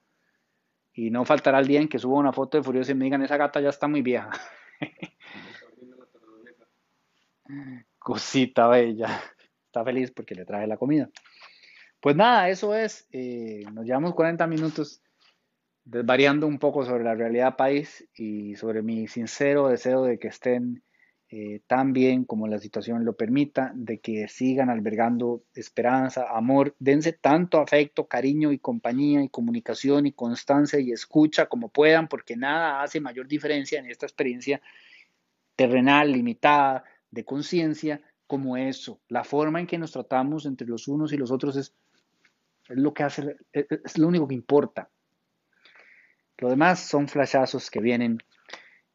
y 0.93 1.09
no 1.09 1.25
faltará 1.25 1.59
el 1.59 1.67
día 1.67 1.81
en 1.81 1.89
que 1.89 1.99
suba 1.99 2.19
una 2.19 2.31
foto 2.31 2.57
de 2.57 2.63
Furioso 2.63 2.93
y 2.93 2.95
me 2.95 3.03
digan, 3.03 3.21
esa 3.21 3.35
gata 3.35 3.59
ya 3.59 3.69
está 3.69 3.89
muy 3.89 4.01
vieja. 4.01 4.31
Cosita 7.99 8.69
bella. 8.69 9.21
Está 9.65 9.83
feliz 9.83 10.11
porque 10.11 10.35
le 10.35 10.45
traje 10.45 10.67
la 10.67 10.77
comida. 10.77 11.09
Pues 12.03 12.17
nada, 12.17 12.49
eso 12.49 12.75
es. 12.75 13.07
Eh, 13.13 13.63
nos 13.71 13.85
llevamos 13.85 14.13
40 14.13 14.45
minutos 14.45 15.01
desvariando 15.85 16.47
un 16.47 16.59
poco 16.59 16.83
sobre 16.83 17.05
la 17.05 17.15
realidad 17.15 17.55
país 17.55 18.05
y 18.13 18.57
sobre 18.57 18.81
mi 18.81 19.07
sincero 19.07 19.69
deseo 19.69 20.03
de 20.03 20.19
que 20.19 20.27
estén 20.27 20.83
eh, 21.29 21.61
tan 21.65 21.93
bien 21.93 22.25
como 22.25 22.49
la 22.49 22.59
situación 22.59 23.05
lo 23.05 23.15
permita, 23.15 23.71
de 23.73 24.01
que 24.01 24.27
sigan 24.27 24.69
albergando 24.69 25.45
esperanza, 25.53 26.25
amor, 26.29 26.75
dense 26.77 27.13
tanto 27.13 27.61
afecto, 27.61 28.05
cariño 28.05 28.51
y 28.51 28.59
compañía 28.59 29.23
y 29.23 29.29
comunicación 29.29 30.05
y 30.05 30.11
constancia 30.11 30.81
y 30.81 30.91
escucha 30.91 31.45
como 31.45 31.69
puedan, 31.69 32.09
porque 32.09 32.35
nada 32.35 32.83
hace 32.83 32.99
mayor 32.99 33.29
diferencia 33.29 33.79
en 33.79 33.89
esta 33.89 34.07
experiencia 34.07 34.61
terrenal, 35.55 36.11
limitada, 36.11 36.83
de 37.11 37.23
conciencia, 37.23 38.01
como 38.27 38.57
eso. 38.57 38.99
La 39.09 39.23
forma 39.23 39.59
en 39.59 39.67
que 39.67 39.77
nos 39.77 39.91
tratamos 39.91 40.45
entre 40.45 40.67
los 40.67 40.87
unos 40.87 41.13
y 41.13 41.17
los 41.17 41.31
otros 41.31 41.55
es, 41.55 41.73
es 42.69 42.77
lo 42.77 42.93
que 42.93 43.03
hace, 43.03 43.37
es 43.51 43.97
lo 43.97 44.07
único 44.07 44.27
que 44.27 44.35
importa. 44.35 44.89
Lo 46.37 46.49
demás 46.49 46.79
son 46.79 47.07
flashazos 47.07 47.69
que 47.69 47.79
vienen 47.79 48.17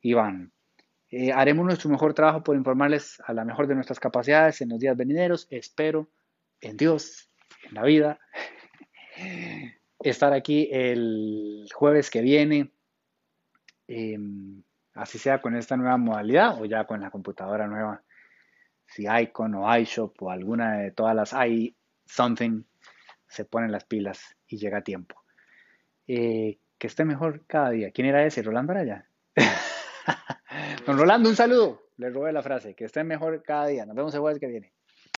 y 0.00 0.14
van. 0.14 0.52
Eh, 1.10 1.32
haremos 1.32 1.64
nuestro 1.64 1.88
mejor 1.88 2.12
trabajo 2.12 2.42
por 2.42 2.56
informarles 2.56 3.20
a 3.24 3.32
la 3.32 3.44
mejor 3.44 3.66
de 3.66 3.74
nuestras 3.74 3.98
capacidades 3.98 4.60
en 4.60 4.68
los 4.68 4.78
días 4.78 4.96
venideros. 4.96 5.46
Espero 5.50 6.10
en 6.60 6.76
Dios, 6.76 7.30
en 7.64 7.74
la 7.74 7.82
vida, 7.84 8.20
estar 10.00 10.32
aquí 10.32 10.68
el 10.70 11.66
jueves 11.72 12.10
que 12.10 12.20
viene, 12.20 12.72
em, 13.86 14.62
así 14.94 15.18
sea 15.18 15.40
con 15.40 15.56
esta 15.56 15.76
nueva 15.76 15.96
modalidad 15.96 16.60
o 16.60 16.66
ya 16.66 16.84
con 16.84 17.00
la 17.00 17.10
computadora 17.10 17.66
nueva, 17.66 18.02
si 18.86 19.06
Icon 19.08 19.54
o 19.54 19.78
iShop 19.78 20.22
o 20.22 20.30
alguna 20.30 20.78
de 20.78 20.90
todas 20.90 21.14
las 21.14 21.32
i 21.32 21.74
something 22.06 22.64
se 23.28 23.44
ponen 23.44 23.72
las 23.72 23.84
pilas 23.84 24.36
y 24.46 24.58
llega 24.58 24.78
a 24.78 24.84
tiempo. 24.84 25.22
Eh, 26.06 26.58
que 26.78 26.86
esté 26.86 27.04
mejor 27.04 27.44
cada 27.46 27.70
día. 27.70 27.90
¿Quién 27.90 28.06
era 28.06 28.24
ese? 28.24 28.42
¿Rolando 28.42 28.72
Araya? 28.72 29.08
Don 30.86 30.98
Rolando, 30.98 31.28
un 31.28 31.36
saludo. 31.36 31.82
Le 31.96 32.10
robé 32.10 32.32
la 32.32 32.42
frase. 32.42 32.74
Que 32.74 32.84
estén 32.84 33.06
mejor 33.06 33.42
cada 33.42 33.66
día. 33.66 33.84
Nos 33.84 33.96
vemos 33.96 34.14
el 34.14 34.20
jueves 34.20 34.38
que 34.38 34.46
viene. 34.46 34.72